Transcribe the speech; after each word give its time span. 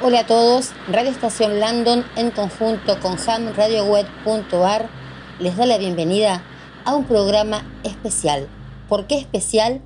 Hola 0.00 0.20
a 0.20 0.26
todos, 0.28 0.70
Radio 0.86 1.10
Estación 1.10 1.58
Landon 1.58 2.04
en 2.14 2.30
conjunto 2.30 3.00
con 3.00 3.16
hamradioweb.ar 3.18 4.88
les 5.40 5.56
da 5.56 5.66
la 5.66 5.76
bienvenida 5.76 6.44
a 6.84 6.94
un 6.94 7.04
programa 7.04 7.66
especial. 7.82 8.46
¿Por 8.88 9.08
qué 9.08 9.16
especial? 9.16 9.82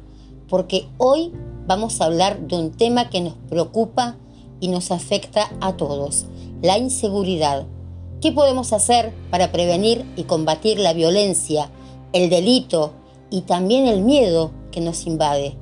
Porque 0.51 0.87
hoy 0.99 1.33
vamos 1.67 1.99
a 1.99 2.05
hablar 2.05 2.41
de 2.41 2.57
un 2.57 2.73
tema 2.73 3.09
que 3.09 3.23
nos 3.23 3.33
preocupa 3.49 4.19
y 4.61 4.69
nos 4.69 4.91
afecta 4.91 5.51
a 5.63 5.79
todos, 5.79 6.27
la 6.61 6.77
inseguridad. 6.77 7.65
¿Qué 8.21 8.33
podemos 8.33 8.75
hacer 8.75 9.15
para 9.31 9.51
prevenir 9.51 10.05
y 10.15 10.25
combatir 10.25 10.79
la 10.79 10.93
violencia, 10.93 11.71
el 12.13 12.29
delito 12.29 12.93
y 13.31 13.41
también 13.41 13.87
el 13.87 14.03
miedo 14.03 14.51
que 14.73 14.83
nos 14.83 15.07
invade? 15.07 15.57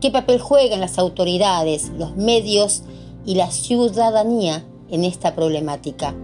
¿Qué 0.00 0.10
papel 0.10 0.40
juegan 0.40 0.80
las 0.80 0.98
autoridades, 0.98 1.90
los 1.98 2.16
medios 2.16 2.84
y 3.24 3.34
la 3.34 3.50
ciudadanía 3.50 4.64
en 4.90 5.04
esta 5.04 5.34
problemática. 5.34 6.14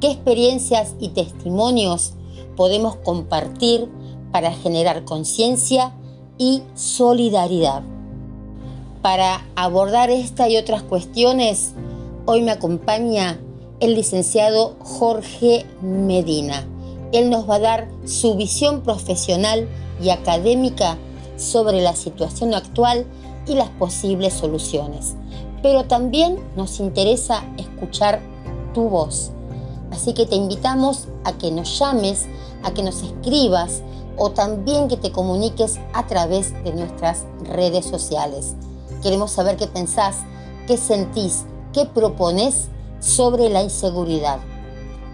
¿Qué 0.00 0.10
experiencias 0.10 0.94
y 0.98 1.08
testimonios 1.10 2.14
podemos 2.56 2.96
compartir 2.96 3.88
para 4.32 4.52
generar 4.52 5.04
conciencia 5.04 5.92
y 6.38 6.62
solidaridad? 6.74 7.82
Para 9.02 9.46
abordar 9.54 10.10
esta 10.10 10.48
y 10.48 10.56
otras 10.56 10.82
cuestiones, 10.82 11.72
hoy 12.26 12.42
me 12.42 12.50
acompaña 12.50 13.38
el 13.80 13.94
licenciado 13.94 14.76
Jorge 14.80 15.64
Medina. 15.82 16.66
Él 17.12 17.30
nos 17.30 17.48
va 17.48 17.56
a 17.56 17.60
dar 17.60 17.88
su 18.04 18.36
visión 18.36 18.82
profesional 18.82 19.68
y 20.02 20.10
académica 20.10 20.98
sobre 21.36 21.80
la 21.80 21.94
situación 21.94 22.54
actual 22.54 23.06
y 23.46 23.54
las 23.54 23.68
posibles 23.70 24.34
soluciones 24.34 25.14
pero 25.66 25.86
también 25.86 26.38
nos 26.54 26.78
interesa 26.78 27.42
escuchar 27.58 28.20
tu 28.72 28.88
voz. 28.88 29.32
Así 29.90 30.14
que 30.14 30.24
te 30.24 30.36
invitamos 30.36 31.08
a 31.24 31.32
que 31.32 31.50
nos 31.50 31.76
llames, 31.80 32.26
a 32.62 32.70
que 32.70 32.84
nos 32.84 33.02
escribas 33.02 33.82
o 34.16 34.30
también 34.30 34.86
que 34.86 34.96
te 34.96 35.10
comuniques 35.10 35.80
a 35.92 36.06
través 36.06 36.52
de 36.62 36.72
nuestras 36.72 37.24
redes 37.42 37.84
sociales. 37.84 38.54
Queremos 39.02 39.32
saber 39.32 39.56
qué 39.56 39.66
pensás, 39.66 40.18
qué 40.68 40.76
sentís, 40.76 41.46
qué 41.72 41.84
propones 41.84 42.68
sobre 43.00 43.48
la 43.48 43.64
inseguridad. 43.64 44.38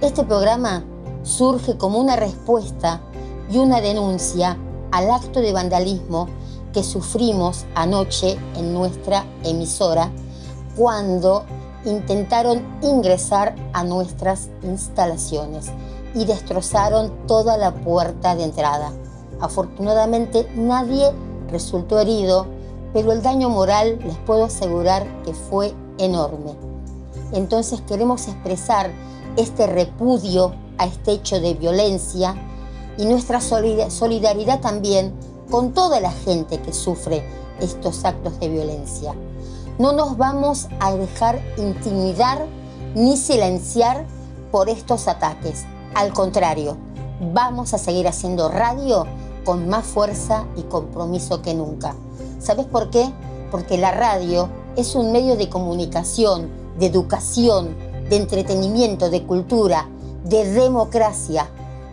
Este 0.03 0.23
programa 0.23 0.85
surge 1.23 1.79
como 1.79 1.99
una 1.99 2.17
respuesta 2.17 3.01
y 3.51 3.57
una 3.57 3.81
denuncia 3.81 4.59
al 4.91 5.11
acto 5.11 5.41
de 5.41 5.55
vandalismo 5.55 6.29
que 6.75 6.83
sufrimos 6.85 7.65
anoche 7.75 8.37
en 8.57 8.75
nuestra 8.75 9.25
emisora 9.45 10.13
cuando 10.77 11.45
intentaron 11.85 12.63
ingresar 12.83 13.55
a 13.73 13.85
nuestras 13.85 14.49
instalaciones 14.63 15.71
y 16.15 16.25
destrozaron 16.25 17.27
toda 17.27 17.57
la 17.57 17.73
puerta 17.75 18.37
de 18.37 18.45
entrada. 18.45 18.93
Afortunadamente 19.41 20.49
nadie 20.55 21.11
resultó 21.51 21.99
herido, 21.99 22.47
pero 22.93 23.13
el 23.13 23.23
daño 23.23 23.49
moral 23.49 23.99
les 24.05 24.17
puedo 24.19 24.45
asegurar 24.45 25.07
que 25.25 25.35
fue 25.35 25.75
enorme. 25.99 26.55
Entonces 27.33 27.81
queremos 27.81 28.29
expresar 28.29 28.91
este 29.37 29.67
repudio 29.67 30.55
a 30.79 30.87
este 30.87 31.13
hecho 31.13 31.41
de 31.41 31.55
violencia 31.55 32.35
y 32.99 33.07
nuestra 33.07 33.41
solidaridad 33.41 34.61
también 34.61 35.15
con 35.51 35.73
toda 35.73 36.01
la 36.01 36.13
gente 36.13 36.61
que 36.61 36.73
sufre 36.73 37.25
estos 37.61 38.05
actos 38.05 38.39
de 38.39 38.49
violencia. 38.49 39.15
No 39.83 39.91
nos 39.91 40.17
vamos 40.17 40.69
a 40.79 40.95
dejar 40.95 41.43
intimidar 41.57 42.47
ni 42.95 43.17
silenciar 43.17 44.07
por 44.53 44.69
estos 44.69 45.09
ataques. 45.09 45.65
Al 45.97 46.13
contrario, 46.13 46.77
vamos 47.33 47.75
a 47.75 47.79
seguir 47.79 48.07
haciendo 48.07 48.49
radio 48.49 49.09
con 49.45 49.69
más 49.69 49.85
fuerza 49.85 50.45
y 50.55 50.63
compromiso 50.63 51.43
que 51.43 51.55
nunca. 51.55 51.97
¿Sabes 52.39 52.67
por 52.67 52.91
qué? 52.91 53.13
Porque 53.51 53.77
la 53.77 53.91
radio 53.91 54.49
es 54.77 54.95
un 54.95 55.11
medio 55.11 55.35
de 55.35 55.49
comunicación, 55.49 56.49
de 56.79 56.87
educación, 56.87 57.75
de 58.09 58.19
entretenimiento, 58.19 59.11
de 59.11 59.25
cultura, 59.25 59.89
de 60.23 60.49
democracia. 60.49 61.49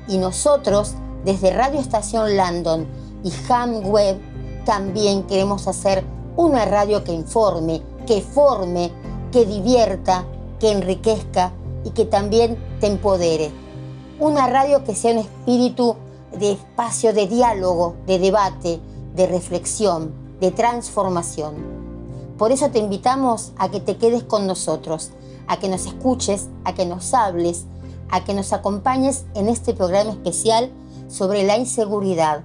Y 0.08 0.19
nosotros, 0.19 0.94
desde 1.25 1.50
Radio 1.50 1.80
Estación 1.80 2.38
Landon 2.38 2.85
y 3.24 3.34
Ham 3.50 3.84
Web, 3.84 4.19
también 4.64 5.24
queremos 5.24 5.68
hacer 5.68 6.19
una 6.40 6.64
radio 6.64 7.04
que 7.04 7.12
informe, 7.12 7.82
que 8.08 8.22
forme, 8.22 8.94
que 9.30 9.46
divierta, 9.46 10.24
que 10.58 10.72
enriquezca 10.72 11.52
y 11.84 11.90
que 11.90 12.06
también 12.06 12.58
te 12.80 12.88
empodere. 12.88 13.52
Una 14.22 14.48
radio 14.48 14.86
que 14.86 14.96
sea 14.96 15.12
un 15.12 15.18
espíritu 15.18 15.98
de 16.32 16.54
espacio 16.54 17.12
de 17.12 17.28
diálogo, 17.28 17.98
de 18.08 18.20
debate, 18.20 18.80
de 19.16 19.28
reflexión, 19.28 20.14
de 20.40 20.52
transformación. 20.52 21.56
Por 22.38 22.54
eso 22.54 22.72
te 22.72 22.80
invitamos 22.80 23.52
a 23.58 23.70
que 23.70 23.82
te 23.82 23.98
quedes 23.98 24.24
con 24.24 24.48
nosotros, 24.48 25.12
a 25.46 25.60
que 25.60 25.68
nos 25.68 25.88
escuches, 25.88 26.48
a 26.64 26.74
que 26.74 26.86
nos 26.86 27.14
hables, 27.14 27.66
a 28.12 28.24
que 28.24 28.34
nos 28.34 28.54
acompañes 28.54 29.26
en 29.36 29.50
este 29.50 29.74
programa 29.74 30.12
especial 30.12 30.72
sobre 31.10 31.44
la 31.44 31.58
inseguridad. 31.58 32.44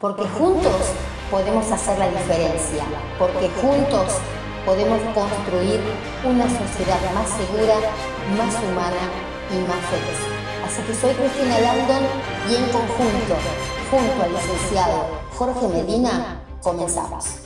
Porque 0.00 0.26
juntos 0.26 0.72
podemos 1.30 1.70
hacer 1.70 1.98
la 1.98 2.08
diferencia, 2.08 2.84
porque 3.18 3.50
juntos 3.60 4.18
podemos 4.64 5.00
construir 5.14 5.80
una 6.24 6.44
sociedad 6.44 7.00
más 7.14 7.28
segura, 7.30 7.74
más 8.36 8.54
humana 8.64 9.10
y 9.50 9.58
más 9.68 9.80
feliz. 9.90 10.18
Así 10.66 10.82
que 10.82 10.94
soy 10.94 11.14
Cristina 11.14 11.60
Landon 11.60 12.02
y 12.50 12.56
en 12.56 12.64
conjunto, 12.70 13.36
junto 13.90 14.22
al 14.22 14.32
licenciado 14.32 15.06
Jorge 15.36 15.68
Medina, 15.68 16.42
comenzamos. 16.60 17.45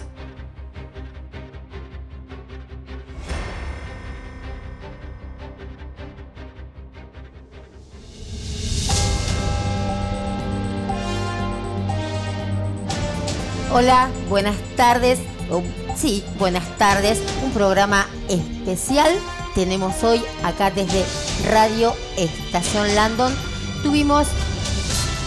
Hola, 13.73 14.11
buenas 14.29 14.57
tardes. 14.77 15.21
sí, 15.97 16.25
buenas 16.41 16.77
tardes. 16.77 17.23
Un 17.45 17.53
programa 17.53 18.05
especial 18.29 19.09
tenemos 19.55 20.03
hoy 20.03 20.21
acá 20.43 20.73
desde 20.73 21.05
Radio 21.49 21.95
Estación 22.17 22.93
Landon. 22.97 23.33
Tuvimos, 23.85 24.27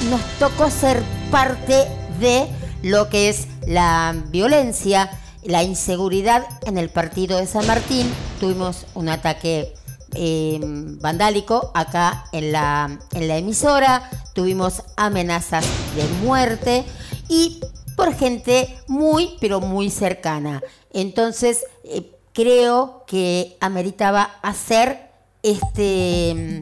nos 0.10 0.20
tocó 0.40 0.70
ser 0.70 1.02
parte 1.32 1.88
de 2.20 2.50
lo 2.82 3.08
que 3.08 3.30
es 3.30 3.48
la 3.66 4.14
violencia, 4.28 5.10
la 5.44 5.64
inseguridad 5.64 6.46
en 6.66 6.78
el 6.78 6.90
partido 6.90 7.38
de 7.38 7.48
San 7.48 7.66
Martín. 7.66 8.12
Tuvimos 8.42 8.86
un 8.94 9.08
ataque 9.08 9.74
em, 10.16 11.00
vandálico 11.00 11.72
acá 11.74 12.26
en 12.34 12.52
la, 12.52 13.00
en 13.14 13.28
la 13.30 13.38
emisora. 13.38 14.10
Tuvimos 14.34 14.84
amenazas 14.98 15.64
de 15.96 16.04
muerte 16.26 16.84
y 17.30 17.62
por 17.96 18.14
gente 18.14 18.78
muy, 18.88 19.36
pero 19.40 19.60
muy 19.60 19.90
cercana. 19.90 20.62
Entonces, 20.92 21.66
eh, 21.84 22.12
creo 22.34 23.04
que 23.08 23.58
ameritaba 23.62 24.32
hacer 24.42 25.12
este, 25.44 26.60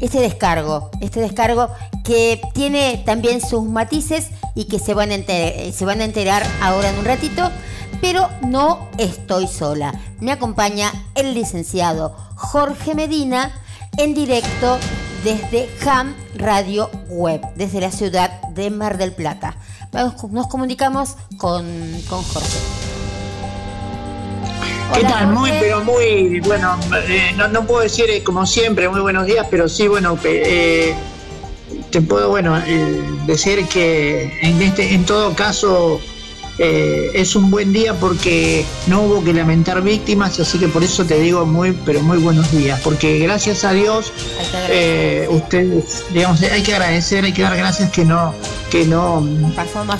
este 0.00 0.20
descargo, 0.20 0.90
este 1.00 1.20
descargo 1.20 1.68
que 2.04 2.40
tiene 2.52 3.02
también 3.06 3.40
sus 3.40 3.64
matices 3.64 4.28
y 4.54 4.64
que 4.64 4.78
se 4.78 4.94
van, 4.94 5.10
a 5.10 5.14
enterar, 5.14 5.72
se 5.72 5.84
van 5.84 6.00
a 6.00 6.04
enterar 6.04 6.44
ahora 6.60 6.90
en 6.90 6.98
un 6.98 7.04
ratito, 7.04 7.50
pero 8.00 8.28
no 8.42 8.88
estoy 8.98 9.46
sola. 9.46 9.94
Me 10.20 10.32
acompaña 10.32 10.92
el 11.14 11.34
licenciado 11.34 12.14
Jorge 12.36 12.94
Medina 12.94 13.52
en 13.96 14.14
directo 14.14 14.78
desde 15.22 15.68
Ham 15.88 16.14
Radio 16.34 16.90
Web, 17.08 17.40
desde 17.54 17.80
la 17.80 17.90
ciudad 17.90 18.42
de 18.50 18.70
Mar 18.70 18.98
del 18.98 19.12
Plata 19.12 19.56
nos 20.30 20.46
comunicamos 20.48 21.16
con, 21.36 21.64
Jorge. 22.08 22.58
¿Qué 24.92 25.02
tal? 25.02 25.28
Muy, 25.28 25.50
pero 25.60 25.82
muy, 25.84 26.40
bueno, 26.40 26.78
eh, 27.08 27.34
no, 27.36 27.66
puedo 27.66 27.80
decir 27.80 28.06
eh, 28.10 28.22
como 28.22 28.44
siempre, 28.44 28.88
muy 28.88 29.00
buenos 29.00 29.26
días, 29.26 29.46
pero 29.50 29.68
sí, 29.68 29.88
bueno, 29.88 30.18
eh, 30.24 30.94
te 31.90 32.02
puedo, 32.02 32.28
bueno, 32.28 32.60
decir 33.26 33.66
que 33.68 34.38
en, 34.42 34.60
este, 34.60 34.94
en 34.94 35.04
todo 35.04 35.34
caso 35.34 36.00
eh, 36.58 37.10
es 37.14 37.34
un 37.34 37.50
buen 37.50 37.72
día 37.72 37.94
porque 37.94 38.64
no 38.86 39.02
hubo 39.02 39.24
que 39.24 39.32
lamentar 39.32 39.82
víctimas, 39.82 40.38
así 40.38 40.58
que 40.58 40.68
por 40.68 40.84
eso 40.84 41.04
te 41.04 41.18
digo 41.18 41.44
muy, 41.46 41.72
pero 41.84 42.00
muy 42.02 42.18
buenos 42.18 42.52
días, 42.52 42.80
porque 42.82 43.18
gracias 43.18 43.64
a 43.64 43.72
Dios, 43.72 44.12
eh, 44.68 45.26
ustedes, 45.30 46.04
digamos, 46.12 46.42
hay 46.42 46.62
que 46.62 46.74
agradecer, 46.74 47.24
hay 47.24 47.32
que 47.32 47.42
dar 47.42 47.56
gracias 47.56 47.90
que 47.90 48.04
no, 48.04 48.34
que 48.70 48.84
no 48.84 49.26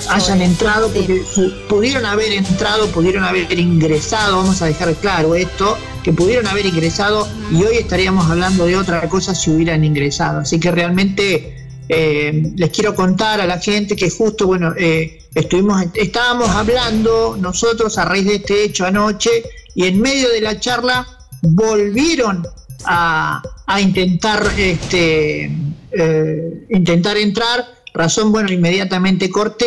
hayan 0.09 0.41
entrado, 0.41 0.89
porque 0.91 1.23
pudieron 1.67 2.05
haber 2.05 2.31
entrado, 2.31 2.87
pudieron 2.87 3.23
haber 3.23 3.59
ingresado, 3.59 4.37
vamos 4.37 4.61
a 4.61 4.65
dejar 4.67 4.93
claro 4.95 5.35
esto, 5.35 5.77
que 6.03 6.13
pudieron 6.13 6.47
haber 6.47 6.67
ingresado 6.67 7.27
y 7.51 7.63
hoy 7.63 7.77
estaríamos 7.77 8.29
hablando 8.29 8.65
de 8.65 8.77
otra 8.77 9.09
cosa 9.09 9.33
si 9.33 9.49
hubieran 9.49 9.83
ingresado. 9.83 10.41
Así 10.41 10.59
que 10.59 10.71
realmente 10.71 11.54
eh, 11.87 12.51
les 12.55 12.69
quiero 12.69 12.95
contar 12.95 13.41
a 13.41 13.45
la 13.45 13.59
gente 13.59 13.95
que 13.95 14.09
justo, 14.09 14.47
bueno, 14.47 14.73
eh, 14.77 15.19
estuvimos, 15.33 15.85
estábamos 15.93 16.49
hablando 16.49 17.37
nosotros 17.39 17.97
a 17.97 18.05
raíz 18.05 18.25
de 18.25 18.35
este 18.35 18.63
hecho 18.63 18.85
anoche 18.85 19.29
y 19.75 19.85
en 19.85 19.99
medio 19.99 20.29
de 20.29 20.41
la 20.41 20.59
charla 20.59 21.07
volvieron 21.41 22.47
a, 22.85 23.41
intentar 23.79 24.43
este, 24.57 25.51
eh, 25.91 26.65
intentar 26.69 27.17
entrar, 27.17 27.65
razón 27.93 28.31
bueno 28.31 28.51
inmediatamente 28.51 29.29
corté 29.29 29.65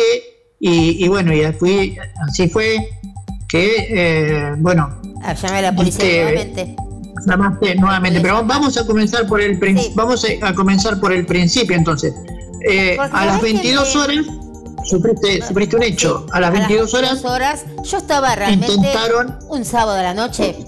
y, 0.59 1.07
bueno 1.07 1.33
y 1.33 1.41
fui, 1.53 1.97
así 2.27 2.49
fue 2.49 2.89
que 3.47 3.87
eh, 3.89 4.53
bueno 4.57 4.99
ah, 5.23 5.33
llamé 5.33 5.57
a 5.59 5.61
la 5.61 5.75
policía 5.75 6.05
este, 6.05 6.23
nuevamente 6.23 6.88
llamaste 7.25 7.75
nuevamente 7.75 8.21
pero 8.21 8.43
vamos 8.43 8.77
a 8.77 8.85
comenzar 8.85 9.27
por 9.27 9.41
el 9.41 9.59
vamos 9.95 10.25
a 10.41 10.53
comenzar 10.53 10.99
por 10.99 11.11
el 11.11 11.25
principio 11.25 11.75
entonces 11.75 12.13
eh, 12.67 12.97
a 12.99 13.25
las 13.25 13.41
22 13.41 13.95
horas 13.95 14.25
Sufriste, 14.83 15.45
sufriste, 15.45 15.75
un 15.75 15.83
hecho. 15.83 16.25
a 16.31 16.39
las 16.39 16.51
22 16.51 16.93
horas, 16.95 17.23
horas. 17.23 17.65
Yo 17.83 17.97
estaba 17.97 18.33
realmente. 18.33 18.73
Intentaron. 18.73 19.37
Un 19.47 19.63
sábado 19.63 19.95
de 19.95 20.03
la 20.03 20.13
noche. 20.15 20.65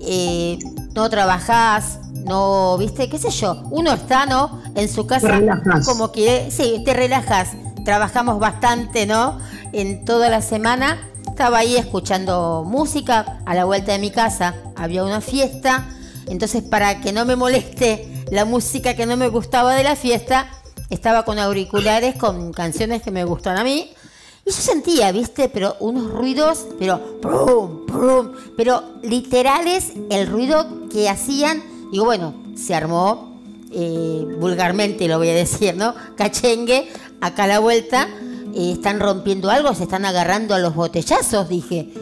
Eh, 0.00 0.58
no 0.94 1.08
trabajás, 1.08 2.00
no, 2.24 2.76
viste, 2.78 3.08
qué 3.08 3.18
sé 3.18 3.30
yo. 3.30 3.62
Uno 3.70 3.92
está, 3.94 4.26
¿no? 4.26 4.60
En 4.74 4.88
su 4.88 5.06
casa. 5.06 5.40
Como 5.84 6.10
quiere. 6.10 6.50
Sí, 6.50 6.82
te 6.84 6.94
relajas. 6.94 7.50
Trabajamos 7.84 8.40
bastante, 8.40 9.06
¿no? 9.06 9.38
En 9.72 10.04
toda 10.04 10.28
la 10.30 10.42
semana. 10.42 10.98
Estaba 11.38 11.58
ahí 11.58 11.76
escuchando 11.76 12.64
música. 12.66 13.38
A 13.46 13.54
la 13.54 13.64
vuelta 13.64 13.92
de 13.92 14.00
mi 14.00 14.10
casa 14.10 14.56
había 14.74 15.04
una 15.04 15.20
fiesta. 15.20 15.86
Entonces, 16.26 16.64
para 16.64 17.00
que 17.00 17.12
no 17.12 17.24
me 17.24 17.36
moleste 17.36 18.24
la 18.32 18.44
música 18.44 18.96
que 18.96 19.06
no 19.06 19.16
me 19.16 19.28
gustaba 19.28 19.76
de 19.76 19.84
la 19.84 19.94
fiesta, 19.94 20.50
estaba 20.90 21.24
con 21.24 21.38
auriculares 21.38 22.16
con 22.16 22.52
canciones 22.52 23.02
que 23.02 23.12
me 23.12 23.22
gustan 23.22 23.56
a 23.56 23.62
mí. 23.62 23.92
Y 24.44 24.50
yo 24.50 24.56
sentía, 24.56 25.12
viste, 25.12 25.48
pero 25.48 25.76
unos 25.78 26.10
ruidos, 26.10 26.66
pero 26.76 27.20
prum, 27.20 27.86
prum, 27.86 28.32
pero 28.56 28.82
literales 29.04 29.92
el 30.10 30.26
ruido 30.26 30.88
que 30.88 31.08
hacían. 31.08 31.62
Digo, 31.92 32.04
bueno, 32.04 32.34
se 32.56 32.74
armó, 32.74 33.40
eh, 33.70 34.26
vulgarmente 34.40 35.06
lo 35.06 35.18
voy 35.18 35.28
a 35.28 35.34
decir, 35.34 35.76
¿no? 35.76 35.94
Cachengue, 36.16 36.88
acá 37.20 37.44
a 37.44 37.46
la 37.46 37.58
vuelta, 37.60 38.08
eh, 38.54 38.72
están 38.72 39.00
rompiendo 39.00 39.50
algo, 39.50 39.74
se 39.74 39.84
están 39.84 40.04
agarrando 40.04 40.54
a 40.54 40.58
los 40.58 40.74
botellazos, 40.74 41.48
dije. 41.48 41.92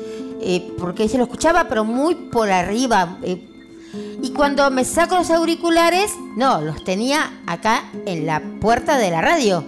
Eh, 0.41 0.75
porque 0.79 1.09
se 1.09 1.19
lo 1.19 1.25
escuchaba, 1.25 1.67
pero 1.69 1.85
muy 1.85 2.15
por 2.15 2.51
arriba, 2.51 3.19
y 4.23 4.31
cuando 4.31 4.71
me 4.71 4.85
saco 4.85 5.17
los 5.17 5.31
auriculares, 5.31 6.13
no, 6.37 6.61
los 6.61 6.85
tenía 6.85 7.41
acá 7.47 7.85
en 8.07 8.27
la 8.27 8.43
puerta 8.61 8.99
de 8.99 9.11
la 9.11 9.21
radio. 9.21 9.65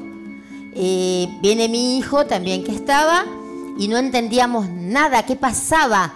Eh, 0.74 1.28
viene 1.40 1.68
mi 1.68 1.98
hijo 1.98 2.26
también 2.26 2.64
que 2.64 2.74
estaba 2.74 3.24
y 3.78 3.88
no 3.88 3.98
entendíamos 3.98 4.68
nada, 4.68 5.24
qué 5.24 5.36
pasaba. 5.36 6.14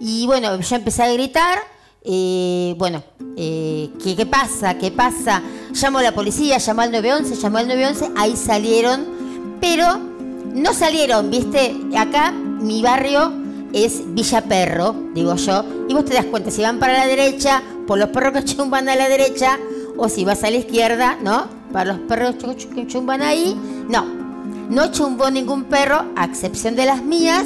Y 0.00 0.26
bueno, 0.26 0.58
yo 0.60 0.76
empecé 0.76 1.02
a 1.02 1.12
gritar, 1.12 1.58
eh, 2.04 2.74
bueno, 2.78 3.02
eh, 3.36 3.90
¿qué, 4.02 4.16
¿qué, 4.16 4.26
pasa? 4.26 4.78
¿Qué 4.78 4.90
pasa? 4.90 5.42
Llamo 5.72 5.98
a 5.98 6.02
la 6.02 6.12
policía, 6.12 6.58
llamó 6.58 6.82
al 6.82 6.92
911, 6.92 7.40
llamó 7.40 7.58
al 7.58 7.68
911, 7.68 8.12
ahí 8.16 8.36
salieron, 8.36 9.11
pero 9.62 9.96
no 10.52 10.74
salieron, 10.74 11.30
viste, 11.30 11.74
acá 11.96 12.32
mi 12.32 12.82
barrio 12.82 13.32
es 13.72 14.02
Villa 14.12 14.42
Perro, 14.42 14.94
digo 15.14 15.36
yo, 15.36 15.64
y 15.88 15.94
vos 15.94 16.04
te 16.04 16.14
das 16.14 16.26
cuenta 16.26 16.50
si 16.50 16.62
van 16.62 16.80
para 16.80 16.94
la 16.94 17.06
derecha, 17.06 17.62
por 17.86 17.98
los 17.98 18.08
perros 18.08 18.32
que 18.32 18.44
chumban 18.56 18.88
a 18.88 18.96
la 18.96 19.08
derecha, 19.08 19.58
o 19.96 20.08
si 20.08 20.24
vas 20.24 20.42
a 20.42 20.50
la 20.50 20.56
izquierda, 20.56 21.16
¿no? 21.22 21.46
Para 21.72 21.92
los 21.92 22.00
perros 22.00 22.34
que 22.74 22.86
chumban 22.88 23.22
ahí, 23.22 23.56
no. 23.88 24.04
No 24.68 24.90
chumbó 24.90 25.30
ningún 25.30 25.64
perro, 25.64 26.06
a 26.16 26.24
excepción 26.24 26.74
de 26.74 26.86
las 26.86 27.04
mías, 27.04 27.44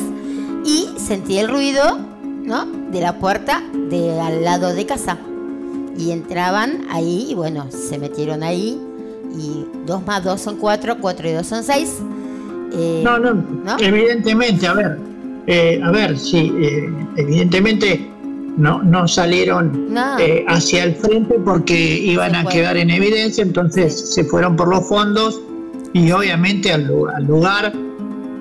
y 0.65 0.89
sentí 0.99 1.39
el 1.39 1.49
ruido, 1.49 1.99
¿no? 2.45 2.65
De 2.65 3.01
la 3.03 3.19
puerta 3.19 3.63
de 3.73 4.19
al 4.19 4.43
lado 4.43 4.73
de 4.73 4.87
casa. 4.87 5.19
Y 5.99 6.13
entraban 6.13 6.87
ahí, 6.91 7.27
y 7.31 7.35
bueno, 7.35 7.69
se 7.71 7.99
metieron 7.99 8.43
ahí, 8.43 8.81
y 9.39 9.67
dos 9.87 10.05
más 10.07 10.25
dos 10.25 10.41
son 10.41 10.57
cuatro, 10.57 10.97
cuatro 11.01 11.29
y 11.29 11.33
dos 11.33 11.47
son 11.47 11.63
seis. 11.63 11.99
Eh, 12.73 13.03
no, 13.05 13.19
no, 13.19 13.35
no, 13.35 13.77
evidentemente, 13.79 14.67
a 14.67 14.75
ver, 14.75 14.99
eh, 15.47 15.81
a 15.83 15.91
ver, 15.93 16.19
sí, 16.19 16.53
eh, 16.59 16.91
evidentemente 17.17 18.11
no, 18.57 18.83
no 18.83 19.07
salieron 19.07 19.95
eh, 20.19 20.45
hacia 20.49 20.85
el 20.85 20.95
frente 20.97 21.39
porque 21.45 21.75
iban 21.75 22.35
a 22.35 22.45
quedar 22.47 22.77
en 22.77 22.91
evidencia, 22.91 23.43
entonces 23.43 24.15
se 24.15 24.25
fueron 24.25 24.57
por 24.57 24.69
los 24.69 24.89
fondos 24.89 25.41
y 25.93 26.11
obviamente 26.11 26.73
al, 26.73 26.87
lugar 27.27 27.73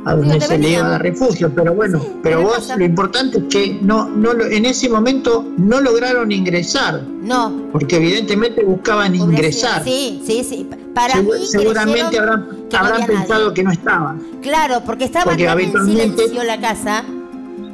a 0.06 0.16
donde 0.16 0.40
se 0.40 0.58
le 0.58 0.70
iba 0.70 0.86
a 0.86 0.90
dar 0.92 1.02
refugio. 1.02 1.52
Pero 1.54 1.74
bueno, 1.74 2.02
pero 2.22 2.44
vos 2.44 2.72
lo 2.78 2.86
importante 2.86 3.40
es 3.40 3.44
que 3.50 3.80
no, 3.82 4.08
no 4.08 4.32
en 4.34 4.66
ese 4.66 4.88
momento 4.88 5.46
no 5.58 5.82
lograron 5.82 6.32
ingresar. 6.32 7.02
No. 7.04 7.70
Porque 7.72 7.98
evidentemente 7.98 8.64
buscaban 8.64 9.16
ingresar. 9.16 9.84
Sí, 9.84 10.22
sí, 10.26 10.44
sí. 10.44 10.70
Para 10.94 11.16
seguramente 11.44 12.20
habrán, 12.20 12.48
habrán 12.72 13.06
pensado 13.06 13.54
que 13.54 13.64
no 13.64 13.72
estaban. 13.72 14.22
Claro, 14.42 14.82
porque 14.86 15.06
estaba 15.06 15.36
tan 15.36 15.60
en 15.60 15.86
silencio 15.86 16.44
la 16.44 16.62
casa, 16.62 17.04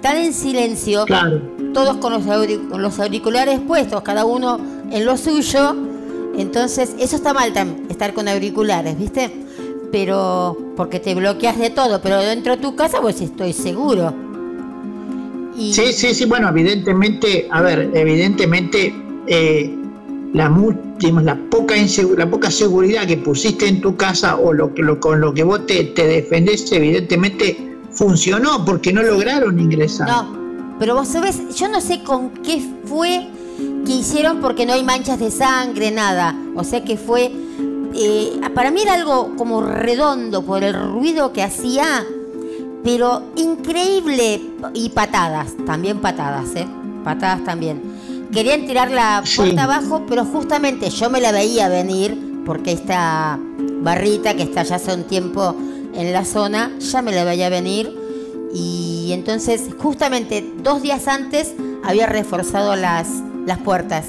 tan 0.01 0.17
en 0.17 0.33
silencio, 0.33 1.05
claro. 1.05 1.41
todos 1.73 1.97
con 1.97 2.13
los, 2.13 2.99
auriculares 2.99 3.59
puestos, 3.59 4.01
cada 4.01 4.25
uno 4.25 4.59
en 4.89 5.05
lo 5.05 5.17
suyo. 5.17 5.75
Entonces, 6.37 6.95
eso 6.97 7.17
está 7.17 7.33
mal 7.33 7.53
estar 7.89 8.13
con 8.13 8.29
auriculares, 8.29 8.97
¿viste? 8.97 9.31
Pero, 9.91 10.57
porque 10.77 10.99
te 10.99 11.13
bloqueas 11.15 11.59
de 11.59 11.69
todo, 11.69 12.01
pero 12.01 12.19
dentro 12.19 12.55
de 12.55 12.61
tu 12.61 12.75
casa, 12.75 13.01
pues 13.01 13.19
estoy 13.21 13.53
seguro. 13.53 14.13
Sí, 15.55 15.93
sí, 15.93 16.13
sí, 16.13 16.25
bueno, 16.25 16.49
evidentemente, 16.49 17.47
a 17.51 17.61
ver, 17.61 17.91
evidentemente 17.93 18.95
eh, 19.27 19.75
la, 20.33 20.49
la, 21.21 21.35
poca 21.49 21.75
la 22.15 22.29
poca 22.29 22.51
seguridad 22.51 23.05
que 23.05 23.17
pusiste 23.17 23.67
en 23.67 23.81
tu 23.81 23.95
casa 23.95 24.37
o 24.37 24.53
lo, 24.53 24.71
lo 24.77 24.99
con 24.99 25.19
lo 25.19 25.33
que 25.33 25.43
vos 25.43 25.65
te, 25.67 25.83
te 25.83 26.07
defendés, 26.07 26.71
evidentemente 26.71 27.77
funcionó 27.91 28.63
porque 28.65 28.93
no 28.93 29.03
lograron 29.03 29.59
ingresar. 29.59 30.07
No, 30.07 30.75
pero 30.79 30.95
vos 30.95 31.09
sabés, 31.09 31.55
yo 31.55 31.67
no 31.67 31.81
sé 31.81 32.01
con 32.03 32.29
qué 32.29 32.61
fue 32.85 33.27
que 33.85 33.91
hicieron 33.91 34.39
porque 34.39 34.65
no 34.65 34.73
hay 34.73 34.83
manchas 34.83 35.19
de 35.19 35.31
sangre, 35.31 35.91
nada. 35.91 36.35
O 36.55 36.63
sea 36.63 36.83
que 36.83 36.97
fue, 36.97 37.31
eh, 37.93 38.39
para 38.53 38.71
mí 38.71 38.81
era 38.81 38.93
algo 38.93 39.35
como 39.35 39.61
redondo 39.61 40.43
por 40.43 40.63
el 40.63 40.73
ruido 40.73 41.33
que 41.33 41.43
hacía, 41.43 42.05
pero 42.83 43.23
increíble. 43.35 44.41
Y 44.73 44.89
patadas, 44.89 45.53
también 45.65 45.99
patadas, 45.99 46.55
¿eh? 46.55 46.67
Patadas 47.03 47.43
también. 47.43 47.81
Querían 48.31 48.65
tirar 48.65 48.91
la 48.91 49.23
puerta 49.35 49.63
abajo, 49.63 50.03
pero 50.07 50.23
justamente 50.25 50.89
yo 50.89 51.09
me 51.09 51.19
la 51.19 51.31
veía 51.31 51.67
venir 51.67 52.43
porque 52.45 52.71
esta 52.71 53.39
barrita 53.81 54.35
que 54.35 54.43
está 54.43 54.63
ya 54.63 54.75
hace 54.77 54.93
un 54.93 55.03
tiempo 55.03 55.55
en 55.93 56.13
la 56.13 56.23
zona 56.25 56.71
ya 56.79 57.01
me 57.01 57.11
la 57.11 57.23
veía 57.23 57.49
venir 57.49 57.93
y 58.53 59.11
entonces 59.11 59.69
justamente 59.77 60.49
dos 60.63 60.81
días 60.81 61.07
antes 61.07 61.53
había 61.83 62.07
reforzado 62.07 62.75
las, 62.75 63.07
las 63.45 63.59
puertas 63.59 64.05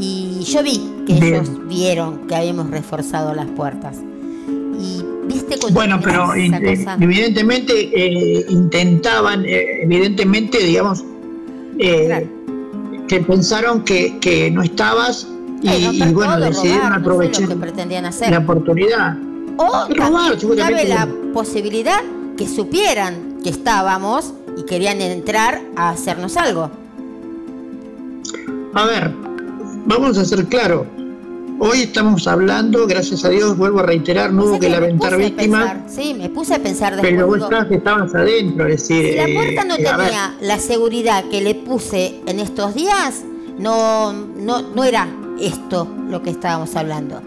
y 0.00 0.42
yo 0.44 0.62
vi 0.62 0.80
que 1.06 1.14
ellos 1.14 1.50
vieron 1.68 2.26
que 2.26 2.34
habíamos 2.34 2.70
reforzado 2.70 3.34
las 3.34 3.46
puertas. 3.48 3.98
Y 4.80 5.04
viste 5.26 5.56
bueno 5.72 6.00
pero 6.02 6.34
evidentemente 6.34 7.72
eh, 7.94 8.46
intentaban 8.48 9.44
eh, 9.44 9.82
evidentemente 9.82 10.58
digamos 10.58 11.04
eh, 11.78 12.26
que 13.06 13.20
pensaron 13.20 13.84
que, 13.84 14.50
no 14.52 14.62
estabas 14.62 15.26
y, 15.62 16.02
bueno, 16.12 16.40
decidieron 16.40 16.92
aprovechar 16.92 17.48
la 17.48 18.38
oportunidad. 18.38 19.16
O 19.56 19.88
cabe 20.56 20.88
la 20.88 21.08
posibilidad 21.34 22.00
que 22.36 22.48
supieran 22.48 23.38
que 23.42 23.50
estábamos 23.50 24.32
y 24.56 24.64
querían 24.64 25.00
entrar 25.00 25.60
a 25.76 25.90
hacernos 25.90 26.36
algo. 26.36 26.70
A 28.74 28.86
ver, 28.86 29.12
vamos 29.86 30.18
a 30.18 30.24
ser 30.24 30.46
claro. 30.46 30.86
Hoy 31.62 31.82
estamos 31.82 32.26
hablando, 32.26 32.86
gracias 32.86 33.22
a 33.26 33.28
Dios, 33.28 33.58
vuelvo 33.58 33.80
a 33.80 33.82
reiterar, 33.82 34.32
no 34.32 34.44
hubo 34.44 34.58
que, 34.58 34.70
lamentar 34.70 35.18
víctimas. 35.18 35.76
Sí, 35.88 36.14
me 36.14 36.30
puse 36.30 36.54
a 36.54 36.58
pensar 36.58 36.94
después. 36.94 37.12
Pero 37.12 37.26
vos 37.26 37.66
que 37.68 37.74
estabas 37.74 38.14
adentro, 38.14 38.66
es 38.66 38.88
decir. 38.88 39.10
Si 39.10 39.16
la 39.16 39.38
puerta 39.38 39.64
no 39.64 39.74
eh, 39.74 39.84
tenía 39.84 40.34
la 40.40 40.58
seguridad 40.58 41.24
que 41.28 41.42
le 41.42 41.54
puse 41.54 42.18
en 42.26 42.40
estos 42.40 42.74
días, 42.74 43.24
no, 43.58 44.12
no, 44.12 44.62
no 44.62 44.84
era 44.84 45.06
esto 45.38 45.86
lo 46.08 46.22
que 46.22 46.30
estábamos 46.30 46.74
hablando. 46.76 47.20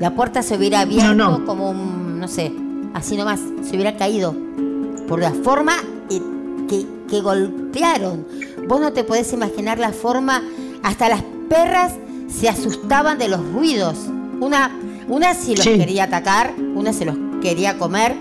La 0.00 0.16
puerta 0.16 0.42
se 0.42 0.56
hubiera 0.56 0.80
abierto 0.80 1.44
como 1.46 1.70
un, 1.70 2.18
no 2.18 2.26
sé, 2.26 2.52
así 2.92 3.16
nomás, 3.16 3.38
se 3.62 3.76
hubiera 3.76 3.96
caído 3.96 4.34
por 5.06 5.20
la 5.20 5.32
forma 5.32 5.74
que, 6.68 6.86
que 7.08 7.20
golpearon. 7.20 8.26
vos 8.66 8.80
no 8.80 8.92
te 8.92 9.04
podés 9.04 9.32
imaginar 9.32 9.78
la 9.78 9.92
forma, 9.92 10.42
hasta 10.82 11.08
las 11.08 11.22
perras 11.50 11.92
se 12.28 12.48
asustaban 12.48 13.18
de 13.18 13.28
los 13.28 13.44
ruidos. 13.52 13.98
Una, 14.40 14.70
una 15.08 15.34
sí 15.34 15.56
los 15.56 15.66
quería 15.66 16.04
atacar, 16.04 16.54
una 16.56 16.94
se 16.94 17.04
los 17.04 17.16
quería 17.42 17.76
comer, 17.76 18.14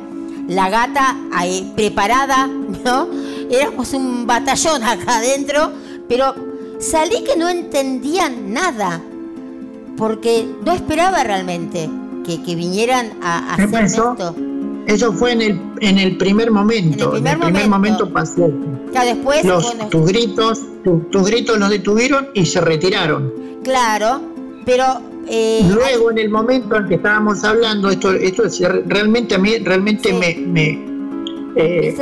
la 0.48 0.70
gata 0.70 1.16
ahí 1.32 1.72
preparada, 1.76 2.48
¿no? 2.84 3.08
Éramos 3.50 3.94
un 3.94 4.28
batallón 4.28 4.84
acá 4.84 5.18
adentro, 5.18 5.72
pero 6.10 6.36
salí 6.80 7.24
que 7.24 7.38
no 7.38 7.48
entendían 7.48 8.52
nada, 8.52 9.00
porque 9.96 10.48
no 10.66 10.74
esperaba 10.74 11.24
realmente 11.24 11.90
que, 12.26 12.42
que 12.42 12.56
vinieran 12.56 13.12
a, 13.22 13.54
hacer 13.54 13.84
esto. 13.86 14.36
Eso 14.88 15.14
fue 15.14 15.34
en 15.34 15.42
el, 15.44 15.62
en 15.82 16.00
el 16.00 16.18
primer 16.18 16.50
momento. 16.50 17.16
En 17.16 17.28
el 17.28 17.38
primer, 17.38 17.70
momento. 17.70 18.12
pasó. 18.12 18.50
Ya 18.93 19.05
después. 19.05 19.43
tus 19.89 20.05
gritos, 20.05 20.62
tus 20.84 21.27
gritos 21.29 21.58
los 21.58 21.69
detuvieron 21.69 22.29
y 22.34 22.46
se 22.46 22.62
retiraron. 22.62 23.34
Claro, 23.63 24.22
pero. 24.65 25.01
Eh, 25.31 25.62
Luego, 25.72 26.10
en 26.10 26.17
el 26.17 26.29
momento 26.29 26.75
en 26.75 26.88
que 26.88 26.96
estábamos 26.96 27.43
hablando, 27.43 27.89
esto, 27.89 28.12
esto 28.13 28.43
realmente 28.88 29.36
a 29.36 29.38
mí 29.38 29.60
realmente 29.60 30.12
me, 30.12 30.34
me, 30.34 30.89
eh, 31.55 31.96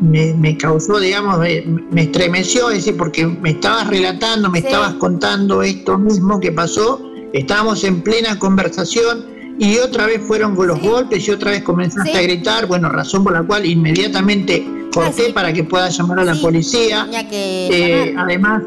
me, 0.00 0.56
causó, 0.56 0.98
digamos, 0.98 1.38
me, 1.38 2.02
estremeció, 2.02 2.70
es 2.70 2.84
decir, 2.84 2.96
porque 2.96 3.26
me 3.26 3.50
estabas 3.50 3.88
relatando, 3.88 4.50
me 4.50 4.58
estabas 4.58 4.94
contando 4.94 5.62
esto 5.62 5.98
mismo 5.98 6.40
que 6.40 6.52
pasó, 6.52 7.00
estábamos 7.32 7.84
en 7.84 8.02
plena 8.02 8.38
conversación 8.38 9.24
y 9.58 9.78
otra 9.78 10.06
vez 10.06 10.20
fueron 10.26 10.56
con 10.56 10.66
los 10.66 10.80
golpes 10.80 11.26
y 11.28 11.30
otra 11.30 11.52
vez 11.52 11.62
comenzaste 11.62 12.16
a 12.16 12.22
gritar, 12.22 12.66
bueno, 12.66 12.88
razón 12.88 13.24
por 13.24 13.32
la 13.32 13.42
cual 13.42 13.64
inmediatamente 13.66 14.66
corté 14.94 15.32
para 15.32 15.52
que 15.52 15.64
pueda 15.64 15.88
llamar 15.88 16.20
a 16.20 16.24
la 16.24 16.34
policía. 16.34 17.06
Eh, 17.30 18.14
además, 18.16 18.62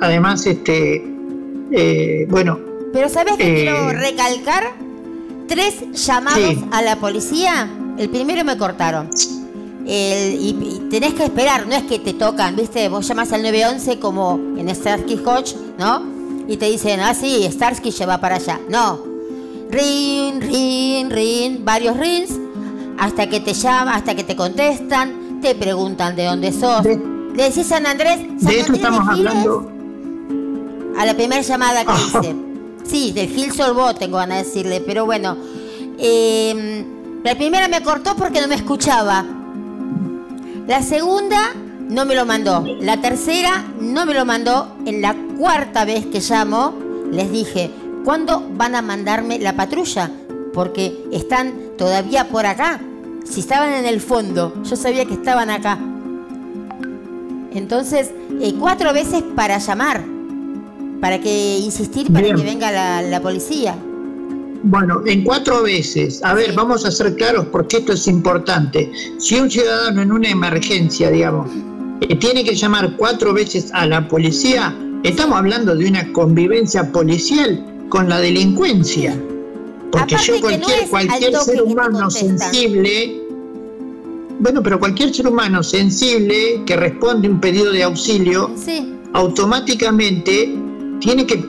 además, 0.00 0.46
este, 0.46 1.04
eh, 1.72 2.26
bueno. 2.28 2.58
Pero 2.92 3.08
sabes 3.08 3.36
que 3.36 3.54
quiero 3.54 3.90
eh, 3.90 3.94
recalcar 3.94 4.64
tres 5.48 5.84
llamados 5.92 6.56
a 6.70 6.82
la 6.82 6.96
policía. 6.96 7.68
El 7.98 8.08
primero 8.10 8.44
me 8.44 8.56
cortaron. 8.56 9.10
y, 9.84 10.82
tenés 10.90 11.14
que 11.14 11.24
esperar, 11.24 11.66
no 11.66 11.74
es 11.74 11.84
que 11.84 11.98
te 11.98 12.12
tocan, 12.12 12.54
¿viste? 12.54 12.88
Vos 12.88 13.08
llamas 13.08 13.32
al 13.32 13.42
911 13.42 13.98
como 13.98 14.38
en 14.56 14.68
Starsky 14.74 15.18
Hodge, 15.24 15.56
¿no? 15.78 16.02
Y 16.46 16.56
te 16.56 16.68
dicen, 16.68 17.00
ah, 17.00 17.14
sí, 17.14 17.48
Starsky 17.50 17.90
lleva 17.90 18.18
para 18.18 18.36
allá. 18.36 18.60
No, 18.68 19.12
rin, 19.72 20.40
rin, 20.40 21.10
rin, 21.10 21.64
varios 21.64 21.96
rins, 21.96 22.30
hasta 22.98 23.28
que 23.28 23.40
te 23.40 23.54
llaman, 23.54 23.94
hasta 23.94 24.14
que 24.14 24.22
te 24.22 24.36
contestan, 24.36 25.21
te 25.42 25.54
preguntan 25.54 26.16
de 26.16 26.24
dónde 26.24 26.52
sos. 26.52 26.84
Le 26.84 27.42
decís 27.42 27.66
San 27.66 27.86
Andrés, 27.86 28.20
de 28.40 28.60
eso 28.60 28.72
estamos 28.72 29.06
hablando. 29.06 29.70
A 30.96 31.04
la 31.04 31.14
primera 31.14 31.42
llamada 31.42 31.84
que 31.84 31.92
hice. 31.92 32.36
Sí, 32.84 33.12
del 33.12 33.28
Gil 33.28 33.52
Solbó 33.52 33.94
tengo 33.94 34.16
ganas 34.16 34.38
de 34.38 34.44
decirle, 34.44 34.80
pero 34.80 35.04
bueno. 35.04 35.36
Em, 35.98 37.22
la 37.22 37.34
primera 37.34 37.68
me 37.68 37.82
cortó 37.82 38.16
porque 38.16 38.40
no 38.40 38.48
me 38.48 38.54
escuchaba. 38.54 39.24
La 40.66 40.82
segunda 40.82 41.52
no 41.88 42.04
me 42.06 42.14
lo 42.14 42.24
mandó. 42.24 42.64
La 42.80 43.00
tercera 43.00 43.64
no 43.80 44.06
me 44.06 44.14
lo 44.14 44.24
mandó. 44.24 44.76
En 44.86 45.02
la 45.02 45.14
cuarta 45.38 45.84
vez 45.84 46.06
que 46.06 46.20
llamo, 46.20 46.74
les 47.10 47.30
dije, 47.30 47.70
¿Cuándo 48.04 48.44
van 48.54 48.74
a 48.74 48.82
mandarme 48.82 49.38
la 49.38 49.54
patrulla? 49.54 50.10
Porque 50.52 51.04
están 51.12 51.76
todavía 51.78 52.28
por 52.28 52.46
acá. 52.46 52.80
Si 53.24 53.40
estaban 53.40 53.72
en 53.72 53.86
el 53.86 54.00
fondo, 54.00 54.54
yo 54.64 54.76
sabía 54.76 55.04
que 55.04 55.14
estaban 55.14 55.50
acá. 55.50 55.78
Entonces, 57.54 58.10
eh, 58.40 58.54
cuatro 58.58 58.92
veces 58.92 59.22
para 59.34 59.58
llamar, 59.58 60.04
para 61.00 61.20
que 61.20 61.58
insistir 61.58 62.12
para 62.12 62.34
que 62.34 62.42
venga 62.42 63.02
la, 63.02 63.20
policía. 63.20 63.76
Bueno, 64.64 65.02
en 65.06 65.24
cuatro 65.24 65.62
veces. 65.62 66.22
A 66.22 66.34
ver, 66.34 66.52
vamos 66.54 66.84
a 66.84 66.90
ser 66.90 67.14
claros 67.16 67.46
porque 67.46 67.78
esto 67.78 67.92
es 67.92 68.06
importante. 68.06 68.90
Si 69.18 69.38
un 69.38 69.50
ciudadano 69.50 70.02
en 70.02 70.12
una 70.12 70.30
emergencia, 70.30 71.10
digamos, 71.10 71.50
eh, 72.00 72.16
tiene 72.16 72.44
que 72.44 72.54
llamar 72.54 72.96
cuatro 72.96 73.34
veces 73.34 73.70
a 73.72 73.86
la 73.86 74.06
policía, 74.08 74.74
estamos 75.02 75.38
hablando 75.38 75.74
de 75.74 75.88
una 75.88 76.12
convivencia 76.12 76.90
policial 76.90 77.64
con 77.88 78.08
la 78.08 78.20
delincuencia. 78.20 79.16
Porque 79.92 80.16
yo 80.16 80.40
cualquier, 80.40 80.88
cualquier 80.88 81.36
ser 81.36 81.62
humano 81.62 82.10
sensible, 82.10 83.22
bueno, 84.40 84.62
pero 84.62 84.80
cualquier 84.80 85.14
ser 85.14 85.28
humano 85.28 85.62
sensible 85.62 86.62
que 86.66 86.76
responde 86.76 87.28
un 87.28 87.40
pedido 87.40 87.70
de 87.70 87.82
auxilio, 87.82 88.50
automáticamente 89.12 90.56
tiene 91.00 91.26
que 91.26 91.44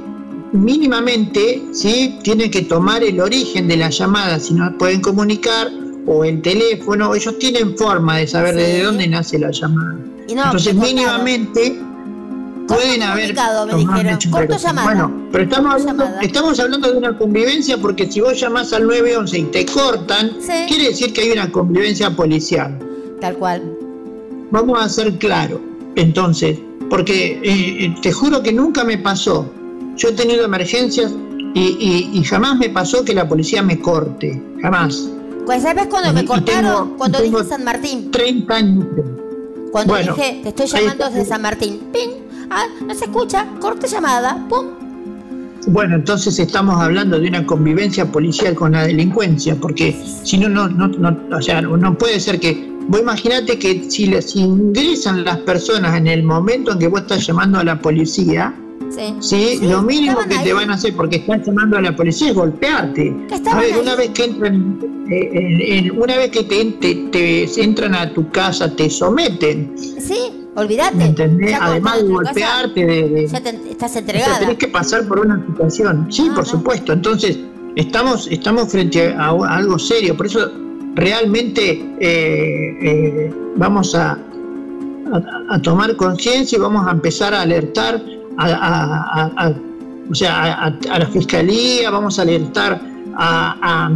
mínimamente, 0.51 1.63
¿sí? 1.71 2.19
tiene 2.21 2.51
que 2.51 2.61
tomar 2.63 3.03
el 3.03 3.19
origen 3.19 3.67
de 3.67 3.77
la 3.77 3.89
llamada, 3.89 4.39
si 4.39 4.53
no 4.53 4.77
pueden 4.77 5.01
comunicar, 5.01 5.71
o 6.05 6.25
el 6.25 6.41
teléfono, 6.41 7.15
ellos 7.15 7.39
tienen 7.39 7.77
forma 7.77 8.17
de 8.17 8.27
saber 8.27 8.55
de 8.55 8.83
dónde 8.83 9.07
nace 9.07 9.39
la 9.39 9.51
llamada. 9.51 9.97
Entonces, 10.27 10.75
mínimamente 10.75 11.81
pueden 12.75 13.03
haber 13.03 13.35
Corto 14.31 14.57
llamada. 14.57 14.85
Bueno, 14.85 15.27
pero 15.31 15.43
estamos 15.43 15.73
hablando, 15.73 16.05
estamos 16.21 16.59
hablando 16.59 16.91
de 16.91 16.97
una 16.97 17.17
convivencia 17.17 17.77
porque 17.77 18.11
si 18.11 18.21
vos 18.21 18.39
llamás 18.39 18.73
al 18.73 18.87
911 18.87 19.37
y 19.37 19.43
te 19.43 19.65
cortan, 19.65 20.31
quiere 20.67 20.89
decir 20.89 21.13
que 21.13 21.21
hay 21.21 21.31
una 21.31 21.51
convivencia 21.51 22.09
policial. 22.11 22.77
Tal 23.19 23.35
cual. 23.35 23.61
Vamos 24.51 24.79
a 24.81 24.89
ser 24.89 25.17
claros, 25.17 25.59
entonces, 25.95 26.57
porque 26.89 27.39
eh, 27.43 27.95
te 28.01 28.11
juro 28.11 28.43
que 28.43 28.53
nunca 28.53 28.83
me 28.83 28.97
pasó. 28.97 29.51
Yo 29.95 30.09
he 30.09 30.13
tenido 30.13 30.45
emergencias 30.45 31.11
y, 31.55 32.23
jamás 32.23 32.57
me 32.57 32.69
pasó 32.69 33.05
que 33.05 33.13
la 33.13 33.27
policía 33.27 33.61
me 33.61 33.79
corte, 33.79 34.41
jamás. 34.61 35.09
Pues 35.45 35.63
sabes 35.63 35.87
cuando 35.87 36.13
me 36.13 36.25
cortaron, 36.25 36.97
cuando 36.97 37.21
dije 37.21 37.43
San 37.43 37.63
Martín. 37.63 38.11
30 38.11 38.55
años. 38.55 38.85
Cuando 39.71 39.95
dije, 39.95 40.39
te 40.43 40.49
estoy 40.49 40.67
llamando 40.67 41.09
desde 41.09 41.25
San 41.25 41.41
Martín. 41.41 41.79
¡Ping! 41.91 42.23
Ah, 42.49 42.65
no 42.85 42.93
se 42.93 43.05
escucha, 43.05 43.47
corte 43.59 43.87
llamada, 43.87 44.45
pum. 44.49 44.67
Bueno, 45.67 45.95
entonces 45.95 46.37
estamos 46.39 46.79
hablando 46.81 47.19
de 47.19 47.27
una 47.29 47.45
convivencia 47.45 48.11
policial 48.11 48.53
con 48.53 48.73
la 48.73 48.85
delincuencia, 48.85 49.55
porque 49.55 49.95
si 50.23 50.37
no, 50.37 50.49
no, 50.49 50.67
no, 50.67 50.87
no, 50.87 51.17
o 51.37 51.41
sea, 51.41 51.61
no 51.61 51.97
puede 51.97 52.19
ser 52.19 52.39
que, 52.39 52.69
vos 52.87 52.99
imaginate 52.99 53.57
que 53.57 53.89
si 53.89 54.07
les 54.07 54.35
ingresan 54.35 55.23
las 55.23 55.37
personas 55.39 55.95
en 55.95 56.07
el 56.07 56.23
momento 56.23 56.73
en 56.73 56.79
que 56.79 56.87
vos 56.87 57.01
estás 57.01 57.25
llamando 57.25 57.59
a 57.59 57.63
la 57.63 57.79
policía, 57.79 58.53
Sí. 59.19 59.59
lo 59.61 59.81
mínimo 59.81 60.19
que 60.29 60.37
te 60.39 60.53
van 60.53 60.69
a 60.69 60.75
hacer 60.75 60.95
porque 60.95 61.17
están 61.17 61.43
llamando 61.43 61.77
a 61.77 61.81
la 61.81 61.95
policía 61.95 62.29
es 62.29 62.35
golpearte. 62.35 63.15
A 63.51 63.59
ver, 63.59 63.77
una 63.79 63.95
vez 63.95 64.09
que 64.09 64.25
entran, 64.25 64.79
eh, 65.09 65.91
una 65.91 66.17
vez 66.17 66.29
que 66.29 66.43
te, 66.43 66.65
te, 67.11 67.63
entran 67.63 67.95
a 67.95 68.13
tu 68.13 68.29
casa, 68.29 68.73
te 68.75 68.89
someten. 68.89 69.73
Sí. 69.77 70.42
Olvídate. 70.55 71.03
¿Entendés? 71.03 71.57
Además 71.59 72.03
de 72.03 72.09
golpearte, 72.09 72.85
de, 72.85 73.27
ya 73.27 73.37
estás 73.69 73.95
entregada. 73.95 74.39
tenés 74.39 74.57
que 74.57 74.67
pasar 74.67 75.07
por 75.07 75.19
una 75.19 75.43
situación. 75.47 76.07
Sí, 76.11 76.29
por 76.33 76.45
supuesto. 76.45 76.93
Entonces, 76.93 77.39
estamos, 77.75 78.27
estamos 78.27 78.71
frente 78.71 79.13
a, 79.13 79.29
algo 79.29 79.79
serio. 79.79 80.15
Por 80.15 80.27
eso, 80.27 80.51
realmente 80.95 81.81
eh, 81.99 82.77
eh, 82.81 83.33
vamos 83.55 83.95
a, 83.95 84.17
a, 85.49 85.61
tomar 85.61 85.95
conciencia 85.95 86.57
y 86.57 86.61
vamos 86.61 86.87
a 86.87 86.91
empezar 86.91 87.33
a 87.33 87.41
alertar 87.41 88.01
a, 88.37 89.53
o 90.09 90.15
sea, 90.15 90.65
a, 90.65 90.99
la 90.99 91.05
fiscalía, 91.07 91.89
vamos 91.89 92.19
a 92.19 92.23
alertar 92.23 92.81
a, 93.15 93.91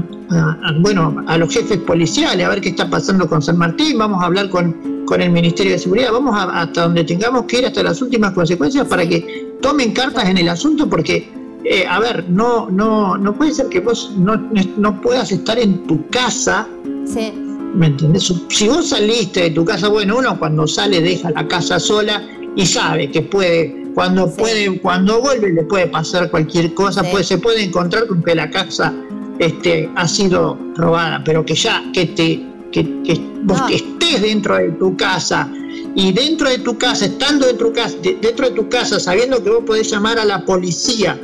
bueno, 0.79 1.23
a 1.27 1.37
los 1.37 1.53
jefes 1.53 1.77
policiales, 1.79 2.45
a 2.45 2.49
ver 2.49 2.61
qué 2.61 2.69
está 2.69 2.89
pasando 2.89 3.27
con 3.27 3.41
San 3.41 3.57
Martín, 3.57 3.97
vamos 3.97 4.21
a 4.21 4.25
hablar 4.25 4.49
con, 4.49 5.05
con 5.05 5.21
el 5.21 5.31
Ministerio 5.31 5.73
de 5.73 5.79
Seguridad. 5.79 6.11
Vamos 6.11 6.35
hasta 6.37 6.83
donde 6.83 7.03
tengamos 7.03 7.45
que 7.45 7.59
ir, 7.59 7.65
hasta 7.65 7.83
las 7.83 8.01
últimas 8.01 8.33
consecuencias, 8.33 8.87
para 8.87 9.07
que 9.07 9.55
tomen 9.61 9.93
cartas 9.93 10.25
en 10.25 10.37
el 10.37 10.49
asunto, 10.49 10.89
porque, 10.89 11.29
eh, 11.63 11.85
a 11.89 11.99
ver, 11.99 12.29
no, 12.29 12.69
no, 12.69 13.17
no 13.17 13.33
puede 13.33 13.53
ser 13.53 13.67
que 13.67 13.79
vos 13.79 14.13
no, 14.17 14.35
no 14.77 15.01
puedas 15.01 15.31
estar 15.31 15.57
en 15.57 15.85
tu 15.87 16.07
casa. 16.09 16.67
Sí. 17.05 17.33
¿Me 17.73 17.87
entendés? 17.87 18.33
Si 18.49 18.67
vos 18.67 18.89
saliste 18.89 19.41
de 19.41 19.51
tu 19.51 19.65
casa, 19.65 19.87
bueno, 19.87 20.17
uno 20.17 20.37
cuando 20.39 20.67
sale 20.67 21.01
deja 21.01 21.31
la 21.31 21.47
casa 21.47 21.79
sola 21.79 22.23
y 22.55 22.65
sabe 22.65 23.11
que 23.11 23.21
puede, 23.21 23.91
cuando 23.93 24.33
puede, 24.33 24.79
cuando 24.79 25.21
vuelve 25.21 25.53
le 25.53 25.63
puede 25.63 25.87
pasar 25.87 26.31
cualquier 26.31 26.73
cosa, 26.73 27.03
pues 27.11 27.27
se 27.27 27.37
puede 27.37 27.63
encontrar 27.63 28.07
con 28.07 28.23
que 28.23 28.35
la 28.35 28.49
casa 28.49 28.93
este, 29.39 29.89
ha 29.95 30.07
sido 30.07 30.57
robada, 30.75 31.21
pero 31.23 31.45
que 31.45 31.55
ya 31.55 31.83
que 31.93 32.05
te 32.07 32.45
que, 32.71 32.83
vos 33.43 33.61
estés 33.71 34.21
dentro 34.21 34.57
de 34.57 34.69
tu 34.71 34.95
casa 34.97 35.49
y 35.95 36.11
dentro 36.11 36.49
de 36.49 36.59
tu 36.59 36.77
casa, 36.77 37.05
estando 37.05 37.47
dentro 37.47 37.69
de 37.69 37.73
tu 37.73 37.81
casa, 37.81 37.97
dentro 38.21 38.49
de 38.49 38.55
tu 38.55 38.69
casa, 38.69 38.99
sabiendo 38.99 39.43
que 39.43 39.49
vos 39.49 39.63
podés 39.65 39.89
llamar 39.89 40.19
a 40.19 40.25
la 40.25 40.43
policía 40.45 41.17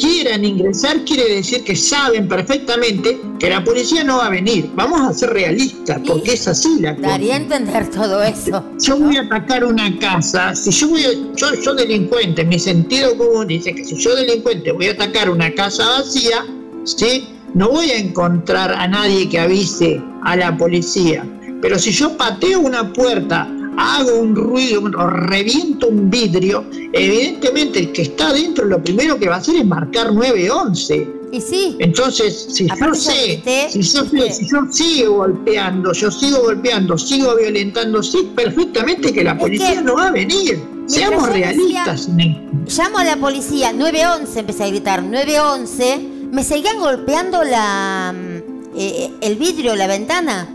quieran 0.00 0.44
ingresar 0.44 1.04
quiere 1.04 1.34
decir 1.36 1.62
que 1.62 1.76
saben 1.76 2.26
perfectamente 2.26 3.20
que 3.38 3.50
la 3.50 3.62
policía 3.62 4.02
no 4.02 4.18
va 4.18 4.26
a 4.26 4.30
venir. 4.30 4.70
Vamos 4.74 5.00
a 5.00 5.12
ser 5.12 5.30
realistas, 5.30 6.00
porque 6.06 6.32
es 6.32 6.48
así 6.48 6.80
la 6.80 6.96
cosa. 6.96 7.08
Daría 7.08 7.34
a 7.34 7.36
entender 7.36 7.90
todo 7.90 8.22
eso. 8.22 8.64
Yo 8.80 8.98
voy 8.98 9.16
a 9.16 9.22
atacar 9.22 9.64
una 9.64 9.96
casa, 9.98 10.54
si 10.54 10.70
yo 10.70 10.88
voy 10.88 11.04
a, 11.04 11.12
yo, 11.36 11.54
yo 11.62 11.74
delincuente, 11.74 12.44
mi 12.44 12.58
sentido 12.58 13.16
común 13.16 13.46
dice 13.46 13.74
que 13.74 13.84
si 13.84 13.96
yo 13.96 14.14
delincuente 14.14 14.72
voy 14.72 14.86
a 14.86 14.92
atacar 14.92 15.30
una 15.30 15.52
casa 15.54 15.86
vacía, 15.98 16.46
¿sí? 16.84 17.28
No 17.54 17.70
voy 17.70 17.90
a 17.90 17.98
encontrar 17.98 18.72
a 18.72 18.86
nadie 18.86 19.28
que 19.28 19.38
avise 19.38 20.00
a 20.22 20.36
la 20.36 20.56
policía. 20.56 21.26
Pero 21.60 21.78
si 21.78 21.90
yo 21.90 22.16
pateo 22.16 22.60
una 22.60 22.92
puerta, 22.92 23.48
hago 23.76 24.18
un 24.18 24.34
ruido 24.34 24.82
o 24.82 25.06
reviento 25.06 25.88
un 25.88 26.10
vidrio, 26.10 26.64
evidentemente 26.92 27.80
el 27.80 27.92
que 27.92 28.02
está 28.02 28.32
dentro 28.32 28.64
lo 28.64 28.82
primero 28.82 29.18
que 29.18 29.28
va 29.28 29.36
a 29.36 29.38
hacer 29.38 29.56
es 29.56 29.66
marcar 29.66 30.12
911. 30.12 31.20
Y 31.32 31.40
sí. 31.40 31.76
Entonces, 31.78 32.48
si 32.50 32.66
yo 32.66 32.94
sé, 32.94 33.40
si 33.70 33.82
yo, 33.82 34.04
si 34.04 34.48
yo, 34.48 34.66
sigo 34.70 35.14
golpeando, 35.18 35.92
yo 35.92 36.10
sigo 36.10 36.42
golpeando, 36.42 36.98
sigo 36.98 37.36
violentando, 37.36 38.02
sí, 38.02 38.30
perfectamente 38.34 39.12
que 39.12 39.22
la 39.22 39.38
policía 39.38 39.80
no 39.80 39.94
va 39.94 40.08
a 40.08 40.10
venir. 40.10 40.60
Seamos 40.86 41.28
realistas. 41.28 42.08
llamo 42.08 42.98
a 42.98 43.04
la 43.04 43.16
policía, 43.16 43.72
911, 43.72 44.40
empecé 44.40 44.64
a 44.64 44.68
gritar, 44.68 45.04
911, 45.04 46.19
me 46.30 46.44
seguían 46.44 46.78
golpeando 46.78 47.42
la 47.44 48.14
mm, 48.14 48.50
eh, 48.76 49.10
el 49.20 49.36
vidrio, 49.36 49.74
la 49.74 49.86
ventana. 49.86 50.48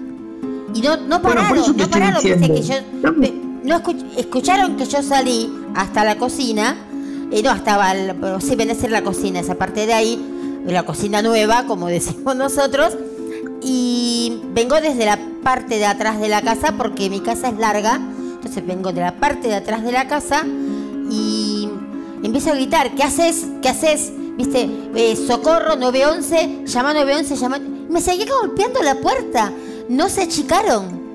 Y 0.73 0.81
no, 0.81 0.97
no 0.97 1.21
pararon, 1.21 1.77
no 1.77 1.89
pararon, 1.89 2.21
que 2.21 2.61
yo, 2.61 2.75
no 3.63 3.81
escucharon 4.17 4.75
que 4.75 4.85
yo 4.85 5.01
salí 5.01 5.49
hasta 5.73 6.03
la 6.03 6.17
cocina, 6.17 6.75
y 7.31 7.41
no, 7.41 7.53
estaba, 7.53 7.93
sí, 8.41 8.55
ven 8.55 8.71
a 8.71 8.75
ser 8.75 8.91
la 8.91 9.01
cocina, 9.01 9.39
esa 9.39 9.55
parte 9.55 9.85
de 9.85 9.93
ahí, 9.93 10.61
la 10.65 10.83
cocina 10.83 11.21
nueva, 11.21 11.65
como 11.65 11.87
decimos 11.87 12.35
nosotros, 12.35 12.97
y 13.61 14.41
vengo 14.53 14.81
desde 14.81 15.05
la 15.05 15.17
parte 15.43 15.77
de 15.77 15.85
atrás 15.85 16.19
de 16.19 16.27
la 16.27 16.41
casa, 16.41 16.73
porque 16.77 17.09
mi 17.09 17.21
casa 17.21 17.47
es 17.47 17.57
larga, 17.57 17.95
entonces 17.95 18.65
vengo 18.65 18.91
de 18.91 19.01
la 19.01 19.15
parte 19.15 19.47
de 19.47 19.55
atrás 19.55 19.81
de 19.83 19.93
la 19.93 20.07
casa 20.07 20.45
y 21.09 21.69
empiezo 22.21 22.51
a 22.51 22.55
gritar, 22.55 22.91
¿qué 22.95 23.03
haces? 23.03 23.45
¿Qué 23.61 23.69
haces? 23.69 24.11
¿Viste? 24.37 24.69
Eh, 24.95 25.15
socorro 25.15 25.75
911, 25.75 26.65
llama 26.65 26.93
911, 26.93 27.35
llama... 27.35 27.59
Me 27.89 28.01
seguía 28.01 28.25
golpeando 28.41 28.81
la 28.81 28.95
puerta 28.95 29.51
no 29.89 30.09
se 30.09 30.23
achicaron. 30.23 31.05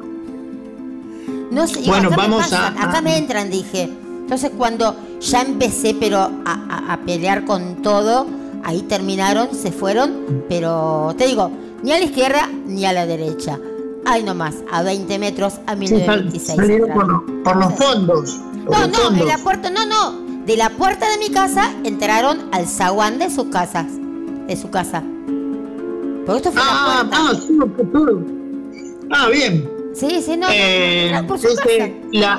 No 1.50 1.64
bueno, 1.86 2.10
vamos 2.10 2.52
a, 2.52 2.68
Acá 2.68 3.00
me 3.00 3.16
entran, 3.16 3.50
dije. 3.50 3.82
Entonces 3.82 4.52
cuando 4.56 4.94
ya 5.20 5.42
empecé, 5.42 5.94
pero 5.94 6.30
a, 6.44 6.98
pelear 7.04 7.44
con 7.44 7.82
todo, 7.82 8.26
ahí 8.62 8.82
terminaron, 8.82 9.48
se 9.54 9.72
fueron, 9.72 10.44
pero 10.48 11.12
te 11.18 11.26
digo, 11.26 11.50
ni 11.82 11.92
a 11.92 11.98
la 11.98 12.04
izquierda 12.04 12.48
ni 12.66 12.84
a 12.84 12.92
la 12.92 13.06
derecha. 13.06 13.58
Ahí 14.06 14.22
nomás, 14.22 14.56
a 14.70 14.82
20 14.82 15.18
metros, 15.18 15.54
a 15.66 15.74
1926. 15.74 16.82
por, 16.94 17.42
por, 17.42 17.56
los 17.56 17.74
fondos. 17.74 18.40
no, 18.64 18.86
no, 18.86 19.16
en 19.16 19.26
la 19.26 19.38
puerta, 19.38 19.68
no, 19.70 19.84
no. 19.84 20.29
De 20.50 20.56
la 20.56 20.70
puerta 20.70 21.08
de 21.08 21.18
mi 21.18 21.30
casa 21.30 21.72
entraron 21.84 22.48
al 22.50 22.66
zaguán 22.66 23.20
de 23.20 23.30
sus 23.30 23.44
casas. 23.52 23.86
De 24.48 24.56
su 24.56 24.68
casa. 24.68 25.00
Porque 26.26 26.38
esto 26.38 26.50
fue 26.50 26.60
ah, 26.64 27.04
la 27.04 27.08
puerta. 27.08 27.16
Ah, 27.20 27.40
sí, 27.40 27.56
Ah, 29.12 29.28
bien. 29.28 29.70
Sí, 29.94 30.20
sí, 30.20 30.36
no. 30.36 30.48
Eh, 30.50 31.10
la, 31.12 31.22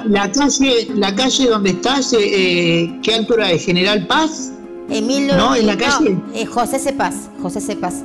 la, 0.06 0.30
calle, 0.30 0.90
la 0.94 1.16
calle 1.16 1.48
donde 1.48 1.70
estás, 1.70 2.14
eh, 2.20 3.00
¿qué 3.02 3.14
altura 3.14 3.50
es? 3.50 3.64
¿General 3.64 4.06
Paz? 4.06 4.52
Emilio. 4.90 5.38
No, 5.38 5.56
en 5.56 5.68
la 5.68 5.78
calle. 5.78 6.18
Eh, 6.34 6.46
José 6.46 6.80
Cepaz. 6.80 7.16
José 7.42 7.62
Cepaz. 7.62 8.04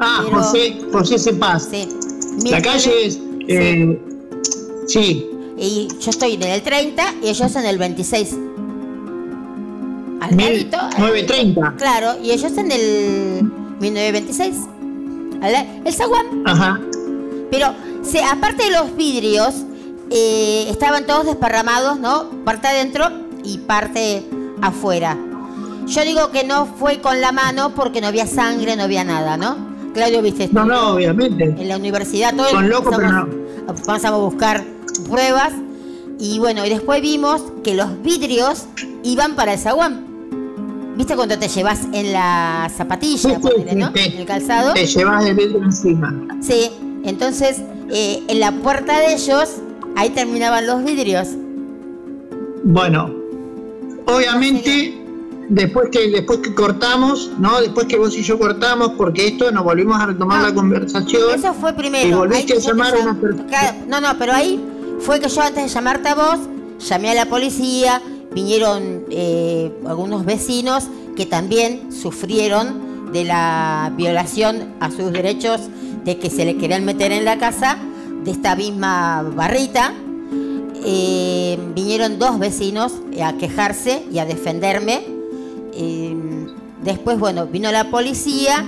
Ah, 0.00 0.24
José, 0.32 0.80
José 0.90 1.16
Cepaz. 1.16 1.68
Sí. 1.70 1.88
La 2.50 2.60
calle 2.60 3.06
es. 3.06 3.20
Eh, 3.46 4.00
sí. 4.88 5.30
Y 5.56 5.86
yo 6.00 6.10
estoy 6.10 6.32
en 6.32 6.42
el 6.42 6.60
30 6.60 7.14
y 7.22 7.28
ellos 7.28 7.54
en 7.54 7.66
el 7.66 7.78
26. 7.78 8.34
Al 10.24 10.36
930. 10.36 11.74
Claro, 11.76 12.14
y 12.22 12.30
ellos 12.30 12.56
en 12.56 12.72
el 12.72 13.42
1926. 13.80 14.56
El 15.84 15.92
zaguán. 15.92 16.42
Ajá. 16.46 16.80
Pero 17.50 17.74
aparte 18.30 18.64
de 18.64 18.70
los 18.70 18.96
vidrios, 18.96 19.64
eh, 20.10 20.66
estaban 20.68 21.06
todos 21.06 21.26
desparramados, 21.26 21.98
¿no? 21.98 22.30
Parte 22.44 22.68
adentro 22.68 23.10
y 23.42 23.58
parte 23.58 24.24
afuera. 24.62 25.16
Yo 25.86 26.02
digo 26.02 26.30
que 26.30 26.44
no 26.44 26.66
fue 26.66 27.00
con 27.00 27.20
la 27.20 27.32
mano 27.32 27.74
porque 27.74 28.00
no 28.00 28.06
había 28.06 28.26
sangre, 28.26 28.76
no 28.76 28.84
había 28.84 29.04
nada, 29.04 29.36
¿no? 29.36 29.74
Claudio, 29.92 30.22
viste. 30.22 30.48
No, 30.52 30.64
no, 30.64 30.94
obviamente. 30.94 31.44
En 31.44 31.68
la 31.68 31.76
universidad 31.76 32.34
todos 32.34 32.50
Son 32.50 32.68
locos, 32.68 32.94
pero 32.96 33.12
no. 33.12 33.28
Vamos 33.86 34.04
a 34.04 34.10
buscar 34.16 34.64
pruebas 35.08 35.52
y 36.18 36.38
bueno, 36.38 36.64
y 36.64 36.70
después 36.70 37.02
vimos 37.02 37.42
que 37.62 37.74
los 37.74 38.02
vidrios 38.02 38.66
iban 39.02 39.34
para 39.34 39.54
el 39.54 39.58
zaguán. 39.58 40.13
¿Viste 40.96 41.16
cuando 41.16 41.36
te 41.38 41.48
llevas 41.48 41.80
en 41.92 42.12
la 42.12 42.70
zapatilla, 42.74 43.38
¿no? 43.38 43.92
en 43.94 44.18
el 44.18 44.26
calzado. 44.26 44.74
Te 44.74 44.86
llevas 44.86 45.24
el 45.24 45.34
vidrio 45.34 45.62
encima. 45.62 46.14
Sí, 46.40 46.70
entonces, 47.04 47.62
eh, 47.90 48.22
en 48.28 48.40
la 48.40 48.52
puerta 48.52 49.00
de 49.00 49.14
ellos, 49.14 49.56
ahí 49.96 50.10
terminaban 50.10 50.66
los 50.66 50.84
vidrios. 50.84 51.28
Bueno, 52.62 53.12
obviamente, 54.06 54.96
después 55.48 55.90
que, 55.90 56.10
después 56.10 56.38
que 56.38 56.54
cortamos, 56.54 57.32
¿no? 57.38 57.60
Después 57.60 57.86
que 57.86 57.98
vos 57.98 58.16
y 58.16 58.22
yo 58.22 58.38
cortamos, 58.38 58.92
porque 58.96 59.26
esto 59.26 59.50
nos 59.50 59.64
volvimos 59.64 60.00
a 60.00 60.06
retomar 60.06 60.42
la 60.42 60.54
conversación. 60.54 61.34
Eso 61.34 61.54
fue 61.54 61.72
primero. 61.72 62.08
Y 62.08 62.12
volviste 62.12 62.54
a 62.54 62.58
llamar 62.58 62.94
a 62.94 62.98
una 63.00 63.20
persona. 63.20 63.76
No, 63.88 64.00
no, 64.00 64.16
pero 64.16 64.32
ahí 64.32 64.64
fue 65.00 65.18
que 65.18 65.28
yo 65.28 65.42
antes 65.42 65.64
de 65.64 65.68
llamarte 65.68 66.08
a 66.08 66.14
vos, 66.14 66.38
llamé 66.78 67.10
a 67.10 67.14
la 67.14 67.26
policía, 67.26 68.00
vinieron 68.34 69.04
eh, 69.10 69.72
algunos 69.86 70.24
vecinos 70.24 70.88
que 71.16 71.26
también 71.26 71.92
sufrieron 71.92 73.12
de 73.12 73.24
la 73.24 73.92
violación 73.96 74.74
a 74.80 74.90
sus 74.90 75.12
derechos 75.12 75.60
de 76.04 76.18
que 76.18 76.30
se 76.30 76.44
le 76.44 76.56
querían 76.56 76.84
meter 76.84 77.12
en 77.12 77.24
la 77.24 77.38
casa 77.38 77.78
de 78.24 78.30
esta 78.30 78.56
misma 78.56 79.22
barrita. 79.22 79.94
Eh, 80.84 81.58
vinieron 81.74 82.18
dos 82.18 82.38
vecinos 82.38 82.92
a 83.22 83.34
quejarse 83.34 84.04
y 84.12 84.18
a 84.18 84.26
defenderme. 84.26 85.02
Eh, 85.72 86.16
después, 86.82 87.18
bueno, 87.18 87.46
vino 87.46 87.70
la 87.72 87.90
policía. 87.90 88.64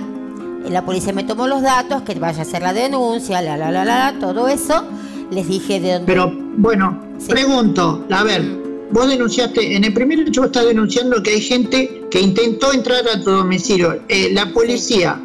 La 0.69 0.83
policía 0.83 1.13
me 1.13 1.23
tomó 1.23 1.47
los 1.47 1.61
datos, 1.61 2.01
que 2.01 2.15
vaya 2.15 2.39
a 2.39 2.41
hacer 2.41 2.61
la 2.61 2.73
denuncia, 2.73 3.41
la, 3.41 3.55
la, 3.57 3.71
la, 3.71 3.85
la, 3.85 4.15
todo 4.19 4.47
eso. 4.47 4.83
Les 5.29 5.47
dije 5.47 5.79
de 5.79 5.93
dónde. 5.93 6.05
Pero, 6.07 6.31
bueno, 6.57 6.99
pregunto, 7.27 8.05
a 8.09 8.23
ver. 8.23 8.66
Vos 8.91 9.09
denunciaste, 9.09 9.75
en 9.75 9.83
el 9.83 9.93
primer 9.93 10.19
hecho 10.19 10.45
estás 10.45 10.65
denunciando 10.65 11.21
que 11.21 11.31
hay 11.31 11.41
gente 11.41 12.03
que 12.09 12.21
intentó 12.21 12.73
entrar 12.73 13.03
a 13.07 13.21
tu 13.21 13.31
domicilio. 13.31 13.99
Eh, 14.07 14.29
la 14.33 14.51
policía 14.53 15.19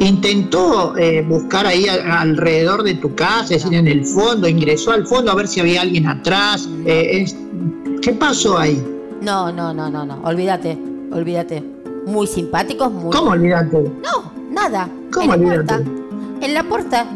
intentó 0.00 0.96
eh, 0.96 1.24
buscar 1.28 1.66
ahí 1.66 1.86
alrededor 1.88 2.82
de 2.82 2.94
tu 2.94 3.14
casa, 3.14 3.54
es 3.54 3.62
decir, 3.62 3.74
en 3.74 3.86
el 3.86 4.04
fondo, 4.04 4.48
ingresó 4.48 4.92
al 4.92 5.06
fondo 5.06 5.30
a 5.30 5.34
ver 5.34 5.48
si 5.48 5.60
había 5.60 5.82
alguien 5.82 6.06
atrás. 6.06 6.68
Eh, 6.84 7.26
¿Qué 8.02 8.12
pasó 8.12 8.58
ahí? 8.58 8.82
No, 9.22 9.52
no, 9.52 9.72
no, 9.72 9.90
no, 9.90 10.04
no, 10.04 10.20
olvídate, 10.22 10.78
olvídate. 11.12 11.62
Muy 12.06 12.26
simpáticos, 12.26 12.90
muy... 12.90 13.10
¿Cómo 13.10 13.32
olvídate? 13.32 13.82
No, 14.02 14.32
nada. 14.50 14.88
¿Cómo 15.12 15.34
en 15.34 15.44
olvídate? 15.44 15.60
La 15.60 15.84
puerta, 15.84 16.46
en 16.46 16.54
la 16.54 16.62
puerta, 16.64 17.06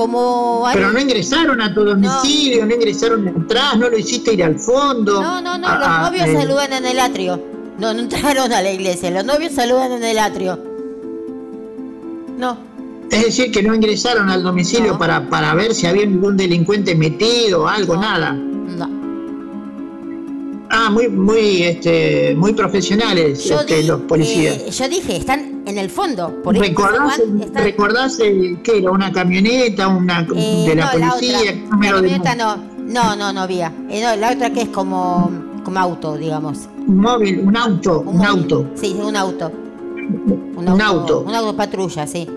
como... 0.00 0.66
Pero 0.72 0.92
no 0.92 0.98
ingresaron 0.98 1.60
a 1.60 1.74
tu 1.74 1.84
domicilio, 1.84 2.64
no. 2.64 2.74
ingresaron 2.74 3.28
atrás, 3.28 3.76
no 3.76 3.90
lo 3.90 3.98
hiciste 3.98 4.32
ir 4.32 4.42
al 4.42 4.58
fondo. 4.58 5.20
No, 5.20 5.42
no, 5.42 5.58
no, 5.58 5.78
los 5.78 5.88
novios 6.00 6.26
eh. 6.26 6.36
saludan 6.40 6.72
en 6.72 6.86
el 6.86 6.98
atrio. 6.98 7.38
No, 7.78 7.92
no 7.92 8.00
entraron 8.00 8.50
a 8.50 8.62
la 8.62 8.72
iglesia, 8.72 9.10
los 9.10 9.26
novios 9.26 9.52
saludan 9.52 9.92
en 9.92 10.04
el 10.04 10.18
atrio. 10.18 10.58
No. 12.38 12.56
Es 13.10 13.24
decir, 13.26 13.52
que 13.52 13.62
no 13.62 13.74
ingresaron 13.74 14.30
al 14.30 14.42
domicilio 14.42 14.96
para, 14.96 15.28
para 15.28 15.52
ver 15.52 15.74
si 15.74 15.86
había 15.86 16.06
ningún 16.06 16.38
delincuente 16.38 16.94
metido, 16.94 17.68
algo, 17.68 17.98
nada. 17.98 18.32
No. 18.32 18.88
Ah, 20.70 20.88
muy, 20.88 21.08
muy, 21.08 21.64
este, 21.64 22.34
muy 22.36 22.54
profesionales 22.54 23.50
este, 23.50 23.82
los 23.82 24.00
policías. 24.02 24.54
Eh, 24.60 24.70
yo 24.70 24.88
dije, 24.88 25.16
están 25.16 25.59
en 25.70 25.78
el 25.78 25.88
fondo. 25.88 26.42
Por 26.42 26.56
¿Recordás, 26.58 27.20
¿recordás 27.54 28.18
qué 28.18 28.78
era? 28.78 28.90
¿Una 28.90 29.10
camioneta 29.12 29.88
una, 29.88 30.26
eh, 30.36 30.64
de 30.68 30.74
la 30.74 30.90
policía? 30.90 31.38
La, 31.54 31.68
camioneta 31.70 32.34
no, 32.34 32.56
no, 32.78 33.16
no, 33.16 33.32
no 33.32 33.40
había. 33.40 33.72
Eh, 33.88 34.02
la 34.18 34.32
otra 34.32 34.50
que 34.50 34.62
es 34.62 34.68
como, 34.68 35.30
como 35.64 35.78
auto, 35.78 36.16
digamos. 36.16 36.68
Un 36.86 36.98
móvil, 36.98 37.40
un 37.40 37.56
auto, 37.56 38.00
un, 38.00 38.24
auto. 38.24 38.66
Sí, 38.74 38.96
un 39.00 39.16
auto. 39.16 39.50
Un, 40.56 40.80
auto, 40.80 41.20
Un 41.20 41.34
auto 41.34 41.56
patrulla, 41.56 42.06
sí. 42.06 42.28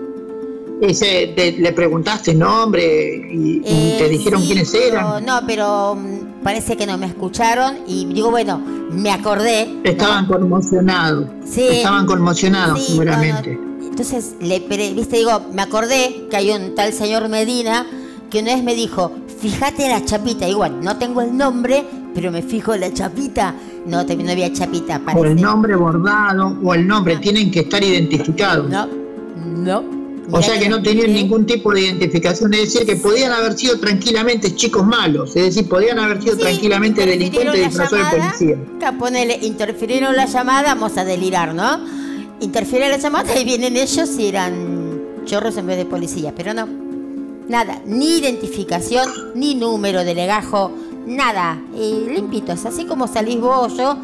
Ese, 0.80 1.34
¿Le 1.58 1.72
preguntaste 1.72 2.34
nombre 2.34 3.28
y, 3.32 3.60
te 3.60 4.06
eh, 4.06 4.08
dijeron 4.08 4.42
quiénes 4.44 4.72
eran? 4.74 5.24
no, 5.24 5.40
pero 5.46 5.96
mm, 5.96 6.23
parece 6.44 6.76
que 6.76 6.86
no 6.86 6.96
me 6.98 7.06
escucharon 7.06 7.78
y 7.88 8.04
digo, 8.04 8.30
bueno, 8.30 8.58
me 8.92 9.10
acordé. 9.10 9.80
Estaban 9.82 10.26
conmocionados. 10.26 11.26
Sí. 11.44 11.66
Estaban 11.68 12.06
conmocionados, 12.06 12.86
seguramente. 12.86 13.58
Entonces, 13.82 14.36
le, 14.40 14.60
viste, 14.60 15.16
digo, 15.16 15.46
me 15.52 15.62
acordé 15.62 16.26
que 16.30 16.36
hay 16.36 16.50
un 16.50 16.74
tal 16.74 16.92
señor 16.92 17.28
Medina 17.28 17.86
que 18.30 18.40
una 18.40 18.54
vez 18.54 18.62
me 18.62 18.74
dijo, 18.74 19.12
fíjate 19.40 19.88
la 19.88 20.04
chapita, 20.04 20.48
igual, 20.48 20.80
no 20.82 20.96
tengo 20.96 21.22
el 21.22 21.36
nombre, 21.36 21.84
pero 22.14 22.30
me 22.30 22.42
fijo 22.42 22.74
en 22.74 22.80
la 22.80 22.92
chapita. 22.92 23.54
No, 23.86 24.02
no 24.02 24.30
había 24.30 24.52
chapita. 24.52 24.98
Parece. 24.98 25.20
O 25.20 25.24
el 25.24 25.40
nombre 25.40 25.76
bordado, 25.76 26.56
o 26.62 26.74
el 26.74 26.86
nombre, 26.86 27.16
tienen 27.18 27.50
que 27.50 27.60
estar 27.60 27.82
identificados. 27.82 28.68
No, 28.68 28.88
no. 29.36 29.93
O 30.30 30.42
sea 30.42 30.58
que 30.58 30.68
no 30.68 30.82
tenían 30.82 31.12
ningún 31.12 31.46
tipo 31.46 31.72
de 31.72 31.82
identificación, 31.82 32.54
es 32.54 32.72
decir, 32.72 32.86
que 32.86 32.96
podían 32.96 33.32
haber 33.32 33.56
sido 33.56 33.78
tranquilamente 33.78 34.54
chicos 34.54 34.84
malos, 34.86 35.36
es 35.36 35.44
decir, 35.44 35.68
podían 35.68 35.98
haber 35.98 36.22
sido 36.22 36.36
tranquilamente 36.38 37.04
delincuentes 37.04 37.66
disfrazados 37.66 38.10
de 38.10 38.18
policía. 38.18 38.56
Ponele, 38.98 39.38
interfirieron 39.42 40.16
la 40.16 40.26
llamada, 40.26 40.74
vamos 40.74 40.96
a 40.96 41.04
delirar, 41.04 41.54
¿no? 41.54 41.80
Interfiere 42.40 42.88
la 42.88 42.98
llamada 42.98 43.38
y 43.38 43.44
vienen 43.44 43.76
ellos 43.76 44.10
y 44.18 44.26
eran 44.26 45.00
chorros 45.24 45.56
en 45.56 45.66
vez 45.66 45.76
de 45.76 45.84
policía, 45.84 46.32
pero 46.36 46.54
no. 46.54 46.68
Nada, 47.48 47.82
ni 47.84 48.18
identificación, 48.18 49.10
ni 49.34 49.54
número 49.54 50.04
de 50.04 50.14
legajo, 50.14 50.72
nada, 51.06 51.60
eh, 51.74 52.06
limpitos, 52.08 52.64
así 52.64 52.84
como 52.84 53.06
salís 53.06 53.40
vos 53.40 53.76
yo. 53.76 53.96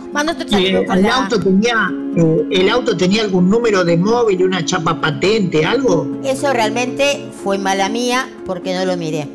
el, 0.53 1.07
auto 1.07 1.41
tenía, 1.41 1.91
eh, 2.17 2.47
¿El 2.51 2.69
auto 2.69 2.97
tenía 2.97 3.23
algún 3.23 3.49
número 3.49 3.85
de 3.85 3.97
móvil, 3.97 4.45
una 4.45 4.65
chapa 4.65 5.01
patente, 5.01 5.65
algo? 5.65 6.07
Eso 6.25 6.53
realmente 6.53 7.31
fue 7.43 7.59
mala 7.59 7.89
mía 7.89 8.29
porque 8.45 8.75
no 8.75 8.85
lo 8.85 8.97
miré. 8.97 9.29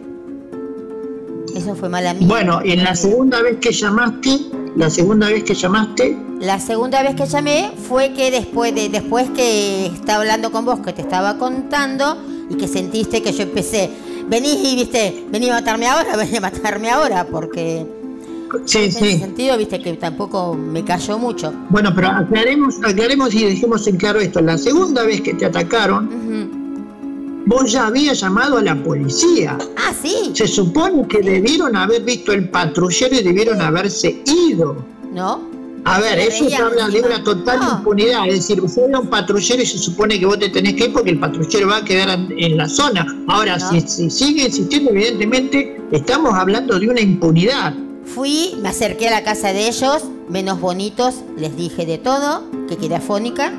Eso 1.56 1.76
fue 1.76 1.90
mala 1.90 2.14
mía. 2.14 2.28
Bueno, 2.28 2.60
en 2.64 2.84
la 2.84 2.96
segunda 2.96 3.42
vez 3.42 3.58
que 3.60 3.72
llamaste, 3.72 4.40
la 4.76 4.90
segunda 4.90 5.30
vez 5.30 5.44
que 5.44 5.54
llamaste. 5.54 6.18
La 6.42 6.60
segunda 6.60 7.02
vez 7.02 7.16
que 7.16 7.26
llamé 7.26 7.72
fue 7.88 8.12
que 8.12 8.30
después 8.30 8.76
de 8.76 8.90
después 8.90 9.30
que 9.30 9.86
estaba 9.86 10.20
hablando 10.20 10.52
con 10.52 10.66
vos, 10.66 10.80
que 10.80 10.92
te 10.92 11.02
estaba 11.02 11.38
contando 11.38 12.18
y 12.50 12.56
que 12.56 12.68
sentiste 12.68 13.24
que 13.24 13.32
yo 13.32 13.44
empecé 13.44 13.90
vení 14.30 14.72
y 14.72 14.76
viste, 14.76 15.26
vení 15.32 15.50
a 15.50 15.54
matarme 15.56 15.88
ahora, 15.88 16.16
vení 16.18 16.38
a 16.38 16.42
matarme 16.42 16.90
ahora, 16.90 17.26
porque 17.26 17.86
sí, 18.66 18.78
en 18.78 18.84
ese 18.86 19.20
sentido, 19.20 19.58
viste 19.58 19.80
que 19.82 19.94
tampoco 19.94 20.54
me 20.54 20.84
cayó 20.84 21.18
mucho. 21.18 21.54
Bueno, 21.70 21.94
pero 21.96 22.10
aclaremos, 22.10 22.80
aclaremos 22.84 23.34
y 23.34 23.46
dejemos 23.46 23.88
en 23.88 23.98
claro 23.98 24.20
esto. 24.20 24.42
La 24.42 24.58
segunda 24.58 25.04
vez 25.04 25.22
que 25.22 25.34
te 25.34 25.46
atacaron, 25.46 26.10
vos 27.46 27.72
ya 27.72 27.88
habías 27.88 28.20
llamado 28.20 28.58
a 28.58 28.62
la 28.62 28.76
policía. 28.84 29.58
Ah, 29.78 29.94
sí. 30.02 30.32
Se 30.34 30.48
supone 30.48 31.08
que 31.08 31.22
debieron 31.22 31.76
haber 31.76 32.04
visto 32.04 32.32
el 32.32 32.50
patrullero 32.50 33.16
y 33.16 33.24
debieron 33.24 33.62
haberse 33.62 34.22
ido. 34.26 34.78
¿No? 35.14 35.55
A 35.86 36.00
ver, 36.00 36.18
eso 36.18 36.46
habla 36.64 36.90
de 36.90 37.00
una 37.00 37.24
total 37.24 37.60
impunidad. 37.78 38.28
Es 38.28 38.48
decir, 38.48 38.62
usted 38.62 38.90
era 38.90 39.00
un 39.00 39.08
patrullero 39.08 39.62
y 39.62 39.66
se 39.68 39.78
supone 39.78 40.20
que 40.20 40.26
vos 40.26 40.40
te 40.40 40.50
tenés 40.50 40.74
que 40.74 40.86
ir 40.86 40.94
porque 40.94 41.12
el 41.12 41.20
patrullero 41.20 41.68
va 41.68 41.78
a 41.78 41.86
quedar 41.86 42.10
en, 42.10 42.58
la 42.58 42.68
zona. 42.68 43.06
Ahora, 43.28 43.60
si, 43.60 44.10
sigue 44.10 44.46
insistiendo, 44.46 44.90
evidentemente, 44.92 45.80
estamos 45.92 46.34
hablando 46.34 46.80
de 46.80 46.90
una 46.90 47.02
impunidad. 47.02 47.76
Fui, 48.04 48.56
me 48.62 48.70
acerqué 48.70 49.10
a 49.10 49.12
la 49.12 49.24
casa 49.24 49.54
de 49.54 49.68
ellos, 49.68 50.04
menos 50.28 50.60
bonitos, 50.60 51.24
les 51.38 51.56
dije 51.56 51.86
de 51.86 52.00
todo, 52.00 52.44
que 52.68 52.78
quedé 52.78 52.96
afónica 52.96 53.54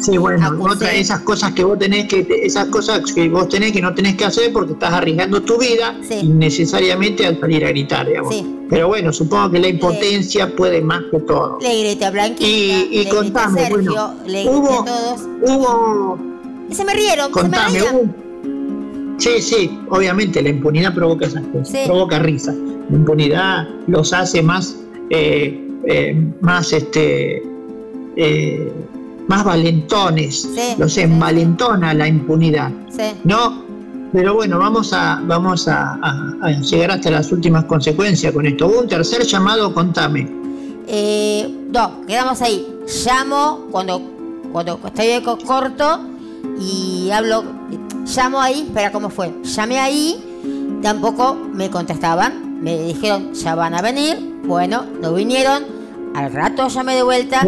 Sí, 0.00 0.16
bueno, 0.18 0.58
otra, 0.60 0.92
esas 0.92 1.20
cosas 1.20 1.52
que 1.52 1.64
vos 1.64 1.78
tenés 1.78 2.06
que, 2.06 2.26
esas 2.42 2.66
cosas 2.66 3.00
que 3.12 3.28
vos 3.28 3.48
tenés 3.48 3.72
que 3.72 3.80
no 3.80 3.94
tenés 3.94 4.16
que 4.16 4.24
hacer 4.24 4.52
porque 4.52 4.72
estás 4.72 4.92
arriesgando 4.92 5.42
tu 5.42 5.58
vida 5.58 5.98
innecesariamente 6.22 7.26
al 7.26 7.40
salir 7.40 7.64
a 7.64 7.68
gritar, 7.68 8.06
digamos. 8.06 8.42
Pero 8.68 8.88
bueno, 8.88 9.12
supongo 9.12 9.50
que 9.50 9.58
la 9.60 9.68
impotencia 9.68 10.54
puede 10.54 10.82
más 10.82 11.02
que 11.10 11.20
todo. 11.20 11.58
Le 11.60 11.80
grité 11.80 12.04
a 12.04 12.10
Blanquita, 12.10 12.46
y, 12.46 12.88
y 12.90 13.08
contame, 13.08 13.60
Sergio, 13.60 13.74
bueno, 13.76 14.14
le 14.26 14.48
hubo, 14.48 14.82
a 14.82 14.84
todos. 14.84 15.20
Hubo. 15.42 16.18
Se 16.70 16.84
me 16.84 16.94
rieron, 16.94 17.30
contame, 17.30 17.78
se 17.78 17.92
me 17.92 18.00
hubo, 18.00 18.26
Sí, 19.18 19.40
sí, 19.40 19.80
obviamente 19.88 20.42
la 20.42 20.50
impunidad 20.50 20.94
provoca 20.94 21.26
esas 21.26 21.46
cosas, 21.46 21.86
provoca 21.86 22.18
risa. 22.18 22.52
La 22.90 22.96
impunidad 22.96 23.68
los 23.86 24.12
hace 24.12 24.42
más, 24.42 24.76
eh, 25.10 25.58
eh, 25.86 26.14
más 26.42 26.72
este, 26.72 27.42
eh, 28.16 28.72
más 29.28 29.44
valentones, 29.44 30.48
los 30.78 30.96
envalentona 30.98 31.94
la 31.94 32.08
impunidad. 32.08 32.70
¿No? 33.24 33.64
Pero 34.12 34.34
bueno, 34.34 34.58
vamos 34.58 34.92
a, 34.92 35.20
vamos 35.24 35.68
a, 35.68 35.98
llegar 36.62 36.92
hasta 36.92 37.10
las 37.10 37.30
últimas 37.32 37.64
consecuencias 37.64 38.32
con 38.32 38.46
esto. 38.46 38.66
un 38.68 38.88
tercer 38.88 39.22
llamado, 39.24 39.74
contame. 39.74 40.30
Eh, 40.86 41.66
no, 41.72 42.06
quedamos 42.06 42.40
ahí. 42.40 42.66
Llamo 43.04 43.66
cuando, 43.70 44.00
cuando 44.52 44.80
estoy 44.84 45.22
corto 45.44 46.00
y 46.60 47.10
hablo, 47.10 47.44
llamo 48.16 48.40
ahí, 48.40 48.62
espera 48.62 48.92
cómo 48.92 49.10
fue. 49.10 49.34
Llamé 49.42 49.80
ahí, 49.80 50.78
tampoco 50.82 51.34
me 51.34 51.68
contestaban. 51.70 52.62
Me 52.62 52.78
dijeron, 52.84 53.34
ya 53.34 53.54
van 53.54 53.74
a 53.74 53.82
venir. 53.82 54.40
Bueno, 54.44 54.86
no 55.02 55.12
vinieron. 55.12 55.64
Al 56.14 56.32
rato 56.32 56.68
llamé 56.68 56.94
de 56.94 57.02
vuelta. 57.02 57.42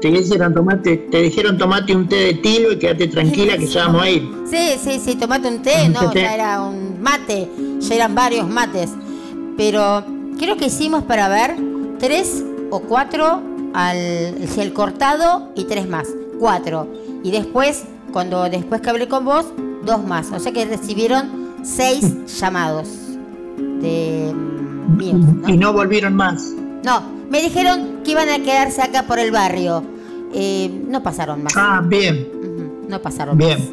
Te 0.00 0.10
dijeron 0.10 0.54
tomate, 0.54 0.96
te 0.96 1.22
dijeron 1.22 1.58
tomate 1.58 1.94
un 1.94 2.08
té 2.08 2.16
de 2.16 2.34
tilo 2.34 2.72
y 2.72 2.78
quédate 2.78 3.08
tranquila 3.08 3.56
que 3.58 3.66
ya 3.66 3.86
vamos 3.86 4.02
a 4.02 4.10
ir. 4.10 4.30
Sí, 4.50 4.76
sí, 4.82 4.98
sí, 4.98 5.14
tomate 5.14 5.46
un 5.46 5.62
té, 5.62 5.88
no, 5.88 6.12
ya 6.12 6.34
era 6.34 6.62
un 6.62 7.00
mate, 7.00 7.48
ya 7.78 7.94
eran 7.94 8.16
varios 8.16 8.48
mates. 8.48 8.90
Pero 9.56 10.02
creo 10.40 10.56
que 10.56 10.66
hicimos 10.66 11.04
para 11.04 11.28
ver 11.28 11.54
tres 12.00 12.44
o 12.70 12.80
cuatro 12.80 13.40
al 13.74 14.72
cortado 14.74 15.52
y 15.54 15.64
tres 15.64 15.88
más, 15.88 16.08
cuatro. 16.40 16.88
Y 17.22 17.30
después, 17.30 17.84
cuando 18.12 18.48
después 18.48 18.80
que 18.80 18.90
hablé 18.90 19.06
con 19.06 19.24
vos, 19.24 19.46
dos 19.84 20.04
más. 20.04 20.32
O 20.32 20.40
sea 20.40 20.50
que 20.52 20.64
recibieron 20.64 21.54
seis 21.62 22.12
llamados 22.40 22.88
de 23.80 24.32
mm, 24.34 24.96
míos. 24.96 25.20
Y 25.46 25.56
no 25.56 25.72
volvieron 25.72 26.14
más. 26.14 26.54
No, 26.84 27.02
me 27.30 27.42
dijeron 27.42 28.00
que 28.04 28.12
iban 28.12 28.28
a 28.28 28.38
quedarse 28.42 28.82
acá 28.82 29.04
por 29.04 29.18
el 29.18 29.30
barrio. 29.30 29.82
Eh, 30.32 30.70
no 30.88 31.02
pasaron 31.02 31.42
más. 31.42 31.52
Ah, 31.56 31.82
bien. 31.84 32.28
No 32.88 33.00
pasaron 33.00 33.36
bien. 33.36 33.58
más. 33.58 33.68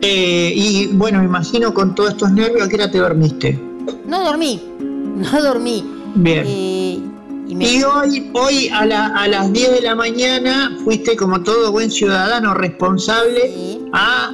Eh, 0.00 0.52
y 0.56 0.86
bueno, 0.88 1.20
me 1.20 1.26
imagino 1.26 1.72
con 1.72 1.94
todos 1.94 2.10
estos 2.10 2.32
nervios, 2.32 2.66
¿a 2.66 2.68
qué 2.68 2.74
hora 2.74 2.90
te 2.90 2.98
dormiste? 2.98 3.58
No 4.04 4.24
dormí, 4.24 4.60
no 4.80 5.42
dormí. 5.42 5.84
Bien. 6.14 6.44
Eh, 6.46 7.00
y, 7.48 7.82
hoy, 7.82 8.30
hoy 8.32 8.68
a, 8.68 8.86
las 8.86 9.52
10 9.52 9.72
de 9.72 9.80
la 9.82 9.94
mañana 9.94 10.78
fuiste 10.84 11.16
como 11.16 11.42
todo 11.42 11.70
buen 11.70 11.90
ciudadano 11.90 12.54
responsable 12.54 13.80
a 13.92 14.32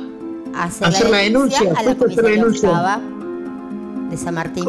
hacer, 0.55 1.11
la 1.11 1.19
denuncia. 1.19 1.73
A 1.77 1.83
la 1.83 1.95
denuncia 1.95 3.01
de 4.11 4.17
San 4.17 4.35
Martín. 4.35 4.65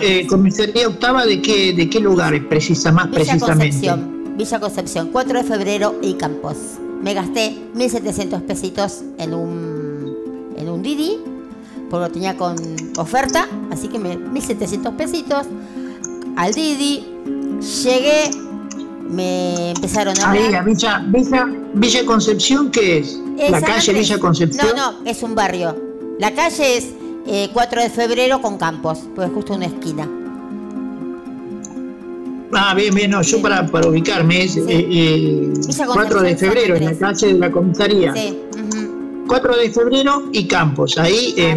Eh, 0.00 0.26
comisaría 0.26 0.88
octava 0.88 1.24
de 1.24 1.40
qué, 1.42 1.72
de 1.72 1.88
qué 1.88 2.00
lugar 2.00 2.48
precisa, 2.48 2.92
más 2.92 3.06
Villa 3.06 3.24
precisamente. 3.24 3.86
Concepción, 3.86 4.36
Villa 4.36 4.60
Concepción, 4.60 5.08
4 5.12 5.38
de 5.38 5.44
febrero 5.44 5.94
y 6.02 6.14
Campos. 6.14 6.56
Me 7.02 7.14
gasté 7.14 7.56
1.700 7.74 8.42
pesitos 8.42 9.02
en 9.18 9.34
un, 9.34 10.16
en 10.56 10.68
un 10.68 10.82
Didi, 10.82 11.18
porque 11.90 12.06
lo 12.06 12.10
tenía 12.10 12.36
con 12.36 12.56
oferta, 12.96 13.46
así 13.70 13.88
que 13.88 13.98
me, 13.98 14.18
1.700 14.18 14.96
pesitos 14.96 15.46
al 16.36 16.54
Didi. 16.54 17.06
Llegué, 17.84 18.30
me 19.08 19.70
empezaron 19.70 20.14
a 20.20 20.30
Ahí, 20.30 20.48
Villa, 20.64 21.04
Villa, 21.08 21.46
Villa 21.74 22.06
Concepción, 22.06 22.70
¿qué 22.70 22.98
es? 22.98 23.20
¿La 23.50 23.60
calle 23.60 23.92
Villa 23.92 24.18
Concepción? 24.18 24.68
No, 24.76 24.92
no, 24.92 25.04
es 25.04 25.22
un 25.22 25.34
barrio. 25.34 25.76
La 26.18 26.32
calle 26.32 26.76
es 26.76 26.88
4 27.52 27.80
eh, 27.80 27.84
de 27.84 27.90
febrero 27.90 28.40
con 28.40 28.58
Campos, 28.58 29.00
pues 29.14 29.30
justo 29.32 29.54
una 29.54 29.66
esquina. 29.66 30.08
Ah, 32.52 32.74
bien, 32.74 32.94
bien, 32.94 33.10
no, 33.10 33.20
yo 33.20 33.42
para, 33.42 33.66
para 33.66 33.88
ubicarme 33.88 34.44
es 34.44 34.54
4 34.54 34.70
eh, 34.70 34.86
eh, 34.90 36.22
de 36.22 36.36
febrero 36.36 36.76
en 36.76 36.86
la 36.86 36.94
calle 36.94 37.26
de 37.34 37.38
la 37.38 37.50
comisaría. 37.50 38.14
Sí. 38.14 38.38
4 39.26 39.56
de 39.56 39.70
febrero 39.70 40.30
y 40.32 40.46
Campos, 40.46 40.96
ahí 40.96 41.34
ah, 41.38 41.56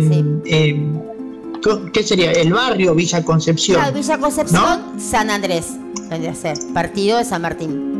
¿qué 1.94 2.04
sería? 2.04 2.34
El 2.34 2.52
barrio 2.52 2.94
Villa 2.94 3.24
Concepción. 3.24 3.82
Villa 3.94 4.18
Concepción, 4.18 5.00
San 5.00 5.30
Andrés, 5.30 5.78
vendría 6.10 6.32
a 6.32 6.36
ser, 6.36 6.58
partido 6.74 7.18
de 7.18 7.24
San 7.24 7.42
Martín. 7.44 7.92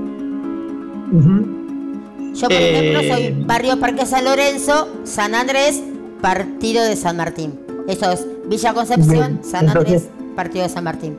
Yo, 2.34 2.48
por 2.48 2.54
ejemplo, 2.54 3.02
soy 3.14 3.44
barrio 3.46 3.80
Parque 3.80 4.06
San 4.06 4.26
Lorenzo, 4.26 4.90
San 5.04 5.36
Andrés, 5.36 5.82
partido 6.22 6.84
de 6.84 6.96
San 6.96 7.18
Martín. 7.18 7.60
Eso 7.88 8.12
es 8.12 8.28
Villa 8.48 8.74
Concepción, 8.74 9.40
San 9.44 9.70
Andrés, 9.70 10.10
partido 10.36 10.64
de 10.64 10.70
San 10.70 10.84
Martín. 10.84 11.18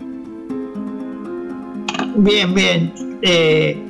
Bien, 2.16 2.54
bien. 2.54 3.18
Eh, 3.22 3.82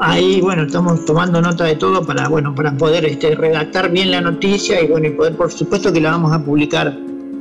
ahí, 0.00 0.40
bueno, 0.40 0.62
estamos 0.64 1.04
tomando 1.04 1.40
nota 1.40 1.64
de 1.64 1.76
todo 1.76 2.04
para, 2.04 2.28
bueno, 2.28 2.54
para 2.54 2.72
poder 2.76 3.04
este, 3.04 3.34
redactar 3.34 3.90
bien 3.90 4.10
la 4.10 4.20
noticia 4.20 4.82
y, 4.82 4.86
bueno, 4.86 5.08
y 5.08 5.10
poder, 5.10 5.36
por 5.36 5.50
supuesto, 5.50 5.92
que 5.92 6.00
la 6.00 6.10
vamos 6.12 6.32
a 6.32 6.44
publicar 6.44 6.96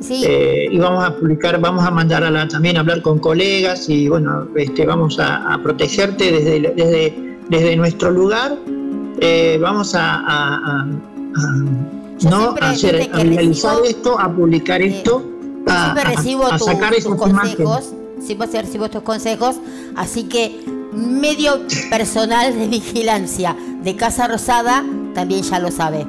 Eh, 0.09 0.69
y 0.71 0.77
vamos 0.77 1.03
a 1.03 1.13
publicar, 1.13 1.59
vamos 1.59 1.83
a 1.85 1.91
mandar 1.91 2.23
a 2.23 2.31
la, 2.31 2.47
también 2.47 2.77
a 2.77 2.79
hablar 2.79 3.01
con 3.01 3.19
colegas 3.19 3.89
y 3.89 4.07
bueno, 4.07 4.47
este, 4.55 4.85
vamos 4.85 5.19
a, 5.19 5.59
protegerte 5.61 6.31
desde, 6.31 6.73
desde, 6.73 7.37
desde 7.49 7.75
nuestro 7.75 8.09
lugar. 8.11 8.55
Eh, 9.19 9.59
vamos 9.61 9.93
a, 9.95 10.87
no 12.23 12.55
hacer, 12.61 13.09
a 13.13 13.17
realizar 13.17 13.77
esto, 13.85 14.19
a 14.19 14.33
publicar 14.33 14.81
esto, 14.81 15.23
a, 15.67 15.93
recibo 15.93 16.57
sacar 16.57 16.93
esos 16.93 17.15
consejos. 17.15 17.93
Siempre 18.21 18.47
recibo 18.61 18.89
tus 18.89 19.01
consejos, 19.01 19.55
así 19.95 20.23
que 20.23 20.63
medio 20.91 21.61
personal 21.89 22.57
de 22.57 22.67
vigilancia 22.67 23.55
de 23.83 23.95
Casa 23.95 24.27
Rosada 24.27 24.83
también 25.13 25.43
ya 25.43 25.59
lo 25.59 25.71
sabe. 25.71 26.05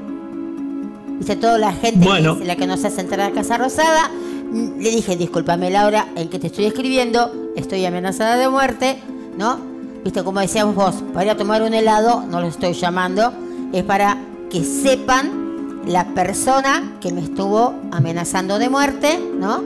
Dice 1.18 1.36
toda 1.36 1.58
la 1.58 1.72
gente 1.72 2.06
que 2.06 2.44
la 2.44 2.56
que 2.56 2.66
nos 2.66 2.84
hace 2.84 3.00
entrar 3.00 3.20
a 3.20 3.32
Casa 3.32 3.58
Rosada. 3.58 4.10
Le 4.52 4.90
dije, 4.90 5.16
discúlpame 5.16 5.70
Laura, 5.70 6.08
en 6.16 6.28
que 6.28 6.40
te 6.40 6.48
estoy 6.48 6.64
escribiendo, 6.64 7.32
estoy 7.54 7.84
amenazada 7.84 8.36
de 8.36 8.48
muerte, 8.48 8.98
¿no? 9.38 9.60
Viste, 10.02 10.24
como 10.24 10.40
decíamos 10.40 10.74
vos, 10.74 11.04
para 11.12 11.26
ir 11.26 11.30
a 11.30 11.36
tomar 11.36 11.62
un 11.62 11.72
helado, 11.72 12.24
no 12.28 12.40
lo 12.40 12.48
estoy 12.48 12.72
llamando, 12.72 13.32
es 13.72 13.84
para 13.84 14.16
que 14.50 14.64
sepan 14.64 15.39
la 15.86 16.06
persona 16.14 16.96
que 17.00 17.12
me 17.12 17.22
estuvo 17.22 17.74
amenazando 17.90 18.58
de 18.58 18.68
muerte, 18.68 19.18
¿no? 19.38 19.62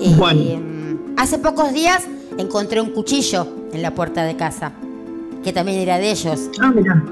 Eh, 0.00 0.60
hace 1.16 1.38
pocos 1.38 1.72
días 1.72 2.04
encontré 2.38 2.80
un 2.80 2.90
cuchillo 2.90 3.46
en 3.72 3.82
la 3.82 3.94
puerta 3.94 4.24
de 4.24 4.36
casa, 4.36 4.72
que 5.42 5.52
también 5.52 5.78
era 5.78 5.98
de 5.98 6.10
ellos. 6.10 6.50
Ah, 6.60 6.72
mira. 6.74 7.02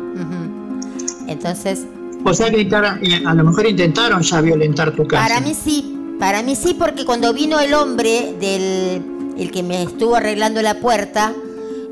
Entonces. 1.29 1.87
O 2.25 2.35
sea 2.35 2.51
que 2.51 2.61
eh, 2.61 3.23
a 3.25 3.35
lo 3.35 3.45
mejor 3.45 3.67
intentaron 3.67 4.23
ya 4.23 4.41
violentar 4.41 4.95
tu 4.95 5.07
casa. 5.07 5.27
Para 5.27 5.41
mí 5.41 5.55
sí, 5.55 5.97
para 6.19 6.43
mí 6.43 6.55
sí, 6.55 6.75
porque 6.79 7.05
cuando 7.05 7.33
vino 7.33 7.59
el 7.61 7.75
hombre 7.75 8.35
del 8.39 9.03
el 9.37 9.51
que 9.51 9.63
me 9.63 9.83
estuvo 9.83 10.15
arreglando 10.15 10.61
la 10.63 10.75
puerta, 10.75 11.33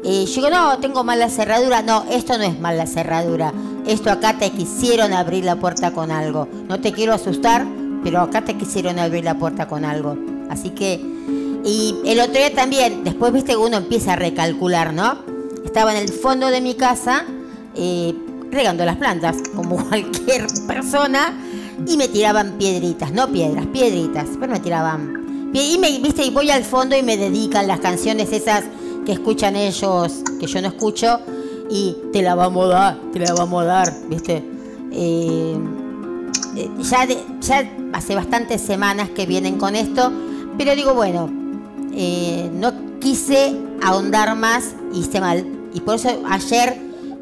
eh, 0.05 0.25
yo 0.27 0.35
digo, 0.35 0.51
no, 0.51 0.79
tengo 0.79 1.05
mala 1.05 1.29
cerradura. 1.29 1.83
No, 1.83 2.05
esto 2.11 2.39
no 2.39 2.45
es 2.45 2.59
mala 2.59 2.87
cerradura. 2.87 3.53
Esto 3.87 4.11
acá 4.11 4.39
te 4.39 4.51
quisieron 4.51 5.13
abrir 5.13 5.45
la 5.45 5.57
puerta 5.57 5.93
con 5.93 6.11
algo. 6.11 6.49
No 6.69 6.81
te 6.81 6.93
quiero 6.93 7.13
asustar, 7.15 7.67
pero 8.03 8.21
acá 8.21 8.43
te 8.43 8.57
quisieron 8.57 8.99
abrir 8.99 9.25
la 9.25 9.39
puerta 9.39 9.67
con 9.67 9.85
algo. 9.85 10.17
Así 10.49 10.71
que, 10.71 11.01
y 11.65 11.97
el 12.05 12.21
otro 12.21 12.35
día 12.35 12.55
también, 12.55 13.05
después 13.05 13.33
viste 13.33 13.53
que 13.53 13.59
uno 13.59 13.79
empieza 13.79 14.15
a 14.15 14.17
recalcular, 14.17 14.93
¿no? 14.93 15.19
Estaba 15.65 15.93
en 15.93 16.03
el 16.03 16.09
fondo 16.09 16.49
de 16.49 16.61
mi 16.61 16.75
casa, 16.75 17.25
eh, 17.75 18.15
regando 18.51 18.85
las 18.85 18.97
plantas, 18.97 19.37
como 19.55 19.77
cualquier 19.89 20.47
persona, 20.67 21.33
y 21.87 21.97
me 21.97 22.09
tiraban 22.09 22.59
piedritas, 22.59 23.13
no 23.13 23.29
piedras, 23.29 23.67
piedritas, 23.67 24.29
pero 24.39 24.53
me 24.53 24.61
tiraban. 24.61 25.51
Y 25.53 25.79
me, 25.79 25.99
viste, 25.99 26.25
y 26.25 26.31
voy 26.31 26.51
al 26.51 26.65
fondo 26.65 26.97
y 26.97 27.03
me 27.03 27.17
dedican 27.17 27.67
las 27.67 27.81
canciones 27.81 28.33
esas 28.33 28.65
que 29.05 29.13
escuchan 29.13 29.57
ellos, 29.57 30.23
que 30.39 30.47
yo 30.47 30.61
no 30.61 30.69
escucho, 30.69 31.21
y 31.71 31.97
te 32.13 32.21
la 32.21 32.35
vamos 32.35 32.67
a 32.67 32.69
dar, 32.69 33.01
te 33.13 33.21
la 33.21 33.33
vamos 33.33 33.63
a 33.63 33.65
dar, 33.65 33.95
viste. 34.09 34.43
Eh, 34.93 35.57
eh, 36.57 36.71
ya, 36.83 37.07
ya 37.41 37.73
hace 37.93 38.15
bastantes 38.15 38.61
semanas 38.61 39.09
que 39.11 39.25
vienen 39.25 39.57
con 39.57 39.77
esto, 39.77 40.13
pero 40.59 40.75
digo, 40.75 40.95
bueno, 40.95 41.31
eh, 41.93 42.51
no 42.53 42.99
quise 42.99 43.57
ahondar 43.83 44.37
más 44.37 44.75
y 44.93 45.01
hice 45.01 45.21
mal. 45.21 45.47
Y 45.73 45.81
por 45.81 45.95
eso 45.95 46.09
ayer 46.29 46.77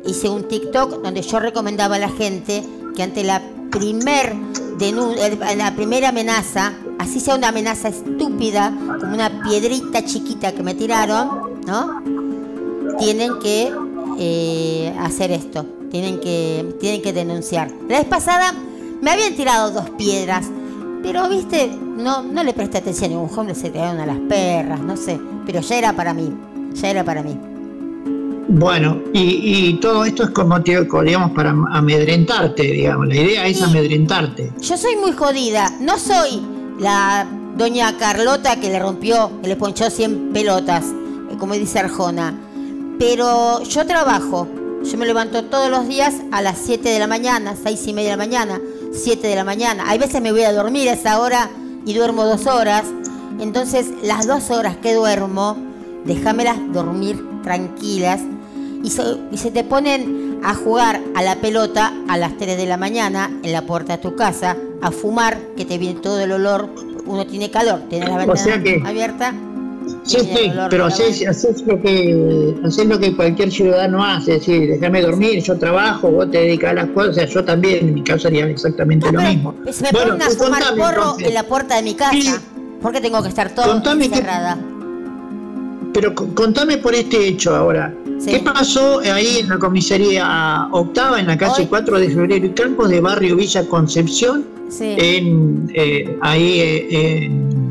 hice 0.06 0.30
un 0.30 0.48
TikTok 0.48 1.02
donde 1.02 1.20
yo 1.20 1.38
recomendaba 1.38 1.96
a 1.96 1.98
la 1.98 2.08
gente 2.08 2.64
que 2.96 3.02
ante 3.02 3.24
la 3.24 3.42
primer 3.70 4.34
la 5.56 5.74
primera 5.74 6.10
amenaza, 6.10 6.72
así 7.00 7.18
sea 7.18 7.34
una 7.34 7.48
amenaza 7.48 7.88
estúpida, 7.88 8.72
como 9.00 9.12
una 9.12 9.42
piedrita 9.42 10.04
chiquita 10.04 10.52
que 10.52 10.62
me 10.62 10.74
tiraron, 10.74 11.60
¿no? 11.66 12.00
Tienen 12.96 13.40
que 13.40 13.72
eh, 14.18 14.94
hacer 15.00 15.30
esto, 15.30 15.66
tienen 15.90 16.20
que, 16.20 16.76
tienen 16.80 17.02
que 17.02 17.12
denunciar. 17.12 17.70
La 17.88 17.98
vez 17.98 18.06
pasada 18.06 18.54
me 19.00 19.10
habían 19.10 19.34
tirado 19.34 19.70
dos 19.70 19.90
piedras, 19.90 20.46
pero 21.02 21.28
viste, 21.28 21.70
no, 21.96 22.22
no 22.22 22.42
le 22.42 22.52
presté 22.52 22.78
atención, 22.78 23.12
un 23.16 23.30
hombre 23.36 23.54
se 23.54 23.70
tiraron 23.70 24.00
a 24.00 24.06
las 24.06 24.18
perras, 24.28 24.80
no 24.80 24.96
sé, 24.96 25.18
pero 25.46 25.60
ya 25.60 25.78
era 25.78 25.92
para 25.92 26.14
mí, 26.14 26.32
ya 26.74 26.90
era 26.90 27.04
para 27.04 27.22
mí. 27.22 27.38
Bueno, 28.50 29.02
y, 29.12 29.74
todo 29.74 30.06
esto 30.06 30.24
es 30.24 30.30
como, 30.30 30.58
digamos, 30.60 31.32
para 31.32 31.50
amedrentarte, 31.50 32.62
digamos. 32.62 33.06
La 33.08 33.16
idea 33.16 33.46
es 33.46 33.60
amedrentarte. 33.60 34.50
Yo 34.58 34.78
soy 34.78 34.96
muy 34.96 35.12
jodida. 35.12 35.70
No 35.80 35.98
soy 35.98 36.40
la 36.80 37.26
doña 37.58 37.98
Carlota 37.98 38.58
que 38.58 38.70
le 38.70 38.78
rompió, 38.78 39.30
que 39.42 39.48
le 39.48 39.56
ponchó 39.56 39.90
100 39.90 40.30
pelotas, 40.32 40.86
como 41.38 41.52
dice 41.54 41.78
Arjona. 41.80 42.34
Pero 42.98 43.62
yo 43.62 43.86
trabajo. 43.86 44.48
Yo 44.84 44.96
me 44.96 45.06
levanto 45.06 45.44
todos 45.44 45.70
los 45.70 45.86
días 45.88 46.14
a 46.32 46.40
las 46.42 46.58
7 46.58 46.88
de 46.88 46.98
la 46.98 47.06
mañana, 47.06 47.54
6 47.60 47.86
y 47.86 47.92
media 47.92 48.10
de 48.10 48.16
la 48.16 48.24
mañana, 48.24 48.60
7 48.92 49.26
de 49.26 49.34
la 49.34 49.44
mañana. 49.44 49.84
Hay 49.88 49.98
veces 49.98 50.22
me 50.22 50.32
voy 50.32 50.42
a 50.42 50.52
dormir 50.52 50.88
a 50.88 50.92
esa 50.92 51.20
hora 51.20 51.50
y 51.84 51.94
duermo 51.94 52.24
dos 52.24 52.46
horas. 52.46 52.84
Entonces, 53.40 53.86
las 54.02 54.26
dos 54.26 54.50
horas 54.50 54.76
que 54.76 54.94
duermo, 54.94 55.56
déjamelas 56.04 56.56
dormir 56.72 57.24
tranquilas 57.42 58.20
y 58.82 58.90
se, 58.90 59.50
te 59.50 59.64
ponen 59.64 60.40
a 60.42 60.54
jugar 60.54 61.00
a 61.14 61.22
la 61.22 61.36
pelota 61.36 61.92
a 62.08 62.16
las 62.16 62.36
3 62.36 62.56
de 62.56 62.66
la 62.66 62.76
mañana 62.76 63.30
en 63.42 63.52
la 63.52 63.62
puerta 63.62 63.96
de 63.96 64.02
tu 64.02 64.14
casa, 64.16 64.56
a 64.80 64.90
fumar, 64.90 65.38
que 65.56 65.64
te 65.64 65.78
viene 65.78 66.00
todo 66.00 66.20
el 66.20 66.32
olor, 66.32 66.68
uno 67.06 67.26
tiene 67.26 67.50
calor, 67.50 67.82
tiene 67.88 68.06
la 68.06 68.18
ventana 68.18 68.88
abierta. 68.88 69.34
Sí, 70.04 70.18
sí, 70.20 70.52
pero 70.70 70.86
haces, 70.86 71.22
lo 71.66 71.80
que, 71.80 72.54
lo 72.86 72.98
que 72.98 73.16
cualquier 73.16 73.50
ciudadano 73.50 74.04
hace, 74.04 74.36
es 74.36 74.46
decir, 74.46 74.68
déjame 74.70 75.02
dormir, 75.02 75.42
yo 75.42 75.58
trabajo, 75.58 76.10
vos 76.10 76.30
te 76.30 76.38
dedicas 76.38 76.70
a 76.70 76.74
las 76.74 76.88
cosas, 76.90 77.30
yo 77.30 77.44
también, 77.44 77.88
en 77.88 77.94
mi 77.94 78.02
casa 78.02 78.28
haría 78.28 78.46
exactamente 78.46 79.10
lo 79.12 79.20
mismo. 79.20 79.54
Se 79.70 79.84
me 79.84 79.92
ponen 79.92 80.22
a 80.22 80.30
fumar 80.30 80.62
porro 80.76 81.16
en 81.18 81.34
la 81.34 81.42
puerta 81.42 81.76
de 81.76 81.82
mi 81.82 81.94
casa, 81.94 82.40
¿por 82.80 82.92
qué 82.92 83.00
tengo 83.00 83.22
que 83.22 83.28
estar 83.28 83.54
todo 83.54 83.82
encerrada? 83.92 84.58
pero 85.92 86.14
contame 86.14 86.78
por 86.78 86.94
este 86.94 87.28
hecho 87.28 87.54
ahora. 87.56 87.92
¿Qué 88.24 88.38
pasó 88.40 89.00
ahí 89.00 89.38
en 89.38 89.48
la 89.48 89.58
comisaría 89.58 90.68
octava, 90.72 91.20
en 91.20 91.26
la 91.26 91.36
calle 91.36 91.66
4 91.68 91.98
de 91.98 92.10
febrero 92.10 92.46
y 92.46 92.50
Campos 92.50 92.88
de 92.90 93.00
Barrio 93.00 93.36
Villa 93.36 93.66
Concepción? 93.66 94.44
En, 94.80 95.70
eh, 95.74 96.18
ahí 96.20 96.60
eh, 96.60 97.24
en, 97.24 97.67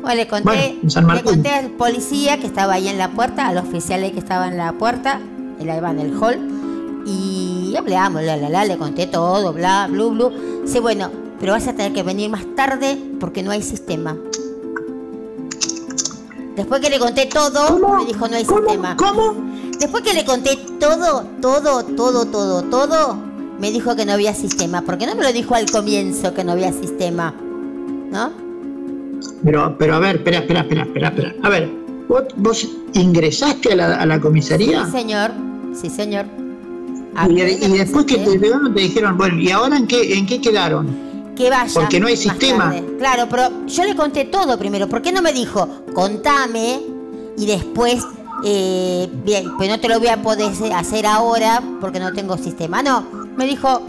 bueno, 0.00 0.16
le 0.16 0.28
conté, 0.28 0.78
le 0.82 1.22
conté 1.22 1.50
al 1.50 1.70
policía 1.70 2.38
que 2.38 2.46
estaba 2.46 2.74
ahí 2.74 2.88
en 2.88 2.98
la 2.98 3.10
puerta, 3.10 3.48
al 3.48 3.58
oficial 3.58 4.00
que 4.12 4.18
estaba 4.18 4.48
en 4.48 4.56
la 4.56 4.72
puerta, 4.72 5.20
el 5.60 6.16
hall, 6.18 7.04
y 7.06 7.74
hablamos, 7.76 8.22
la, 8.22 8.36
la, 8.36 8.48
la, 8.48 8.64
le 8.64 8.78
conté 8.78 9.06
todo, 9.06 9.52
bla, 9.52 9.88
blu, 9.90 10.10
blu. 10.10 10.32
Sí, 10.66 10.78
bueno, 10.78 11.10
pero 11.38 11.52
vas 11.52 11.66
a 11.68 11.72
tener 11.72 11.92
que 11.92 12.02
venir 12.02 12.30
más 12.30 12.44
tarde 12.54 12.98
porque 13.18 13.42
no 13.42 13.50
hay 13.50 13.62
sistema. 13.62 14.16
Después 16.56 16.80
que 16.80 16.90
le 16.90 16.98
conté 16.98 17.26
todo, 17.26 17.78
me 17.98 18.04
dijo 18.06 18.28
no 18.28 18.36
hay 18.36 18.44
sistema. 18.44 18.96
¿Cómo? 18.96 19.34
Después 19.78 20.02
que 20.02 20.12
le 20.12 20.24
conté 20.24 20.58
todo, 20.78 21.24
todo, 21.40 21.84
todo, 21.84 22.26
todo, 22.26 22.62
todo, 22.64 23.16
me 23.58 23.70
dijo 23.70 23.96
que 23.96 24.04
no 24.04 24.12
había 24.12 24.34
sistema. 24.34 24.82
¿Por 24.82 24.98
qué 24.98 25.06
no 25.06 25.14
me 25.14 25.22
lo 25.22 25.32
dijo 25.32 25.54
al 25.54 25.70
comienzo 25.70 26.34
que 26.34 26.44
no 26.44 26.52
había 26.52 26.72
sistema? 26.72 27.34
¿No? 28.10 28.49
Pero, 29.44 29.76
pero 29.78 29.94
a 29.94 29.98
ver, 29.98 30.16
espera, 30.16 30.38
espera, 30.38 30.60
espera, 30.60 30.82
espera, 30.82 31.08
espera. 31.08 31.34
A 31.42 31.48
ver, 31.48 31.70
¿vos, 32.36 32.68
ingresaste 32.94 33.72
a 33.72 33.76
la, 33.76 33.94
a 33.96 34.06
la, 34.06 34.20
comisaría? 34.20 34.84
Sí, 34.86 34.92
señor. 34.92 35.30
Sí, 35.74 35.88
señor. 35.88 36.26
Y, 37.28 37.76
después 37.76 38.04
que 38.06 38.18
te 38.18 38.38
llegaron 38.38 38.72
te 38.74 38.80
dijeron, 38.82 39.18
bueno, 39.18 39.40
¿y 39.40 39.50
ahora 39.50 39.76
en 39.76 39.86
qué, 39.86 40.16
en 40.16 40.26
qué 40.26 40.40
quedaron? 40.40 41.10
que 41.40 41.50
vaya. 41.50 41.72
Porque 41.72 42.00
no 42.00 42.06
hay 42.06 42.16
sistema. 42.16 42.74
Claro, 42.98 43.26
pero 43.28 43.66
yo 43.66 43.84
le 43.84 43.96
conté 43.96 44.26
todo 44.26 44.58
primero. 44.58 44.88
¿Por 44.88 45.02
qué 45.02 45.12
no 45.12 45.22
me 45.22 45.32
dijo, 45.32 45.68
contame 45.94 46.80
y 47.36 47.46
después, 47.46 48.04
eh, 48.44 49.08
bien, 49.24 49.56
pues 49.56 49.68
no 49.68 49.80
te 49.80 49.88
lo 49.88 49.98
voy 49.98 50.08
a 50.08 50.22
poder 50.22 50.52
hacer 50.74 51.06
ahora 51.06 51.62
porque 51.80 51.98
no 51.98 52.12
tengo 52.12 52.36
sistema? 52.36 52.82
No, 52.82 53.04
me 53.36 53.46
dijo, 53.46 53.82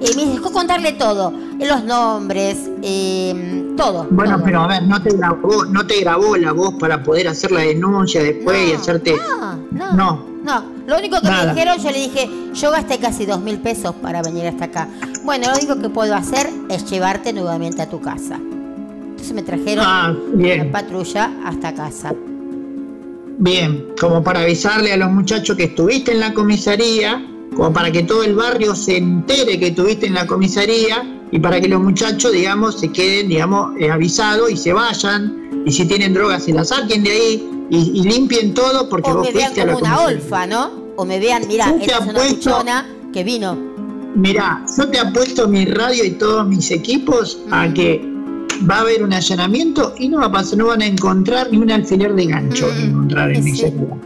eh, 0.00 0.10
me 0.16 0.26
dijo 0.26 0.52
contarle 0.52 0.92
todo, 0.92 1.32
los 1.58 1.84
nombres, 1.84 2.70
eh, 2.82 3.74
todo. 3.76 4.06
Bueno, 4.10 4.40
pero 4.44 4.62
a 4.62 4.66
ver, 4.68 4.82
no 4.84 5.02
te 5.02 5.16
grabó, 5.16 5.64
no 5.66 5.86
te 5.86 6.00
grabó 6.00 6.36
la 6.36 6.52
voz 6.52 6.74
para 6.74 7.02
poder 7.02 7.28
hacer 7.28 7.52
la 7.52 7.60
denuncia 7.60 8.22
después 8.22 8.70
y 8.70 8.72
hacerte. 8.72 9.16
No, 9.70 9.92
no. 9.92 10.26
no. 10.42 10.74
Lo 10.86 10.98
único 10.98 11.20
que 11.20 11.30
me 11.30 11.46
dijeron, 11.48 11.78
yo 11.78 11.90
le 11.90 11.98
dije, 11.98 12.30
yo 12.54 12.70
gasté 12.70 12.98
casi 12.98 13.24
dos 13.24 13.40
mil 13.40 13.58
pesos 13.58 13.94
para 13.96 14.22
venir 14.22 14.46
hasta 14.46 14.66
acá. 14.66 14.88
Bueno, 15.24 15.48
lo 15.48 15.56
único 15.56 15.80
que 15.80 15.88
puedo 15.88 16.14
hacer 16.14 16.48
es 16.68 16.88
llevarte 16.90 17.32
nuevamente 17.32 17.82
a 17.82 17.88
tu 17.88 18.00
casa. 18.00 18.36
Entonces 18.36 19.32
me 19.32 19.42
trajeron 19.42 19.84
ah, 19.86 20.14
la 20.36 20.70
patrulla 20.70 21.30
hasta 21.44 21.74
casa. 21.74 22.14
Bien, 23.38 23.88
como 23.98 24.22
para 24.22 24.40
avisarle 24.40 24.92
a 24.92 24.96
los 24.96 25.10
muchachos 25.10 25.56
que 25.56 25.64
estuviste 25.64 26.12
en 26.12 26.20
la 26.20 26.34
comisaría, 26.34 27.24
como 27.54 27.72
para 27.72 27.90
que 27.90 28.02
todo 28.02 28.22
el 28.22 28.34
barrio 28.34 28.74
se 28.74 28.96
entere 28.96 29.58
que 29.58 29.68
estuviste 29.68 30.06
en 30.06 30.14
la 30.14 30.26
comisaría 30.26 31.02
y 31.30 31.38
para 31.38 31.60
que 31.60 31.68
los 31.68 31.82
muchachos, 31.82 32.32
digamos, 32.32 32.80
se 32.80 32.90
queden, 32.92 33.28
digamos, 33.28 33.72
eh, 33.78 33.90
avisados 33.90 34.50
y 34.50 34.56
se 34.56 34.72
vayan, 34.72 35.64
y 35.66 35.72
si 35.72 35.84
tienen 35.86 36.14
drogas 36.14 36.44
se 36.44 36.52
las 36.52 36.68
saquen 36.68 37.02
de 37.02 37.10
ahí 37.10 37.50
y, 37.70 38.02
limpien 38.02 38.54
todo 38.54 38.88
porque 38.88 39.10
o 39.10 39.16
vos 39.16 39.26
me 39.26 39.32
vean 39.32 39.52
como 39.54 39.78
una 39.78 40.00
olfa, 40.00 40.46
¿no? 40.46 40.70
O 40.96 41.04
me 41.04 41.18
vean, 41.18 41.42
mira, 41.48 41.74
esta 41.80 41.98
es 42.24 42.46
una 42.46 42.86
que 43.12 43.24
vino. 43.24 43.56
Mira, 44.14 44.64
yo 44.76 44.88
te 44.88 44.98
apuesto 44.98 45.48
mi 45.48 45.64
radio 45.64 46.04
y 46.04 46.10
todos 46.12 46.46
mis 46.46 46.70
equipos 46.70 47.40
a 47.50 47.66
mm. 47.66 47.74
que 47.74 48.14
va 48.70 48.76
a 48.76 48.80
haber 48.82 49.02
un 49.02 49.12
allanamiento 49.12 49.94
y 49.98 50.08
no 50.08 50.18
va 50.18 50.26
a 50.26 50.32
pasar, 50.32 50.58
no 50.58 50.66
van 50.68 50.82
a 50.82 50.86
encontrar 50.86 51.50
ni 51.50 51.58
un 51.58 51.70
alfiler 51.70 52.14
de 52.14 52.26
gancho 52.26 52.68
mm. 52.68 52.84
encontrar 52.84 53.32
en 53.32 53.48
ese 53.48 53.72
lugar. 53.72 53.98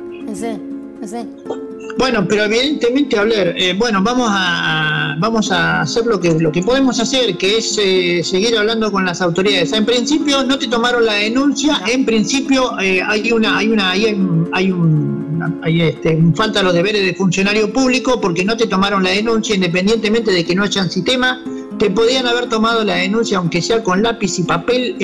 Bueno, 1.96 2.26
pero 2.28 2.44
evidentemente, 2.44 3.18
hablar, 3.18 3.54
eh, 3.56 3.74
bueno, 3.76 4.02
vamos 4.02 4.28
a 4.30 5.16
vamos 5.18 5.50
a 5.50 5.80
hacer 5.80 6.06
lo 6.06 6.20
que 6.20 6.38
lo 6.38 6.52
que 6.52 6.62
podemos 6.62 7.00
hacer, 7.00 7.36
que 7.36 7.58
es 7.58 7.78
eh, 7.82 8.22
seguir 8.22 8.56
hablando 8.56 8.92
con 8.92 9.04
las 9.04 9.20
autoridades. 9.20 9.72
En 9.72 9.86
principio 9.86 10.44
no 10.44 10.58
te 10.58 10.68
tomaron 10.68 11.04
la 11.04 11.14
denuncia, 11.14 11.80
en 11.86 12.04
principio 12.04 12.78
eh, 12.80 13.00
hay 13.02 13.32
una 13.32 13.58
hay 13.58 13.68
una 13.68 13.90
hay, 13.90 14.04
hay 14.52 14.70
un 14.70 15.58
hay 15.62 15.82
este, 15.82 16.18
falta 16.34 16.62
los 16.62 16.74
deberes 16.74 17.04
de 17.04 17.14
funcionario 17.14 17.72
público 17.72 18.20
porque 18.20 18.44
no 18.44 18.56
te 18.56 18.66
tomaron 18.66 19.02
la 19.02 19.10
denuncia 19.10 19.54
independientemente 19.54 20.30
de 20.30 20.44
que 20.44 20.54
no 20.54 20.64
hayan 20.64 20.90
sistema. 20.90 21.42
Te 21.78 21.90
podían 21.90 22.26
haber 22.26 22.48
tomado 22.48 22.82
la 22.82 22.96
denuncia, 22.96 23.38
aunque 23.38 23.62
sea 23.62 23.84
con 23.84 24.02
lápiz 24.02 24.36
y 24.40 24.42
papel, 24.42 24.96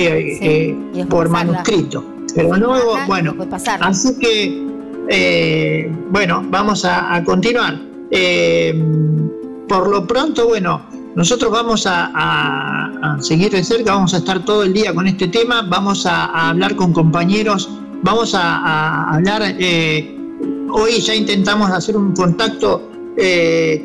por 1.09 1.29
manuscrito. 1.29 2.03
Pero 2.35 2.57
no, 2.57 2.75
bueno, 3.07 3.33
así 3.79 4.19
que 4.19 4.74
eh, 5.09 5.91
bueno, 6.09 6.43
vamos 6.49 6.85
a, 6.85 7.21
continuar. 7.23 7.79
Eh, 8.11 8.73
por 9.67 9.89
lo 9.89 10.05
pronto, 10.05 10.47
bueno, 10.47 10.81
nosotros 11.15 11.51
vamos 11.51 11.85
a, 11.87 13.17
seguir 13.19 13.51
de 13.51 13.63
cerca, 13.63 13.93
vamos 13.93 14.13
a 14.13 14.17
estar 14.17 14.43
todo 14.45 14.63
el 14.63 14.73
día 14.73 14.93
con 14.93 15.07
este 15.07 15.27
tema, 15.27 15.61
vamos 15.63 16.05
a, 16.05 16.49
hablar 16.49 16.75
con 16.75 16.93
compañeros, 16.93 17.69
vamos 18.01 18.33
a, 18.35 19.15
hablar, 19.15 19.41
eh, 19.59 20.17
hoy 20.71 20.99
ya 20.99 21.15
intentamos 21.15 21.71
hacer 21.71 21.95
un 21.97 22.13
contacto 22.13 22.91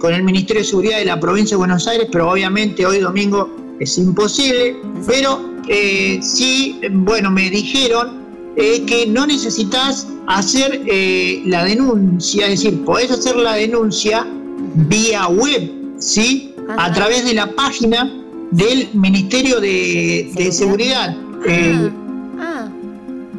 con 0.00 0.12
el 0.12 0.24
Ministerio 0.24 0.60
de 0.62 0.68
Seguridad 0.68 0.98
de 0.98 1.04
la 1.04 1.20
provincia 1.20 1.54
de 1.54 1.58
Buenos 1.58 1.86
Aires, 1.86 2.08
pero 2.10 2.30
obviamente 2.30 2.84
hoy 2.84 2.98
domingo 2.98 3.48
es 3.78 3.96
imposible, 3.96 4.76
pero 5.06 5.40
sí, 6.20 6.80
bueno, 6.90 7.30
me 7.30 7.48
dijeron 7.48 8.19
que 8.56 9.06
no 9.08 9.26
necesitas 9.26 10.06
hacer 10.26 10.82
eh, 10.86 11.42
la 11.46 11.64
denuncia, 11.64 12.46
es 12.46 12.62
decir, 12.62 12.84
podés 12.84 13.10
hacer 13.10 13.36
la 13.36 13.54
denuncia 13.54 14.26
vía 14.88 15.26
web, 15.28 15.70
¿sí? 15.98 16.54
A 16.76 16.92
través 16.92 17.24
de 17.24 17.32
la 17.34 17.50
página 17.54 18.12
del 18.52 18.88
Ministerio 18.94 19.60
de, 19.60 20.48
Seguridad, 20.52 21.16
ah, 21.48 21.90
ah. 22.38 22.68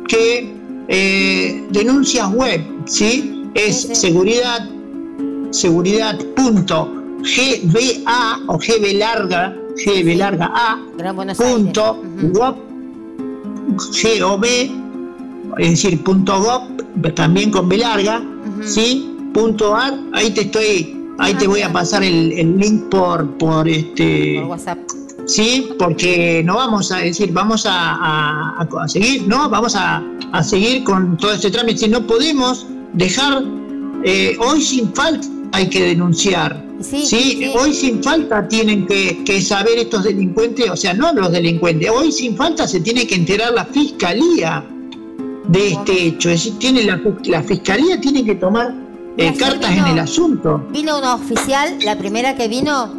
que 0.07 0.53
eh, 0.87 1.63
denuncias 1.71 2.31
web, 2.33 2.61
¿sí? 2.85 3.43
Es 3.53 3.89
seguridad, 3.93 4.67
seguridad.gba 5.51 8.39
o 8.47 8.57
gb 8.57 8.93
larga, 8.93 9.55
gb 9.85 10.15
larga 10.15 10.51
a, 10.53 10.79
punto, 11.37 12.01
gov, 12.33 12.55
es 15.57 15.69
decir, 15.71 16.03
punto 16.03 16.41
.gov, 16.41 17.13
también 17.13 17.51
con 17.51 17.69
B 17.69 17.77
larga, 17.77 18.23
¿sí? 18.63 19.07
Punto 19.33 19.75
.ar, 19.75 19.97
ahí 20.13 20.31
te 20.31 20.41
estoy, 20.41 20.95
ahí 21.19 21.33
te 21.35 21.47
voy 21.47 21.61
a 21.61 21.71
pasar 21.71 22.03
el, 22.03 22.57
link 22.57 22.89
por, 22.89 23.29
por 23.37 23.67
este... 23.67 24.39
Por 24.41 24.49
WhatsApp. 24.49 24.79
Sí, 25.25 25.69
porque 25.77 26.41
no 26.43 26.55
vamos 26.55 26.91
a 26.91 26.97
decir, 26.97 27.31
vamos 27.31 27.65
a, 27.65 28.57
a, 28.59 28.87
seguir, 28.87 29.27
¿no? 29.27 29.49
Vamos 29.49 29.75
a, 29.77 30.03
seguir 30.43 30.83
con 30.83 31.15
todo 31.17 31.33
este 31.33 31.51
trámite. 31.51 31.79
Si 31.79 31.87
no 31.87 32.05
podemos 32.05 32.67
dejar, 32.93 33.43
eh, 34.03 34.35
hoy 34.39 34.61
sin 34.61 34.93
falta 34.93 35.27
hay 35.53 35.69
que 35.69 35.83
denunciar. 35.83 36.65
Sí, 36.81 37.51
hoy 37.55 37.73
sin 37.73 38.03
falta 38.03 38.47
tienen 38.47 38.87
que, 38.87 39.23
que, 39.23 39.41
saber 39.41 39.77
estos 39.77 40.03
delincuentes, 40.03 40.69
o 40.69 40.75
sea, 40.75 40.93
no 40.95 41.13
los 41.13 41.31
delincuentes, 41.31 41.89
hoy 41.89 42.11
sin 42.11 42.35
falta 42.35 42.67
se 42.67 42.79
tiene 42.79 43.05
que 43.05 43.15
enterar 43.15 43.53
la 43.53 43.65
fiscalía 43.65 44.65
de 45.51 45.73
este 45.73 46.07
hecho. 46.07 46.29
Es 46.29 46.43
decir, 46.43 46.59
tiene 46.59 46.83
la, 46.83 46.99
la 47.25 47.43
fiscalía 47.43 47.99
tiene 47.99 48.23
que 48.23 48.35
tomar 48.35 48.73
eh, 49.17 49.33
cartas 49.37 49.71
en 49.71 49.85
el 49.85 49.99
asunto. 49.99 50.65
Vino 50.71 50.97
una 50.97 51.15
oficial, 51.15 51.77
la 51.83 51.97
primera 51.97 52.35
que 52.35 52.47
vino, 52.47 52.89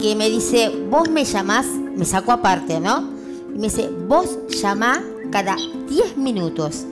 que 0.00 0.14
me 0.14 0.30
dice, 0.30 0.70
vos 0.88 1.10
me 1.10 1.24
llamás, 1.24 1.66
me 1.66 2.04
sacó 2.04 2.32
aparte, 2.32 2.80
¿no? 2.80 3.10
Y 3.54 3.58
me 3.58 3.68
dice, 3.68 3.90
vos 4.06 4.38
llamá 4.62 5.02
cada 5.30 5.56
10 5.88 6.16
minutos. 6.16 6.84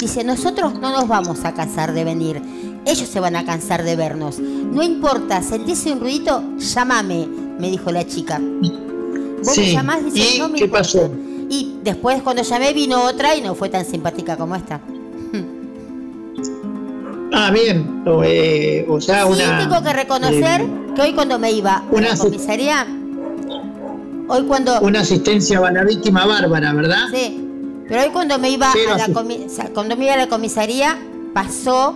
Dice, 0.00 0.22
nosotros 0.22 0.74
no 0.74 0.92
nos 0.92 1.08
vamos 1.08 1.44
a 1.44 1.52
cansar 1.54 1.92
de 1.92 2.04
venir. 2.04 2.40
Ellos 2.86 3.08
se 3.08 3.20
van 3.20 3.36
a 3.36 3.44
cansar 3.44 3.82
de 3.82 3.96
vernos. 3.96 4.38
No 4.38 4.82
importa, 4.82 5.42
sentís 5.42 5.84
un 5.86 6.00
ruidito, 6.00 6.42
llámame, 6.58 7.26
me 7.58 7.70
dijo 7.70 7.90
la 7.90 8.06
chica. 8.06 8.40
Vos 8.40 9.58
me 9.58 9.72
llamás, 9.72 10.04
dice, 10.04 10.38
no 10.38 10.48
me 10.48 10.58
¿Qué 10.58 10.68
pasó? 10.68 11.10
Y 11.50 11.80
después 11.82 12.22
cuando 12.22 12.42
llamé 12.42 12.72
vino 12.72 13.02
otra 13.04 13.34
y 13.34 13.42
no 13.42 13.54
fue 13.54 13.68
tan 13.68 13.84
simpática 13.84 14.36
como 14.36 14.54
esta. 14.56 14.80
Ah, 17.32 17.50
bien. 17.50 18.02
O, 18.06 18.22
eh, 18.24 18.86
sea, 19.00 19.26
sí, 19.26 19.42
tengo 19.58 19.82
que 19.82 19.92
reconocer 19.92 20.60
eh, 20.62 20.70
que 20.94 21.02
hoy 21.02 21.12
cuando 21.12 21.38
me 21.38 21.52
iba 21.52 21.76
a 21.76 22.00
la 22.00 22.16
comisaría, 22.16 22.86
hoy 24.28 24.42
cuando... 24.44 24.80
Una 24.80 25.00
asistencia 25.00 25.58
a 25.58 25.70
la 25.70 25.84
víctima 25.84 26.26
bárbara, 26.26 26.72
¿verdad? 26.72 27.06
Sí. 27.12 27.46
Pero 27.88 28.02
hoy 28.02 28.08
cuando 28.10 28.38
me 28.38 28.50
iba, 28.50 28.70
a 28.70 28.98
la, 28.98 29.08
cuando 29.74 29.96
me 29.96 30.04
iba 30.04 30.14
a 30.14 30.18
la 30.18 30.28
comisaría, 30.28 30.98
pasó 31.32 31.94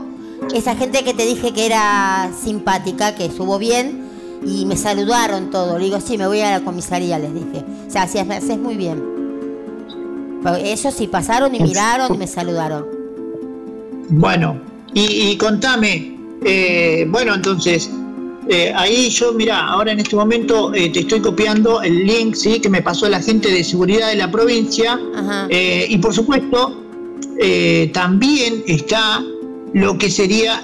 esa 0.52 0.74
gente 0.74 1.04
que 1.04 1.14
te 1.14 1.24
dije 1.24 1.52
que 1.52 1.66
era 1.66 2.30
simpática, 2.42 3.14
que 3.14 3.26
estuvo 3.26 3.58
bien, 3.58 4.08
y 4.44 4.66
me 4.66 4.76
saludaron 4.76 5.50
todo. 5.50 5.78
Le 5.78 5.84
digo, 5.84 6.00
sí, 6.00 6.18
me 6.18 6.26
voy 6.26 6.40
a 6.40 6.58
la 6.58 6.64
comisaría, 6.64 7.18
les 7.18 7.32
dije. 7.32 7.64
O 7.86 7.90
sea, 7.90 8.08
si 8.08 8.18
haces 8.18 8.58
muy 8.58 8.76
bien. 8.76 9.13
Ellos 10.62 10.94
sí 10.94 11.06
pasaron 11.06 11.54
y 11.54 11.60
miraron 11.60 12.14
y 12.14 12.18
me 12.18 12.26
saludaron. 12.26 12.84
Bueno, 14.10 14.60
y, 14.92 15.36
contame, 15.38 16.16
eh, 16.44 17.06
bueno, 17.08 17.34
entonces, 17.34 17.90
eh, 18.48 18.72
ahí 18.76 19.08
yo, 19.08 19.32
mira, 19.32 19.66
ahora 19.66 19.92
en 19.92 20.00
este 20.00 20.14
momento 20.14 20.72
eh, 20.74 20.90
te 20.90 21.00
estoy 21.00 21.20
copiando 21.20 21.82
el 21.82 22.06
link, 22.06 22.34
¿sí? 22.34 22.60
Que 22.60 22.68
me 22.68 22.82
pasó 22.82 23.08
la 23.08 23.20
gente 23.20 23.50
de 23.50 23.64
seguridad 23.64 24.08
de 24.08 24.16
la 24.16 24.30
provincia. 24.30 25.00
y 25.50 25.98
por 25.98 26.12
supuesto, 26.14 26.80
también 27.92 28.62
está 28.66 29.24
lo 29.72 29.98
que 29.98 30.08
sería 30.08 30.62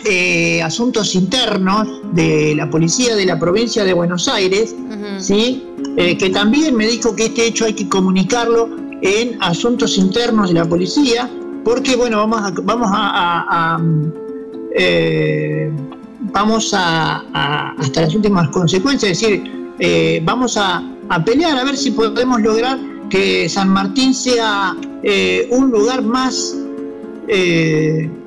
asuntos 0.63 1.15
internos 1.15 1.89
de 2.13 2.55
la 2.55 2.71
policía 2.71 3.17
de 3.17 3.25
la 3.25 3.39
provincia 3.39 3.83
de 3.85 3.93
Buenos 3.95 4.29
Aires, 4.29 4.77
¿sí? 5.19 5.65
que 5.97 6.31
también 6.31 6.77
me 6.77 6.87
dijo 6.87 7.17
que 7.17 7.27
este 7.27 7.47
hecho 7.47 7.65
hay 7.65 7.73
que 7.73 7.89
comunicarlo 7.89 8.69
en 9.03 9.43
asuntos 9.43 9.97
internos 9.99 10.49
de 10.49 10.55
la 10.55 10.65
policía, 10.65 11.29
porque 11.65 11.97
bueno, 11.97 12.19
vamos 12.19 12.43
a, 12.43 12.51
vamos 12.63 12.91
a, 12.93 13.81
eh, 14.77 15.71
vamos 16.33 16.73
a, 16.75 17.75
hasta 17.79 18.03
las 18.03 18.15
últimas 18.15 18.49
consecuencias, 18.51 19.13
es 19.13 19.21
decir, 19.21 19.73
eh, 19.79 20.21
vamos 20.25 20.57
a, 20.57 20.83
pelear 21.25 21.59
a 21.59 21.65
ver 21.65 21.77
si 21.77 21.91
podemos 21.91 22.41
lograr 22.41 22.79
que 23.09 23.49
San 23.49 23.69
Martín 23.69 24.15
sea 24.15 24.77
eh, 25.03 25.49
un 25.51 25.71
lugar 25.71 26.03
más, 26.03 26.57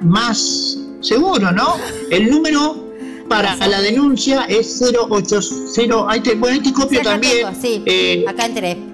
más 0.02 0.80
seguro, 1.00 1.52
¿no? 1.52 1.76
El 2.10 2.30
número 2.30 2.84
para 3.30 3.56
la 3.56 3.82
denuncia 3.82 4.44
es 4.50 4.82
080, 4.82 6.06
ahí 6.10 6.20
te, 6.20 6.36
bueno, 6.36 6.56
ahí 6.56 6.62
te 6.62 6.74
copio 6.74 7.02
también. 7.02 7.48
sí, 7.62 7.82
acá 8.28 8.48
entré. 8.48 8.93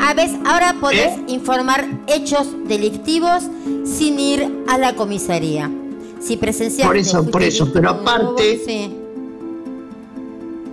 A 0.00 0.14
veces, 0.14 0.38
ahora 0.46 0.76
podés 0.80 1.18
¿Eh? 1.18 1.24
informar 1.28 1.86
hechos 2.06 2.48
delictivos 2.66 3.44
sin 3.84 4.18
ir 4.18 4.48
a 4.68 4.78
la 4.78 4.94
comisaría. 4.94 5.70
Si 6.20 6.36
presenciaste. 6.36 6.86
Por 6.86 6.96
eso, 6.96 7.24
por 7.30 7.42
eso, 7.42 7.72
pero 7.72 7.90
aparte. 7.90 8.60
sí. 8.64 8.94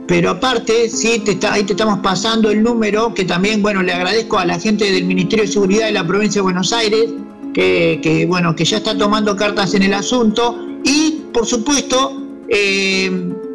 Pero 0.07 0.29
aparte, 0.29 0.88
sí, 0.89 1.19
te 1.25 1.31
está, 1.31 1.53
ahí 1.53 1.63
te 1.63 1.73
estamos 1.73 1.99
pasando 1.99 2.51
el 2.51 2.61
número, 2.61 3.11
que 3.15 3.26
también, 3.26 3.63
bueno, 3.63 3.82
le 3.82 3.91
agradezco 3.91 4.38
a 4.38 4.45
la 4.45 4.59
gente 4.59 4.91
del 4.91 5.05
Ministerio 5.05 5.45
de 5.45 5.51
Seguridad 5.51 5.88
de 5.88 5.93
la 5.93 6.05
provincia 6.05 6.39
de 6.39 6.43
Buenos 6.43 6.71
Aires, 6.71 7.09
que, 7.55 8.26
bueno, 8.28 8.55
que 8.55 8.65
ya 8.65 8.78
está 8.78 8.95
tomando 8.95 9.36
cartas 9.36 9.73
en 9.73 9.82
el 9.82 9.95
asunto. 9.95 10.59
Y, 10.84 11.23
por 11.34 11.47
supuesto, 11.47 12.21
eh, 12.49 13.09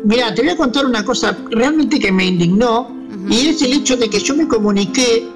mira, 0.04 0.34
te 0.34 0.42
voy 0.42 0.50
a 0.50 0.56
contar 0.56 0.86
una 0.86 1.04
cosa 1.04 1.38
realmente 1.50 2.00
que 2.00 2.10
me 2.10 2.26
indignó, 2.26 2.90
y 3.28 3.48
es 3.48 3.62
el 3.62 3.74
hecho 3.74 3.96
de 3.96 4.10
que 4.10 4.18
yo 4.18 4.34
me 4.34 4.48
comuniqué 4.48 5.28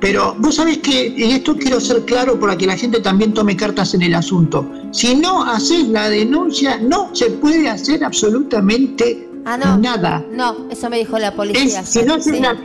pero 0.00 0.34
vos 0.38 0.56
sabés 0.56 0.78
que 0.78 1.08
en 1.08 1.30
esto 1.30 1.56
quiero 1.56 1.80
ser 1.80 2.04
claro 2.04 2.38
para 2.40 2.56
que 2.56 2.66
la 2.66 2.76
gente 2.76 3.00
también 3.00 3.34
tome 3.34 3.56
cartas 3.56 3.94
en 3.94 4.02
el 4.02 4.14
asunto. 4.14 4.66
Si 4.92 5.14
no 5.14 5.44
haces 5.44 5.88
la 5.88 6.08
denuncia, 6.08 6.78
no 6.78 7.14
se 7.14 7.30
puede 7.30 7.68
hacer 7.68 8.02
absolutamente 8.02 9.30
Ah, 9.44 9.56
no. 9.56 9.78
Nada. 9.78 10.24
No, 10.30 10.68
eso 10.70 10.90
me 10.90 10.98
dijo 10.98 11.18
la 11.18 11.34
policía. 11.34 11.84
si, 11.84 12.02
no 12.02 12.14
haces 12.14 12.40
la, 12.40 12.56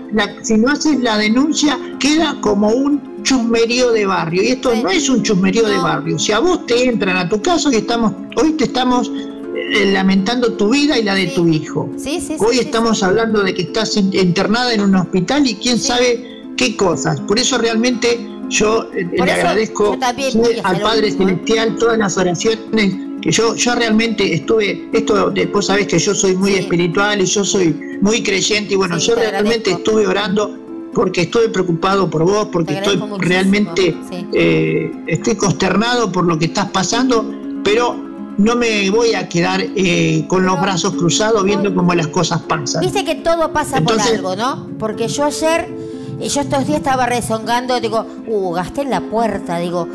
si 0.44 0.58
no 0.58 0.72
haces 0.72 1.00
la 1.00 1.18
denuncia, 1.18 1.80
queda 2.00 2.36
como 2.42 2.70
un 2.70 3.24
chusmerío 3.24 3.92
de 3.92 4.06
barrio. 4.06 4.44
Y 4.44 4.48
esto 4.48 4.76
no 4.76 4.90
es 4.90 5.10
un 5.10 5.24
chusmerío 5.24 5.68
de 5.68 5.78
barrio. 5.78 6.20
Si 6.20 6.32
a 6.32 6.40
vos 6.40 6.66
te 6.66 6.88
entran 6.88 7.18
a 7.18 7.30
tu 7.30 7.42
casa, 7.42 7.70
y 7.72 7.78
estamos, 7.78 8.14
hoy 8.36 8.54
te 8.54 8.66
estamos 8.66 9.10
eh, 9.10 9.92
lamentando 9.92 10.54
tu 10.54 10.70
vida 10.70 11.00
y 11.00 11.04
la 11.04 11.16
de 11.16 11.28
tu 11.28 11.48
hijo. 11.48 11.90
hoy 12.40 12.60
estamos 12.60 13.02
hablando 13.04 13.42
de 13.42 13.54
que 13.54 13.64
estás 13.64 13.96
internada 13.98 14.74
en 14.74 14.82
un 14.82 14.96
hospital 14.96 15.48
y 15.48 15.56
quién 15.56 15.80
sabe 15.80 16.35
qué 16.58 16.76
cosas. 16.76 17.20
Por 17.22 17.40
eso 17.40 17.58
realmente 17.58 18.36
yo 18.50 18.90
eh, 18.94 19.08
le 19.12 19.32
agradezco 19.32 19.98
al 20.64 20.80
Padre 20.80 21.08
¿eh? 21.08 21.12
Celestial 21.12 21.76
todas 21.78 21.98
las 21.98 22.18
oraciones 22.18 22.96
que 23.22 23.32
yo, 23.32 23.56
yo 23.56 23.76
realmente 23.76 24.34
estuve, 24.34 24.88
esto 24.94 25.34
vos 25.52 25.66
sabés 25.66 25.88
que 25.88 25.98
yo 25.98 26.14
soy 26.14 26.36
muy 26.36 26.54
espiritual 26.54 27.22
y 27.22 27.26
yo 27.26 27.44
soy 27.44 27.98
muy 28.02 28.22
creyente 28.22 28.74
y 28.74 28.78
bueno, 28.78 28.98
yo 29.00 29.16
realmente 29.16 29.72
estuve 29.72 30.06
orando 30.06 30.60
porque 30.94 31.22
estoy 31.22 31.50
preocupado 31.50 32.10
por 32.10 32.24
vos, 32.24 32.50
porque 32.52 32.76
estoy 32.76 33.02
realmente, 33.18 33.98
eh, 34.32 34.92
estoy 35.08 35.36
consternado 35.36 36.12
por 36.12 36.26
lo 36.26 36.38
que 36.38 36.46
estás 36.46 36.70
pasando, 36.70 37.26
pero 37.64 37.96
no 38.38 38.56
me 38.56 38.90
voy 38.92 39.14
a 39.16 39.28
quedar 39.28 39.66
con 40.28 40.46
los 40.46 40.62
brazos 40.62 40.94
cruzados 40.94 41.44
viendo 41.44 41.74
cómo 41.74 41.96
las 41.96 42.08
cosas 42.08 42.44
pasan. 42.44 42.82
Dice 42.82 43.04
que 43.04 43.16
todo 43.16 43.52
pasa 43.52 43.82
por 43.82 44.00
algo, 44.00 44.36
¿no? 44.36 44.70
Porque 44.78 45.08
yo 45.08 45.24
ayer 45.24 45.68
y 46.20 46.30
yo 46.30 46.42
estos 46.42 46.66
días 46.66 46.80
estaba 46.80 47.06
rezongando, 47.06 47.80
digo, 47.80 48.06
uh, 48.28 48.52
gasté 48.54 48.82
en 48.82 48.92
la 48.92 49.02
puerta, 49.02 49.58
digo, 49.60 49.88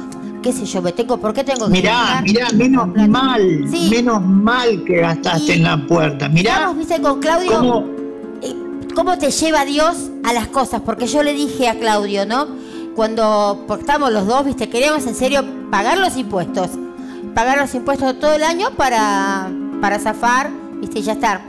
qué 0.43 0.53
sé 0.53 0.65
yo, 0.65 0.83
me 0.83 0.93
tengo, 0.93 1.19
¿por 1.19 1.33
qué 1.33 1.45
tengo 1.45 1.67
que 1.67 1.73
Mirá, 1.73 2.21
mirá, 2.23 2.49
menos 2.51 2.89
mal, 3.09 3.43
menos 3.91 4.23
mal 4.23 4.85
que 4.85 4.99
gastaste 4.99 5.55
en 5.55 5.63
la 5.63 5.87
puerta. 5.87 6.29
Mirá. 6.29 6.73
viste 6.73 7.01
con 7.01 7.21
Claudio 7.21 7.59
¿cómo? 7.59 8.01
Cómo 8.95 9.19
te 9.19 9.31
lleva 9.31 9.65
Dios 9.65 10.11
a 10.25 10.33
las 10.33 10.49
cosas, 10.49 10.83
porque 10.85 11.07
yo 11.07 11.23
le 11.23 11.33
dije 11.33 11.69
a 11.69 11.79
Claudio, 11.79 12.27
¿no? 12.27 12.49
Cuando 12.97 13.67
estamos 13.79 14.13
los 14.13 14.27
dos, 14.27 14.45
viste, 14.45 14.69
queríamos 14.69 15.07
en 15.07 15.15
serio 15.15 15.45
pagar 15.71 15.97
los 15.97 16.17
impuestos. 16.17 16.71
Pagar 17.35 17.59
los 17.59 17.73
impuestos 17.75 18.19
todo 18.19 18.35
el 18.35 18.43
año 18.43 18.73
para, 18.77 19.49
para 19.81 20.01
zafar, 20.01 20.51
viste, 20.81 21.01
ya 21.01 21.13
estar. 21.13 21.41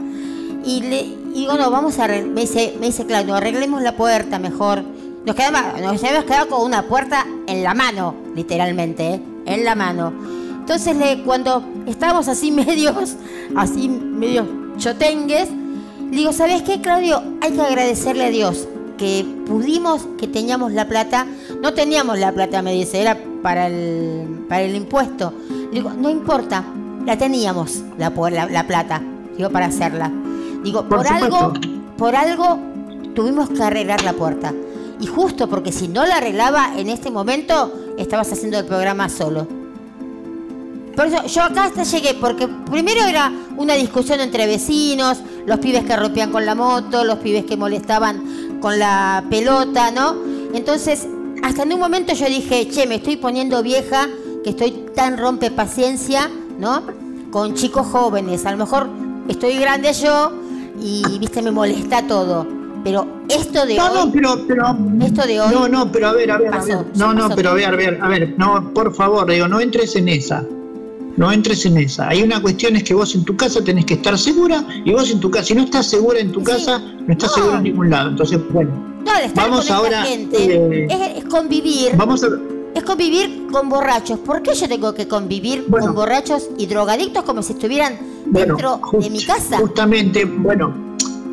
Y 0.64 0.82
le, 0.82 1.21
y 1.32 1.40
digo, 1.40 1.54
no, 1.54 1.70
vamos 1.70 1.98
a 1.98 2.06
me 2.08 2.42
dice, 2.42 2.74
me 2.78 2.86
dice 2.86 3.06
Claudio, 3.06 3.34
arreglemos 3.34 3.82
la 3.82 3.96
puerta 3.96 4.38
mejor. 4.38 4.84
Nos, 5.24 5.34
quedamos, 5.34 5.80
nos 5.80 6.02
hemos 6.02 6.24
quedado 6.24 6.48
con 6.48 6.62
una 6.62 6.82
puerta 6.82 7.26
en 7.46 7.62
la 7.62 7.72
mano, 7.74 8.14
literalmente, 8.34 9.14
¿eh? 9.14 9.22
en 9.46 9.64
la 9.64 9.74
mano. 9.74 10.12
Entonces, 10.60 10.94
le, 10.96 11.22
cuando 11.22 11.64
estábamos 11.86 12.28
así 12.28 12.50
medios, 12.52 13.16
así 13.56 13.88
medios 13.88 14.46
chotengues, 14.76 15.48
le 16.10 16.16
digo, 16.18 16.32
¿sabes 16.32 16.62
qué, 16.62 16.82
Claudio? 16.82 17.22
Hay 17.40 17.52
que 17.52 17.62
agradecerle 17.62 18.26
a 18.26 18.30
Dios 18.30 18.68
que 18.98 19.24
pudimos, 19.46 20.06
que 20.18 20.28
teníamos 20.28 20.72
la 20.72 20.86
plata. 20.86 21.26
No 21.62 21.72
teníamos 21.72 22.18
la 22.18 22.32
plata, 22.32 22.60
me 22.60 22.72
dice, 22.72 23.00
era 23.00 23.16
para 23.42 23.68
el, 23.68 24.44
para 24.48 24.62
el 24.62 24.74
impuesto. 24.76 25.32
Le 25.48 25.70
digo, 25.70 25.90
no 25.90 26.10
importa, 26.10 26.64
la 27.06 27.16
teníamos, 27.16 27.82
la, 27.96 28.10
la 28.50 28.66
plata, 28.66 29.02
digo, 29.36 29.50
para 29.50 29.66
hacerla. 29.66 30.12
Digo, 30.62 30.88
por, 30.88 31.06
algo, 31.06 31.52
por 31.96 32.14
algo 32.14 32.58
tuvimos 33.14 33.50
que 33.50 33.62
arreglar 33.62 34.02
la 34.04 34.12
puerta. 34.12 34.52
Y 35.00 35.06
justo 35.06 35.48
porque 35.48 35.72
si 35.72 35.88
no 35.88 36.06
la 36.06 36.16
arreglaba 36.16 36.72
en 36.76 36.88
este 36.88 37.10
momento, 37.10 37.72
estabas 37.98 38.30
haciendo 38.32 38.58
el 38.58 38.64
programa 38.64 39.08
solo. 39.08 39.46
Por 40.94 41.06
eso 41.06 41.26
yo 41.26 41.42
acá 41.42 41.64
hasta 41.64 41.84
llegué, 41.84 42.14
porque 42.14 42.46
primero 42.70 43.02
era 43.02 43.32
una 43.56 43.74
discusión 43.74 44.20
entre 44.20 44.46
vecinos, 44.46 45.18
los 45.46 45.58
pibes 45.58 45.84
que 45.84 45.96
rompían 45.96 46.30
con 46.30 46.44
la 46.44 46.54
moto, 46.54 47.04
los 47.04 47.18
pibes 47.18 47.44
que 47.46 47.56
molestaban 47.56 48.58
con 48.60 48.78
la 48.78 49.24
pelota, 49.30 49.90
¿no? 49.90 50.14
Entonces, 50.54 51.08
hasta 51.42 51.62
en 51.62 51.72
un 51.72 51.80
momento 51.80 52.12
yo 52.12 52.26
dije, 52.26 52.68
che, 52.68 52.86
me 52.86 52.96
estoy 52.96 53.16
poniendo 53.16 53.62
vieja, 53.62 54.06
que 54.44 54.50
estoy 54.50 54.86
tan 54.94 55.16
rompe 55.16 55.50
paciencia, 55.50 56.30
¿no? 56.58 56.82
Con 57.30 57.54
chicos 57.54 57.86
jóvenes. 57.86 58.44
A 58.44 58.52
lo 58.52 58.58
mejor 58.58 58.88
estoy 59.28 59.56
grande 59.56 59.92
yo, 59.94 60.32
y 60.82 61.18
viste 61.18 61.42
me 61.42 61.50
molesta 61.50 62.06
todo. 62.06 62.46
Pero 62.84 63.06
esto 63.28 63.64
de 63.64 63.76
no, 63.76 63.86
hoy. 63.86 63.94
No, 63.94 64.12
pero, 64.12 64.46
pero. 64.46 64.78
Esto 65.00 65.26
de 65.26 65.40
hoy. 65.40 65.54
No, 65.54 65.68
no, 65.68 65.92
pero 65.92 66.08
a 66.08 66.12
ver, 66.12 66.30
a 66.30 66.38
ver. 66.38 66.54
a 66.54 66.64
ver. 66.64 66.86
No, 66.96 67.14
no, 67.14 67.28
pero 67.34 67.50
a 67.50 67.54
ver, 67.54 67.66
a 67.66 67.76
ver, 67.76 67.98
a 68.02 68.08
ver. 68.08 68.34
No, 68.38 68.72
por 68.74 68.94
favor, 68.94 69.30
digo, 69.30 69.46
no 69.46 69.60
entres 69.60 69.94
en 69.96 70.08
esa. 70.08 70.44
No 71.16 71.30
entres 71.30 71.64
en 71.66 71.76
esa. 71.76 72.08
Hay 72.08 72.22
una 72.22 72.40
cuestión 72.40 72.74
es 72.74 72.84
que 72.84 72.94
vos 72.94 73.14
en 73.14 73.24
tu 73.24 73.36
casa 73.36 73.62
tenés 73.62 73.84
que 73.84 73.94
estar 73.94 74.18
segura 74.18 74.64
y 74.84 74.92
vos 74.92 75.10
en 75.10 75.20
tu 75.20 75.30
casa, 75.30 75.44
si 75.44 75.54
no 75.54 75.62
estás 75.62 75.86
segura 75.86 76.18
en 76.18 76.32
tu 76.32 76.42
casa, 76.42 76.78
no 76.78 77.12
estás 77.12 77.34
segura 77.34 77.58
en 77.58 77.64
ningún 77.64 77.90
lado. 77.90 78.10
Entonces, 78.10 78.40
bueno. 78.50 78.70
vamos 79.34 79.70
ahora. 79.70 80.04
Eh, 80.08 80.88
es, 81.16 81.24
convivir. 81.26 81.94
Vamos 81.96 82.24
a. 82.24 82.28
Es 82.74 82.82
convivir 82.82 83.46
con 83.52 83.68
borrachos. 83.68 84.18
¿Por 84.20 84.42
qué 84.42 84.54
yo 84.54 84.66
tengo 84.66 84.94
que 84.94 85.06
convivir 85.06 85.66
con 85.70 85.94
borrachos 85.94 86.48
y 86.58 86.66
drogadictos 86.66 87.22
como 87.24 87.42
si 87.42 87.52
estuvieran 87.52 88.11
dentro 88.32 88.80
de 88.92 89.10
mi 89.10 89.24
casa? 89.24 89.58
Justamente, 89.58 90.24
bueno, 90.24 90.74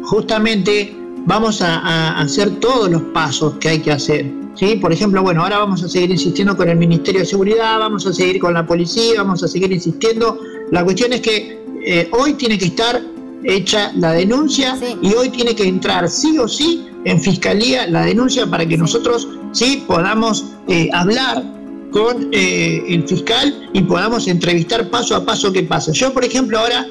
justamente 0.03 0.95
vamos 1.25 1.61
a, 1.61 2.19
hacer 2.19 2.59
todos 2.59 2.89
los 2.89 3.01
pasos 3.13 3.55
que 3.59 3.69
hay 3.69 3.79
que 3.79 3.91
hacer. 3.91 4.31
¿sí? 4.55 4.75
Por 4.75 4.91
ejemplo, 4.91 5.21
bueno, 5.21 5.43
ahora 5.43 5.59
vamos 5.59 5.83
a 5.83 5.87
seguir 5.87 6.11
insistiendo 6.11 6.55
con 6.55 6.69
el 6.69 6.77
Ministerio 6.77 7.21
de 7.21 7.25
Seguridad, 7.25 7.79
vamos 7.79 8.05
a 8.05 8.13
seguir 8.13 8.39
con 8.39 8.53
la 8.53 8.65
policía, 8.65 9.23
vamos 9.23 9.43
a 9.43 9.47
seguir 9.47 9.71
insistiendo. 9.71 10.39
La 10.71 10.83
cuestión 10.83 11.13
es 11.13 11.21
que 11.21 11.63
eh, 11.85 12.09
hoy 12.11 12.33
tiene 12.33 12.57
que 12.57 12.65
estar 12.65 13.01
hecha 13.43 13.91
la 13.95 14.11
denuncia 14.11 14.77
y 15.01 15.13
hoy 15.13 15.29
tiene 15.29 15.55
que 15.55 15.63
entrar 15.63 16.09
sí 16.09 16.37
o 16.37 16.47
sí 16.47 16.85
en 17.05 17.21
fiscalía 17.21 17.87
la 17.87 18.05
denuncia 18.05 18.45
para 18.45 18.65
que 18.65 18.77
nosotros 18.77 19.29
sí 19.53 19.83
podamos 19.87 20.45
eh, 20.67 20.89
hablar 20.93 21.58
con 21.91 22.29
eh, 22.31 22.83
el 22.87 23.07
fiscal 23.07 23.69
y 23.73 23.81
podamos 23.81 24.27
entrevistar 24.27 24.89
paso 24.89 25.15
a 25.15 25.25
paso 25.25 25.51
qué 25.51 25.63
pasa. 25.63 25.91
Yo, 25.91 26.13
por 26.13 26.23
ejemplo, 26.23 26.59
ahora 26.59 26.85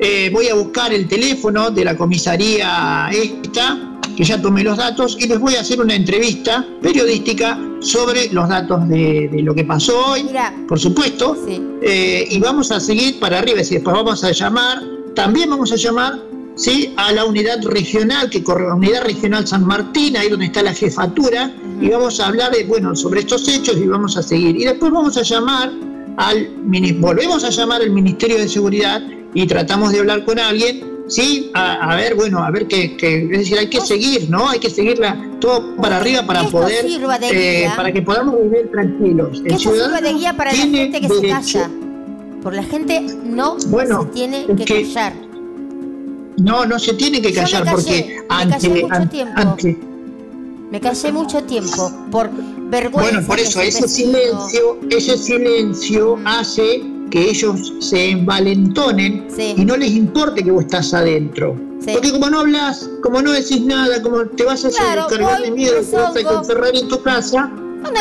eh, 0.00 0.30
voy 0.32 0.48
a 0.48 0.54
buscar 0.54 0.92
el 0.92 1.08
teléfono 1.08 1.70
de 1.70 1.84
la 1.84 1.96
comisaría 1.96 3.08
esta, 3.12 4.00
que 4.16 4.24
ya 4.24 4.40
tomé 4.40 4.62
los 4.62 4.76
datos, 4.76 5.16
y 5.18 5.26
les 5.26 5.38
voy 5.38 5.56
a 5.56 5.60
hacer 5.60 5.80
una 5.80 5.94
entrevista 5.94 6.64
periodística 6.80 7.58
sobre 7.80 8.32
los 8.32 8.48
datos 8.48 8.88
de, 8.88 9.28
lo 9.42 9.54
que 9.54 9.64
pasó 9.64 10.12
hoy, 10.12 10.26
por 10.68 10.78
supuesto, 10.78 11.36
y 11.48 12.38
vamos 12.38 12.70
a 12.70 12.78
seguir 12.78 13.18
para 13.18 13.40
arriba, 13.40 13.60
y 13.60 13.64
después 13.64 13.96
vamos 13.96 14.22
a 14.22 14.30
llamar, 14.30 14.82
también 15.16 15.50
vamos 15.50 15.72
a 15.72 15.76
llamar 15.76 16.33
¿sí? 16.56 16.92
a 16.96 17.12
la 17.12 17.24
unidad 17.24 17.62
regional, 17.64 18.30
que 18.30 18.42
corre 18.42 18.66
la 18.66 18.74
unidad 18.74 19.04
regional 19.04 19.46
San 19.46 19.66
Martín, 19.66 20.16
ahí 20.16 20.28
donde 20.28 20.46
está 20.46 20.62
la 20.62 20.74
jefatura, 20.74 21.52
y 21.80 21.88
vamos 21.88 22.20
a 22.20 22.28
hablar 22.28 22.52
de, 22.52 22.64
bueno, 22.64 22.94
sobre 22.94 23.20
estos 23.20 23.46
hechos 23.48 23.76
y 23.76 23.86
vamos 23.86 24.16
a 24.16 24.22
seguir. 24.22 24.56
Y 24.56 24.64
después 24.64 24.92
vamos 24.92 25.16
a 25.16 25.22
llamar 25.22 25.72
al, 26.16 26.48
volvemos 26.98 27.44
a 27.44 27.50
llamar 27.50 27.82
al 27.82 27.90
Ministerio 27.90 28.38
de 28.38 28.48
Seguridad 28.48 29.02
y 29.34 29.46
tratamos 29.46 29.92
de 29.92 29.98
hablar 30.00 30.24
con 30.24 30.38
alguien, 30.38 31.04
sí, 31.08 31.50
a, 31.54 31.96
ver, 31.96 32.14
bueno, 32.14 32.42
a 32.42 32.50
ver 32.50 32.66
qué 32.68 32.96
es 33.00 33.38
decir, 33.38 33.58
hay 33.58 33.68
que 33.68 33.80
seguir, 33.80 34.30
¿no? 34.30 34.48
Hay 34.48 34.60
que 34.60 34.70
seguirla 34.70 35.20
todo 35.40 35.74
para 35.76 35.96
arriba 35.96 36.24
para 36.24 36.44
poder, 36.44 36.86
eh, 37.22 37.68
para 37.76 37.92
que 37.92 38.02
podamos 38.02 38.40
vivir 38.40 38.70
tranquilos. 38.70 39.42
El 39.44 39.58
sirva 39.58 40.00
de 40.00 40.12
guía 40.14 40.36
para 40.36 40.52
la 40.52 40.58
gente 40.58 41.00
que 41.00 41.08
se 41.08 41.28
calla. 41.28 41.70
Por 42.42 42.54
la 42.54 42.62
gente 42.62 43.00
no 43.24 43.58
se 43.58 43.68
tiene 44.12 44.46
que, 44.46 44.64
callar. 44.64 45.14
No, 46.38 46.66
no 46.66 46.78
se 46.78 46.94
tiene 46.94 47.22
que 47.22 47.32
callar 47.32 47.64
porque 47.70 48.18
ante, 48.28 48.86
ante, 49.36 49.78
me 50.70 50.80
callé 50.80 51.12
mucho 51.12 51.42
tiempo 51.44 51.92
por 52.10 52.30
vergüenza. 52.30 53.12
Bueno, 53.12 53.26
por 53.26 53.38
eso 53.38 53.60
ese 53.60 53.86
silencio, 53.86 54.78
ese 54.90 55.16
silencio 55.16 56.18
hace 56.24 56.82
que 57.10 57.30
ellos 57.30 57.72
se 57.78 58.10
envalentonen 58.10 59.28
y 59.56 59.64
no 59.64 59.76
les 59.76 59.92
importe 59.92 60.42
que 60.42 60.50
vos 60.50 60.64
estás 60.64 60.92
adentro. 60.92 61.56
Porque 61.92 62.10
como 62.10 62.30
no 62.30 62.40
hablas, 62.40 62.90
como 63.02 63.22
no 63.22 63.30
decís 63.32 63.60
nada, 63.60 64.02
como 64.02 64.24
te 64.24 64.44
vas 64.44 64.64
a 64.64 64.68
hacer 64.68 64.98
cargar 65.08 65.42
de 65.42 65.50
miedo, 65.50 65.80
te 66.12 66.24
vas 66.24 66.34
a 66.34 66.38
encerrar 66.40 66.74
en 66.74 66.88
tu 66.88 67.00
casa, 67.02 67.52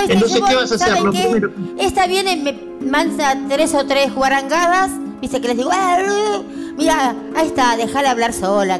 entonces 0.09 0.41
¿qué 0.47 0.55
vas 0.55 0.71
a 0.71 0.75
hacer? 0.75 1.01
Lo 1.01 1.11
primero... 1.11 1.51
Esta 1.77 2.07
viene, 2.07 2.37
me 2.37 2.57
manda 2.89 3.37
tres 3.49 3.73
o 3.75 3.85
tres 3.85 4.13
guarangadas, 4.15 4.91
viste 5.21 5.41
que 5.41 5.49
les 5.49 5.57
digo, 5.57 5.69
ah, 5.71 6.41
mira, 6.77 7.15
ahí 7.35 7.47
está, 7.47 7.75
déjala 7.77 8.11
hablar 8.11 8.33
sola. 8.33 8.79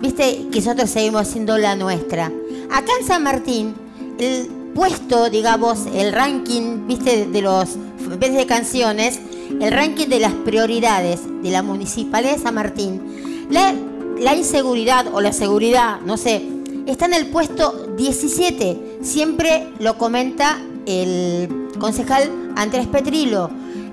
Viste 0.00 0.48
que 0.50 0.58
nosotros 0.58 0.90
seguimos 0.90 1.22
haciendo 1.22 1.58
la 1.58 1.76
nuestra. 1.76 2.32
Acá 2.70 2.92
en 3.00 3.06
San 3.06 3.22
Martín, 3.22 3.74
el 4.18 4.48
puesto, 4.74 5.30
digamos, 5.30 5.86
el 5.94 6.12
ranking, 6.12 6.86
viste, 6.86 7.26
de 7.26 7.42
los, 7.42 7.76
en 7.76 8.18
vez 8.18 8.34
de 8.34 8.46
canciones, 8.46 9.20
el 9.60 9.70
ranking 9.70 10.08
de 10.08 10.20
las 10.20 10.32
prioridades 10.32 11.20
de 11.42 11.50
la 11.50 11.62
Municipalidad 11.62 12.36
de 12.36 12.42
San 12.42 12.54
Martín, 12.54 13.46
la, 13.50 13.74
la 14.18 14.34
inseguridad 14.34 15.06
o 15.12 15.20
la 15.20 15.32
seguridad, 15.32 16.00
no 16.00 16.16
sé, 16.16 16.42
está 16.86 17.06
en 17.06 17.14
el 17.14 17.26
puesto 17.26 17.88
17. 17.96 18.98
Siempre 19.02 19.68
lo 19.78 19.98
comenta 19.98 20.58
el 20.86 21.68
concejal 21.78 22.30
Andrés 22.56 22.86
Petrilo, 22.86 23.50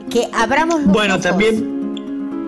que 0.09 0.29
abramos 0.33 0.81
los 0.81 0.91
Bueno, 0.91 1.19
también 1.19 1.78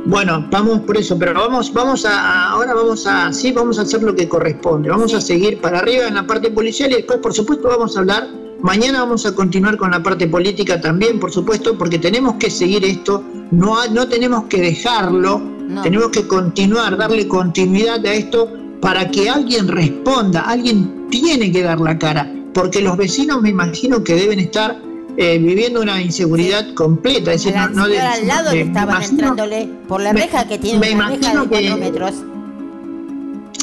Bueno, 0.06 0.48
vamos 0.50 0.80
por 0.82 0.98
eso, 0.98 1.18
pero 1.18 1.34
vamos, 1.34 1.72
vamos 1.74 2.06
a, 2.06 2.50
ahora 2.50 2.74
vamos 2.74 3.06
a, 3.06 3.32
sí, 3.32 3.52
vamos 3.52 3.78
a 3.78 3.84
hacer 3.84 4.02
lo 4.02 4.16
que 4.16 4.28
corresponde. 4.28 4.90
Vamos 4.90 5.14
a 5.14 5.22
seguir 5.22 5.62
para 5.62 5.80
arriba 5.80 6.08
en 6.08 6.16
la 6.16 6.26
parte 6.26 6.50
policial 6.50 6.92
y 6.92 6.96
después, 6.96 7.20
por 7.20 7.34
supuesto, 7.34 7.68
vamos 7.68 7.96
a 7.96 8.00
hablar. 8.00 8.28
Mañana 8.62 9.02
vamos 9.02 9.26
a 9.26 9.34
continuar 9.34 9.78
con 9.78 9.92
la 9.92 10.02
parte 10.02 10.28
política 10.28 10.82
también, 10.82 11.20
por 11.20 11.32
supuesto, 11.32 11.78
porque 11.78 12.00
tenemos 12.00 12.36
que 12.36 12.50
seguir 12.50 12.84
esto. 12.84 13.24
No, 13.52 13.88
no 13.88 14.08
tenemos 14.08 14.46
que 14.46 14.62
dejarlo. 14.62 15.42
Tenemos 15.84 16.10
que 16.10 16.28
continuar, 16.28 16.98
darle 16.98 17.28
continuidad 17.28 18.06
a 18.06 18.14
esto 18.14 18.50
para 18.82 19.10
que 19.10 19.30
alguien 19.30 19.68
responda. 19.68 20.42
Alguien 20.42 21.08
tiene 21.10 21.52
que 21.52 21.62
dar 21.62 21.80
la 21.80 21.98
cara, 21.98 22.30
porque 22.54 22.82
los 22.82 22.98
vecinos 22.98 23.42
me 23.42 23.52
imagino 23.52 24.04
que 24.04 24.16
deben 24.16 24.40
estar 24.40 24.78
eh, 25.18 25.38
viviendo 25.38 25.82
una 25.82 26.02
inseguridad 26.02 26.74
completa. 26.74 27.34
Es 27.34 27.44
decir, 27.44 27.56
no, 27.56 27.70
no 27.70 27.84
al 27.84 28.28
lado 28.28 28.54
le 28.54 28.62
estaban 28.62 29.04
entrándole 29.04 29.70
por 29.88 30.02
la 30.02 30.14
reja 30.14 30.48
que 30.48 30.58
tiene 30.58 30.94
una 30.94 31.10
reja 31.10 31.42
de 31.42 31.48
4 31.48 31.78
metros. 31.78 32.14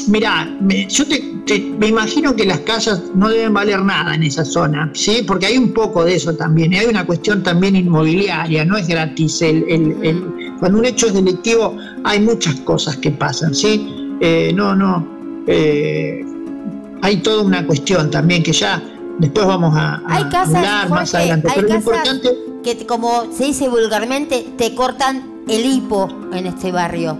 Mirá, 0.07 0.49
yo 0.87 1.05
te, 1.07 1.59
me 1.77 1.87
imagino 1.87 2.35
que 2.35 2.45
las 2.45 2.59
casas 2.59 3.01
no 3.13 3.29
deben 3.29 3.53
valer 3.53 3.81
nada 3.83 4.15
en 4.15 4.23
esa 4.23 4.43
zona, 4.43 4.89
¿sí? 4.93 5.23
Porque 5.25 5.47
hay 5.47 5.57
un 5.57 5.71
poco 5.71 6.03
de 6.03 6.15
eso 6.15 6.35
también. 6.35 6.73
Hay 6.73 6.87
una 6.87 7.05
cuestión 7.05 7.43
también 7.43 7.75
inmobiliaria, 7.75 8.65
no 8.65 8.77
es 8.77 8.87
gratis. 8.87 9.41
El, 9.41 9.65
el, 9.67 10.55
cuando 10.59 10.79
un 10.79 10.85
hecho 10.85 11.07
es 11.07 11.13
delictivo 11.13 11.77
hay 12.03 12.19
muchas 12.21 12.55
cosas 12.61 12.97
que 12.97 13.11
pasan, 13.11 13.53
¿sí? 13.53 14.17
Eh, 14.21 14.51
no, 14.55 14.75
no. 14.75 15.07
Eh, 15.47 16.25
hay 17.01 17.17
toda 17.17 17.43
una 17.43 17.65
cuestión 17.65 18.09
también 18.09 18.43
que 18.43 18.51
ya 18.51 18.81
después 19.19 19.45
vamos 19.45 19.75
a, 19.75 20.01
hay 20.07 20.23
casas, 20.29 20.89
más 20.89 21.13
adelante. 21.13 21.49
Hay 21.55 21.65
casas 21.65 21.99
que, 22.63 22.85
como 22.85 23.31
se 23.31 23.45
dice 23.45 23.69
vulgarmente, 23.69 24.53
te 24.57 24.73
cortan 24.73 25.43
el 25.47 25.65
hipo 25.65 26.07
en 26.33 26.47
este 26.47 26.71
barrio. 26.71 27.17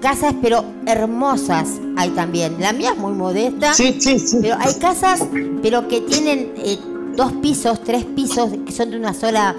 Casas, 0.00 0.34
pero 0.40 0.64
hermosas 0.86 1.68
hay 1.96 2.10
también. 2.10 2.56
La 2.58 2.72
mía 2.72 2.92
es 2.92 2.98
muy 2.98 3.12
modesta. 3.12 3.74
Sí, 3.74 3.96
sí, 4.00 4.18
sí. 4.18 4.38
Pero 4.40 4.56
hay 4.58 4.74
casas, 4.74 5.22
pero 5.62 5.88
que 5.88 6.00
tienen 6.00 6.52
eh, 6.56 6.78
dos 7.16 7.32
pisos, 7.34 7.82
tres 7.82 8.04
pisos, 8.04 8.50
que 8.64 8.72
son 8.72 8.90
de 8.90 8.96
una 8.96 9.14
sola 9.14 9.54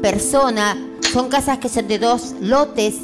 persona. 0.00 0.76
Son 1.12 1.28
casas 1.28 1.58
que 1.58 1.68
son 1.68 1.88
de 1.88 1.98
dos 1.98 2.34
lotes. 2.40 2.96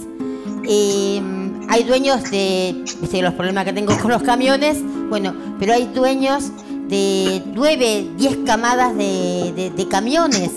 Eh, 0.68 1.20
hay 1.68 1.84
dueños 1.84 2.30
de, 2.30 2.84
los 3.22 3.34
problemas 3.34 3.64
que 3.64 3.72
tengo 3.72 3.96
con 3.98 4.10
los 4.10 4.22
camiones, 4.22 4.78
bueno, 5.08 5.34
pero 5.58 5.72
hay 5.72 5.86
dueños 5.86 6.50
de 6.92 7.42
9, 7.54 8.10
10 8.18 8.36
camadas 8.44 8.94
de, 8.94 9.86
camiones. 9.90 10.50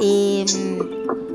Em, 0.00 0.46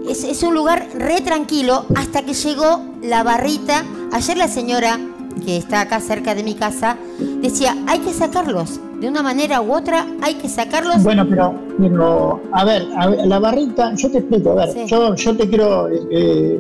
es, 0.10 0.44
un 0.44 0.54
lugar 0.54 0.88
re 0.98 1.20
tranquilo 1.20 1.86
hasta 1.96 2.22
que 2.22 2.34
llegó 2.34 2.86
la 3.04 3.22
barrita. 3.24 3.84
Ayer 4.14 4.38
la 4.38 4.48
señora, 4.48 4.98
que 5.44 5.58
está 5.58 5.82
acá 5.82 6.00
cerca 6.00 6.34
de 6.34 6.44
mi 6.44 6.56
casa, 6.56 6.96
decía, 7.42 7.76
hay 7.86 8.00
que 8.00 8.14
sacarlos. 8.14 8.80
De 9.02 9.10
una 9.10 9.24
manera 9.24 9.60
u 9.62 9.74
otra 9.74 10.06
hay 10.22 10.36
que 10.36 10.48
sacarlos. 10.48 11.04
Bueno, 11.04 11.28
pero, 11.28 12.40
a, 12.54 12.64
ver, 12.64 12.88
la 13.26 13.40
barrita, 13.40 13.94
yo 13.96 14.10
te 14.10 14.20
explico, 14.20 14.52
a 14.52 14.68
ver, 14.68 14.86
yo, 14.86 15.16
yo 15.16 15.36
te 15.36 15.50
quiero 15.50 15.90
eh, 15.90 16.58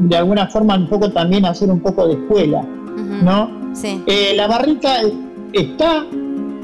de 0.00 0.16
alguna 0.16 0.48
forma 0.48 0.76
un 0.76 0.88
poco 0.88 1.10
también 1.10 1.46
hacer 1.46 1.70
un 1.70 1.80
poco 1.80 2.06
de 2.08 2.14
escuela, 2.14 2.62
¿no? 3.22 3.48
Sí. 3.72 4.02
Eh, 4.06 4.34
la 4.36 4.48
barrita 4.48 4.98
está 5.52 6.04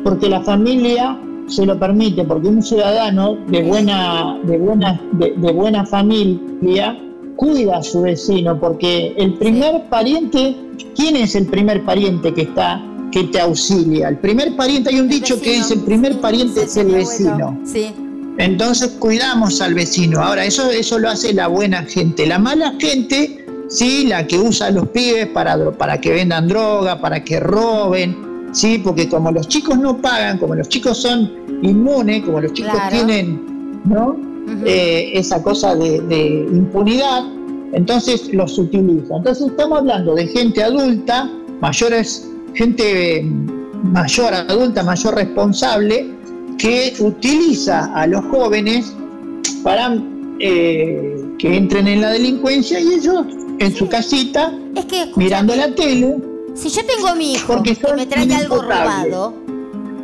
porque 0.02 0.28
la 0.28 0.40
familia 0.42 1.18
se 1.50 1.66
lo 1.66 1.78
permite, 1.78 2.24
porque 2.24 2.48
un 2.48 2.62
ciudadano 2.62 3.36
de 3.48 3.62
buena, 3.62 4.38
de 4.44 4.56
buena, 4.56 5.00
de, 5.12 5.52
buena 5.52 5.84
familia 5.84 6.98
cuida 7.36 7.78
a 7.78 7.82
su 7.82 8.02
vecino, 8.02 8.58
porque 8.58 9.14
el 9.16 9.34
primer 9.34 9.88
pariente, 9.88 10.56
¿quién 10.94 11.16
es 11.16 11.34
el 11.34 11.46
primer 11.46 11.84
pariente 11.84 12.32
que 12.32 12.42
está, 12.42 12.82
que 13.10 13.24
te 13.24 13.40
auxilia? 13.40 14.08
El 14.08 14.18
primer 14.18 14.54
pariente, 14.56 14.90
hay 14.90 15.00
un 15.00 15.08
dicho 15.08 15.40
que 15.40 15.54
dice, 15.54 15.74
el 15.74 15.80
primer 15.80 16.20
pariente 16.20 16.62
es 16.62 16.76
el 16.76 16.88
vecino. 16.88 17.58
Sí. 17.64 17.92
Entonces 18.38 18.92
cuidamos 18.98 19.60
al 19.60 19.74
vecino. 19.74 20.20
Ahora, 20.20 20.44
eso, 20.44 20.70
eso 20.70 20.98
lo 20.98 21.10
hace 21.10 21.34
la 21.34 21.48
buena 21.48 21.82
gente. 21.82 22.26
La 22.26 22.38
mala 22.38 22.74
gente, 22.78 23.44
sí, 23.68 24.06
la 24.06 24.26
que 24.26 24.38
usa 24.38 24.68
a 24.68 24.70
los 24.70 24.88
pibes 24.88 25.26
para, 25.26 25.72
para 25.72 26.00
que 26.00 26.12
vendan 26.12 26.46
droga, 26.46 27.00
para 27.00 27.24
que 27.24 27.40
roben, 27.40 28.29
¿sí? 28.52 28.78
Porque 28.78 29.08
como 29.08 29.30
los 29.30 29.48
chicos 29.48 29.78
no 29.78 29.96
pagan, 29.96 30.38
como 30.38 30.54
los 30.54 30.68
chicos 30.68 30.98
son 30.98 31.30
inmunes, 31.62 32.24
como 32.24 32.40
los 32.40 32.52
chicos 32.52 32.78
tienen, 32.90 33.80
¿no? 33.84 34.16
Eh, 34.64 35.12
esa 35.14 35.42
cosa 35.42 35.74
de, 35.76 36.46
impunidad, 36.52 37.24
entonces 37.72 38.32
los 38.32 38.58
utiliza. 38.58 39.16
Entonces 39.16 39.46
estamos 39.48 39.78
hablando 39.78 40.14
de 40.14 40.26
gente 40.26 40.62
adulta, 40.62 41.30
mayores, 41.60 42.28
gente 42.54 43.24
mayor, 43.84 44.34
adulta, 44.34 44.82
mayor 44.82 45.14
responsable, 45.14 46.10
que 46.58 46.94
utiliza 46.98 47.92
a 47.94 48.06
los 48.06 48.24
jóvenes 48.26 48.94
para 49.62 49.96
eh, 50.40 51.24
que 51.38 51.56
entren 51.56 51.86
en 51.86 52.00
la 52.00 52.10
delincuencia 52.10 52.80
y 52.80 52.94
ellos 52.94 53.24
en 53.60 53.74
su 53.74 53.88
casita, 53.88 54.52
mirando 55.16 55.54
la 55.54 55.74
tele, 55.74 56.16
si 56.60 56.68
yo 56.68 56.84
tengo 56.84 57.08
a 57.08 57.14
mi 57.14 57.32
hijo 57.32 57.62
que 57.62 57.76
me 57.96 58.06
trae 58.06 58.32
algo 58.34 58.62
robado, 58.62 59.34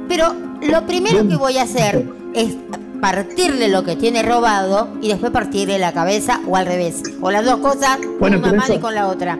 pero 0.09 0.35
lo 0.63 0.87
primero 0.87 1.29
que 1.29 1.37
voy 1.37 1.59
a 1.59 1.63
hacer 1.63 2.11
es 2.35 2.57
partirle 3.01 3.69
lo 3.69 3.85
que 3.85 3.95
tiene 3.95 4.23
robado 4.23 4.89
y 5.03 5.09
después 5.09 5.31
partirle 5.33 5.79
la 5.79 5.93
cabeza 5.93 6.41
o 6.47 6.57
al 6.57 6.67
revés. 6.67 7.03
O 7.21 7.31
las 7.31 7.45
dos 7.45 7.59
cosas, 7.59 7.99
con 8.19 8.35
una 8.35 8.53
mano 8.53 8.75
y 8.75 8.79
con 8.79 8.95
la 8.95 9.07
otra. 9.07 9.39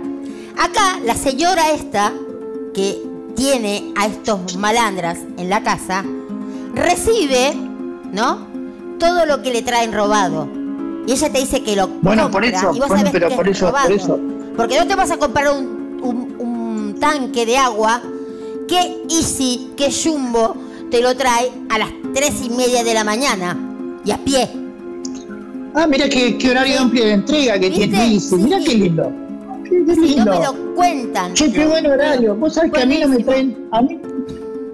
Acá, 0.59 1.01
la 1.05 1.15
señora 1.15 1.71
esta, 1.71 2.13
que 2.75 3.03
tiene 3.35 3.93
a 3.97 4.07
estos 4.07 4.57
malandras 4.57 5.19
en 5.39 5.49
la 5.49 5.63
casa, 5.63 6.05
recibe, 6.75 7.55
¿no? 8.13 8.47
Todo 8.99 9.25
lo 9.25 9.43
que 9.43 9.53
le 9.53 9.63
traen 9.63 9.93
robado. 9.93 10.49
Y 11.07 11.13
ella 11.13 11.33
te 11.33 11.39
dice 11.39 11.63
que 11.63 11.77
lo 11.77 11.89
bueno, 11.89 12.31
por 12.31 12.45
eso, 12.45 12.73
y 12.75 12.79
vos 12.79 12.89
sabés 12.89 13.13
que 13.13 13.21
por, 13.21 13.49
eso, 13.49 13.73
por 13.73 13.93
eso. 13.93 14.21
Porque 14.57 14.79
no 14.79 14.87
te 14.87 14.95
vas 14.97 15.11
a 15.11 15.19
comprar 15.19 15.51
un 15.51 16.36
tanque 17.01 17.47
de 17.47 17.57
agua 17.57 18.03
que 18.69 19.03
Easy, 19.09 19.71
que 19.77 19.91
Jumbo 19.91 20.57
te 20.91 21.01
lo 21.01 21.17
trae 21.17 21.51
a 21.69 21.79
las 21.79 21.91
tres 22.15 22.43
y 22.43 22.51
media 22.51 22.83
de 22.85 22.95
la 22.95 23.05
mañana 23.05 23.57
y 24.05 24.11
a 24.11 24.19
pie. 24.19 24.49
Ah, 25.75 25.87
mira 25.87 26.09
qué, 26.09 26.39
horario 26.51 26.81
amplio 26.81 27.05
de 27.05 27.13
entrega 27.13 27.59
que 27.59 27.71
tiene 27.71 28.15
Easy. 28.15 28.37
mira 28.37 28.59
qué 28.61 28.75
lindo. 28.75 29.13
Qué, 29.65 29.95
lindo. 29.97 30.25
no 30.25 30.39
me 30.39 30.47
lo 30.47 30.75
cuentan. 30.75 31.35
Che, 31.35 31.53
qué 31.53 31.67
buen 31.67 31.87
horario. 31.87 32.35
Vos 32.37 32.55
sabés 32.55 32.73
que 32.73 32.83
a 32.83 32.87
mí 32.87 32.99
no 33.01 33.09
me 33.09 33.23
traen. 33.23 33.69
A 33.73 33.83
mí, 33.83 34.01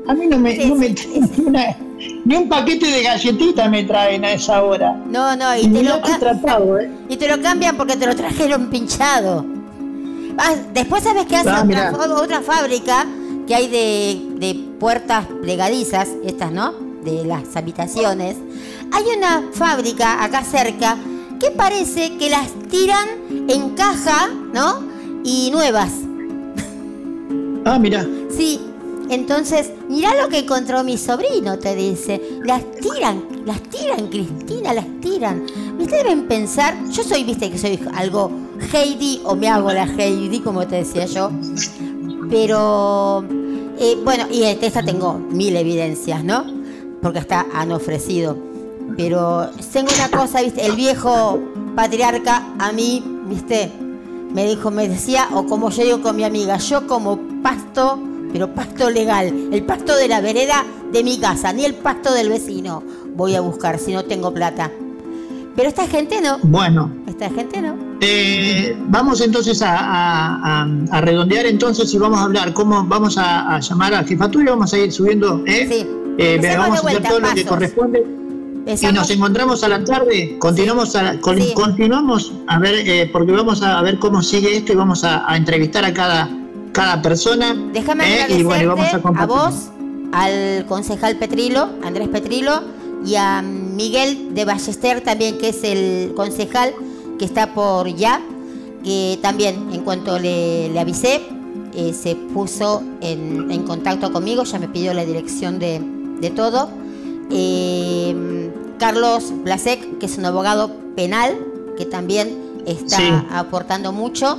a 0.06 0.14
mí 0.14 0.26
no 0.26 0.38
me, 0.38 0.56
no 0.66 0.74
me 0.76 0.90
traen 0.90 1.92
ni 2.24 2.36
un 2.36 2.48
paquete 2.48 2.86
de 2.86 3.02
galletitas 3.02 3.70
me 3.70 3.84
traen 3.84 4.24
a 4.24 4.32
esa 4.32 4.62
hora. 4.62 4.96
No, 5.08 5.36
no, 5.36 5.56
y, 5.56 5.68
te 5.68 5.82
lo, 5.82 6.00
tratado, 6.00 6.78
¿eh? 6.78 6.90
y 7.08 7.16
te 7.16 7.28
lo 7.28 7.40
cambian 7.42 7.76
porque 7.76 7.96
te 7.96 8.06
lo 8.06 8.14
trajeron 8.14 8.70
pinchado. 8.70 9.44
Ah, 10.38 10.54
después 10.72 11.02
sabes 11.02 11.26
que 11.26 11.36
hace 11.36 11.50
ah, 11.50 11.64
otra, 12.16 12.40
fábrica 12.42 13.06
que 13.46 13.54
hay 13.54 13.68
de, 13.68 14.54
puertas 14.78 15.26
plegadizas, 15.42 16.08
estas, 16.24 16.52
¿no? 16.52 16.72
De 17.04 17.24
las 17.24 17.54
habitaciones. 17.56 18.36
Hay 18.92 19.04
una 19.16 19.50
fábrica 19.52 20.22
acá 20.22 20.44
cerca 20.44 20.96
que 21.40 21.50
parece 21.50 22.16
que 22.18 22.30
las 22.30 22.50
tiran 22.70 23.08
en 23.48 23.70
caja, 23.70 24.28
¿no? 24.52 24.82
Y 25.24 25.50
nuevas. 25.50 25.92
Ah, 27.64 27.78
mira. 27.78 28.04
Sí, 28.36 28.60
entonces, 29.08 29.70
mira 29.88 30.10
lo 30.20 30.28
que 30.28 30.38
encontró 30.40 30.82
mi 30.82 30.98
sobrino, 30.98 31.58
te 31.58 31.74
dice. 31.76 32.20
Las 32.44 32.62
tiran, 32.72 33.22
las 33.44 33.60
tiran, 33.62 34.08
Cristina, 34.08 34.72
las 34.72 34.86
tiran. 35.00 35.44
Ustedes 35.78 36.04
deben 36.04 36.28
pensar, 36.28 36.76
yo 36.90 37.02
soy, 37.02 37.24
viste 37.24 37.50
que 37.50 37.58
soy 37.58 37.78
algo 37.94 38.30
Heidi 38.72 39.20
o 39.24 39.34
me 39.34 39.48
hago 39.48 39.72
la 39.72 39.84
Heidi, 39.84 40.40
como 40.40 40.66
te 40.66 40.76
decía 40.76 41.06
yo. 41.06 41.30
Pero, 42.30 43.24
eh, 43.78 43.98
bueno, 44.04 44.26
y 44.30 44.44
esta 44.44 44.82
tengo 44.82 45.14
mil 45.14 45.56
evidencias, 45.56 46.22
¿no? 46.24 46.44
Porque 47.00 47.18
hasta 47.18 47.46
han 47.52 47.72
ofrecido. 47.72 48.36
Pero 48.96 49.50
tengo 49.72 49.90
una 49.94 50.16
cosa, 50.16 50.42
¿viste? 50.42 50.64
El 50.64 50.76
viejo 50.76 51.38
patriarca 51.74 52.46
a 52.58 52.72
mí, 52.72 53.02
¿viste? 53.26 53.72
Me 54.32 54.46
dijo, 54.46 54.70
me 54.70 54.88
decía, 54.88 55.28
o 55.34 55.46
como 55.46 55.70
yo 55.70 55.82
digo 55.82 56.00
con 56.00 56.16
mi 56.16 56.24
amiga, 56.24 56.56
yo 56.58 56.86
como 56.86 57.18
pasto, 57.42 57.98
pero 58.32 58.54
pasto 58.54 58.90
legal, 58.90 59.32
el 59.52 59.62
pasto 59.64 59.94
de 59.96 60.08
la 60.08 60.20
vereda 60.20 60.64
de 60.92 61.04
mi 61.04 61.18
casa, 61.18 61.52
ni 61.52 61.64
el 61.64 61.74
pasto 61.74 62.12
del 62.12 62.28
vecino 62.28 62.82
voy 63.14 63.34
a 63.34 63.40
buscar 63.40 63.78
si 63.78 63.92
no 63.92 64.04
tengo 64.04 64.32
plata. 64.32 64.70
Pero 65.54 65.68
esta 65.68 65.86
gente 65.86 66.20
no. 66.20 66.38
Bueno. 66.42 66.90
Esta 67.06 67.28
gente 67.28 67.60
no. 67.60 67.76
Eh, 68.00 68.74
vamos 68.88 69.20
entonces 69.20 69.62
a, 69.64 70.66
redondear 71.02 71.46
entonces 71.46 71.92
y 71.92 71.98
vamos 71.98 72.18
a 72.18 72.24
hablar 72.24 72.52
cómo 72.54 72.84
vamos 72.84 73.16
a, 73.18 73.60
llamar 73.60 73.94
a 73.94 74.04
jefatura 74.04 74.44
y 74.44 74.48
vamos 74.48 74.72
a 74.72 74.78
ir 74.78 74.92
subiendo. 74.92 75.42
¿eh? 75.46 75.66
Sí. 75.70 75.86
Eh, 76.18 76.56
vamos 76.56 76.84
a 76.84 76.88
hacer 76.88 77.02
todo 77.02 77.20
lo 77.20 77.34
que 77.34 77.44
corresponde. 77.44 78.04
y 78.66 78.92
nos 78.92 79.10
encontramos 79.10 79.62
a 79.62 79.68
la 79.68 79.84
tarde, 79.84 80.36
continuamos 80.38 80.96
a, 80.96 81.18
continuamos 81.20 82.32
a 82.46 82.58
ver, 82.58 82.74
eh, 82.86 83.10
porque 83.12 83.32
vamos 83.32 83.62
a, 83.62 83.80
ver 83.82 83.98
cómo 83.98 84.22
sigue 84.22 84.56
esto 84.56 84.72
y 84.72 84.76
vamos 84.76 85.04
a, 85.04 85.24
entrevistar 85.36 85.84
a 85.84 85.92
cada, 85.92 86.28
cada 86.72 87.02
persona. 87.02 87.54
Déjame 87.72 88.24
eh, 88.24 88.38
y 88.38 88.42
bueno, 88.42 88.76
vamos 88.76 88.94
a, 88.94 89.22
a 89.22 89.26
vos, 89.26 89.54
al 90.12 90.66
concejal 90.66 91.16
Petrilo, 91.16 91.70
Andrés 91.82 92.08
Petrilo, 92.08 92.62
y 93.04 93.16
a 93.16 93.42
Miguel 93.42 94.34
de 94.34 94.44
Ballester 94.44 95.00
también, 95.00 95.38
que 95.38 95.50
es 95.50 95.64
el 95.64 96.12
concejal 96.14 96.72
que 97.18 97.24
está 97.24 97.54
por 97.54 97.88
ya, 97.88 98.20
que 98.84 99.18
también 99.22 99.68
en 99.72 99.82
cuanto 99.82 100.18
le, 100.18 100.78
avisé, 100.78 101.22
eh, 101.74 101.92
se 101.94 102.16
puso 102.16 102.82
en, 103.00 103.62
contacto 103.64 104.12
conmigo, 104.12 104.44
ya 104.44 104.58
me 104.58 104.68
pidió 104.68 104.94
la 104.94 105.04
dirección 105.04 105.58
de, 105.58 105.80
de 106.20 106.30
todo. 106.30 106.70
Eh, 107.30 108.50
Carlos 108.78 109.32
Blasek, 109.44 109.98
que 109.98 110.06
es 110.06 110.18
un 110.18 110.26
abogado 110.26 110.72
penal, 110.96 111.38
que 111.76 111.86
también 111.86 112.36
está 112.66 113.20
aportando 113.30 113.92
mucho. 113.92 114.38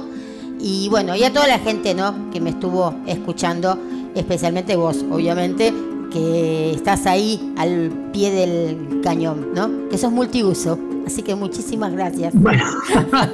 Y 0.66 0.88
bueno, 0.88 1.14
y 1.14 1.26
a 1.26 1.34
toda 1.34 1.45
la 1.45 1.59
gente 1.59 1.93
¿no? 1.93 2.32
que 2.32 2.39
me 2.39 2.51
estuvo 2.51 2.95
escuchando, 3.05 3.78
especialmente 4.16 4.78
vos, 4.78 5.03
obviamente, 5.11 5.74
que 6.09 6.72
estás 6.72 7.05
ahí 7.05 7.53
al 7.57 7.91
pie 8.14 8.32
del 8.32 9.01
cañón, 9.03 9.49
¿no? 9.53 9.89
Que 9.89 9.97
sos 9.97 10.14
multiuso. 10.14 10.80
Así 11.05 11.22
que 11.22 11.36
muchísimas 11.36 11.91
gracias. 11.91 12.34
Bueno, 12.34 12.64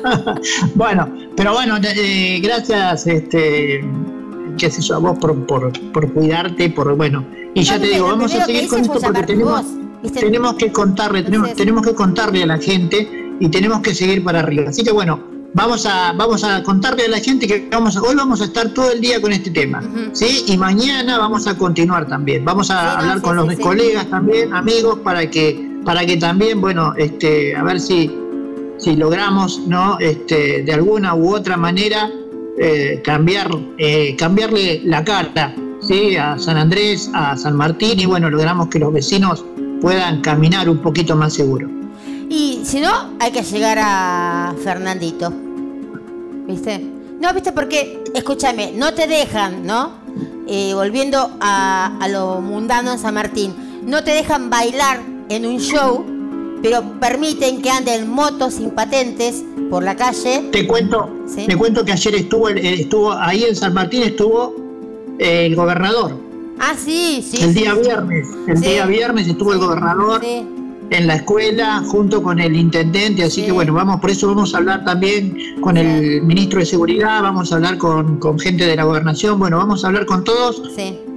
bueno 0.75 1.07
pero 1.36 1.53
bueno, 1.53 1.77
eh, 1.84 2.39
gracias, 2.41 3.05
este, 3.05 3.86
qué 4.57 4.71
sé 4.71 4.82
yo, 4.82 4.95
a 4.95 4.97
vos 4.97 5.19
por, 5.19 5.45
por, 5.45 6.13
cuidarte, 6.13 6.71
por, 6.71 6.95
bueno, 6.95 7.23
y 7.53 7.61
ya 7.61 7.80
te 7.80 7.89
digo, 7.89 8.07
vamos 8.07 8.34
a 8.34 8.43
seguir 8.43 8.67
con 8.67 8.82
esto 8.82 8.99
porque 8.99 9.21
tenemos 9.21 9.65
tenemos 10.01 10.55
que 10.55 10.71
contarle, 10.71 11.21
tenemos, 11.21 11.53
tenemos 11.53 11.86
que 11.86 11.93
contarle 11.93 12.41
a 12.41 12.47
la 12.47 12.57
gente 12.57 13.36
y 13.39 13.49
tenemos 13.49 13.82
que 13.82 13.93
seguir 13.93 14.23
para 14.23 14.39
arriba. 14.39 14.69
Así 14.69 14.84
que 14.84 14.91
bueno, 14.91 15.38
vamos 15.53 15.85
a, 15.85 16.13
vamos 16.13 16.43
a 16.43 16.63
contarle 16.63 17.05
a 17.05 17.09
la 17.09 17.19
gente 17.19 17.47
que 17.47 17.67
vamos 17.71 17.97
hoy 17.97 18.15
vamos 18.15 18.41
a 18.41 18.45
estar 18.45 18.69
todo 18.73 18.91
el 18.91 19.01
día 19.01 19.21
con 19.21 19.31
este 19.31 19.49
tema, 19.51 19.81
¿sí? 20.13 20.43
Y 20.47 20.57
mañana 20.57 21.17
vamos 21.17 21.47
a 21.47 21.57
continuar 21.57 22.07
también. 22.07 22.45
Vamos 22.45 22.69
a 22.69 22.99
hablar 22.99 23.21
con 23.21 23.35
los 23.35 23.55
colegas 23.59 24.09
también, 24.09 24.53
amigos, 24.53 24.99
para 24.99 25.29
que, 25.29 25.79
para 25.85 26.05
que 26.05 26.17
también, 26.17 26.61
bueno, 26.61 26.93
este, 26.97 27.55
a 27.55 27.63
ver 27.63 27.79
si, 27.79 28.11
si 28.77 28.95
logramos, 28.95 29.61
¿no? 29.67 29.97
Este, 29.99 30.63
de 30.63 30.73
alguna 30.73 31.15
u 31.15 31.35
otra 31.35 31.57
manera 31.57 32.09
eh, 32.57 33.01
cambiar, 33.03 33.49
eh, 33.77 34.15
cambiarle 34.17 34.81
la 34.83 35.03
carta, 35.03 35.53
¿sí? 35.81 36.15
A 36.15 36.37
San 36.37 36.57
Andrés, 36.57 37.09
a 37.13 37.35
San 37.37 37.55
Martín 37.55 37.99
y 37.99 38.05
bueno, 38.05 38.29
logramos 38.29 38.67
que 38.67 38.79
los 38.79 38.93
vecinos 38.93 39.45
puedan 39.81 40.21
caminar 40.21 40.69
un 40.69 40.79
poquito 40.79 41.15
más 41.15 41.33
seguro. 41.33 41.78
Y 42.30 42.61
si 42.63 42.80
no, 42.80 43.15
hay 43.19 43.32
que 43.32 43.41
llegar 43.41 43.77
a 43.82 44.53
Fernandito. 44.63 45.34
¿Viste? 46.47 46.80
No, 47.19 47.34
¿viste? 47.34 47.51
Porque, 47.51 48.03
escúchame, 48.13 48.71
no 48.75 48.93
te 48.93 49.07
dejan, 49.07 49.65
¿no? 49.65 49.93
Eh, 50.47 50.73
volviendo 50.73 51.32
a, 51.39 51.97
a 51.99 52.07
lo 52.07 52.39
mundano 52.41 52.93
en 52.93 52.99
San 52.99 53.13
Martín, 53.13 53.82
no 53.86 54.03
te 54.03 54.11
dejan 54.11 54.49
bailar 54.49 55.01
en 55.30 55.45
un 55.45 55.59
show, 55.59 56.05
pero 56.61 56.99
permiten 56.99 57.61
que 57.61 57.69
anden 57.69 58.09
motos 58.09 58.55
sin 58.55 58.71
patentes 58.71 59.43
por 59.69 59.84
la 59.84 59.95
calle. 59.95 60.49
Te 60.51 60.65
cuento, 60.67 61.09
te 61.36 61.55
cuento 61.55 61.84
que 61.86 61.91
ayer 61.91 62.15
estuvo, 62.15 62.49
estuvo 62.49 63.11
ahí 63.11 63.43
en 63.43 63.55
San 63.55 63.73
Martín 63.73 64.03
estuvo 64.03 64.55
eh, 65.19 65.45
el 65.47 65.55
gobernador 65.55 66.30
Ah, 66.59 66.73
sí, 66.77 67.25
sí. 67.25 67.41
El 67.41 67.53
día 67.53 67.73
viernes, 67.73 68.27
el 68.47 68.59
día 68.59 68.86
viernes 68.86 69.27
estuvo 69.30 69.53
el 69.53 69.59
gobernador 69.59 70.21
en 70.89 71.07
la 71.07 71.15
escuela 71.15 71.83
junto 71.87 72.21
con 72.23 72.39
el 72.39 72.55
intendente, 72.55 73.23
así 73.23 73.43
que 73.43 73.51
bueno, 73.51 73.73
vamos, 73.73 73.99
por 73.99 74.09
eso 74.09 74.27
vamos 74.27 74.53
a 74.53 74.57
hablar 74.57 74.83
también 74.83 75.37
con 75.61 75.77
el 75.77 76.21
ministro 76.23 76.59
de 76.59 76.65
Seguridad, 76.65 77.21
vamos 77.21 77.51
a 77.51 77.55
hablar 77.55 77.77
con, 77.77 78.19
gente 78.39 78.65
de 78.65 78.75
la 78.75 78.83
gobernación, 78.83 79.37
bueno, 79.39 79.57
vamos 79.57 79.83
a 79.83 79.87
hablar 79.87 80.05
con 80.05 80.23
todos 80.23 80.61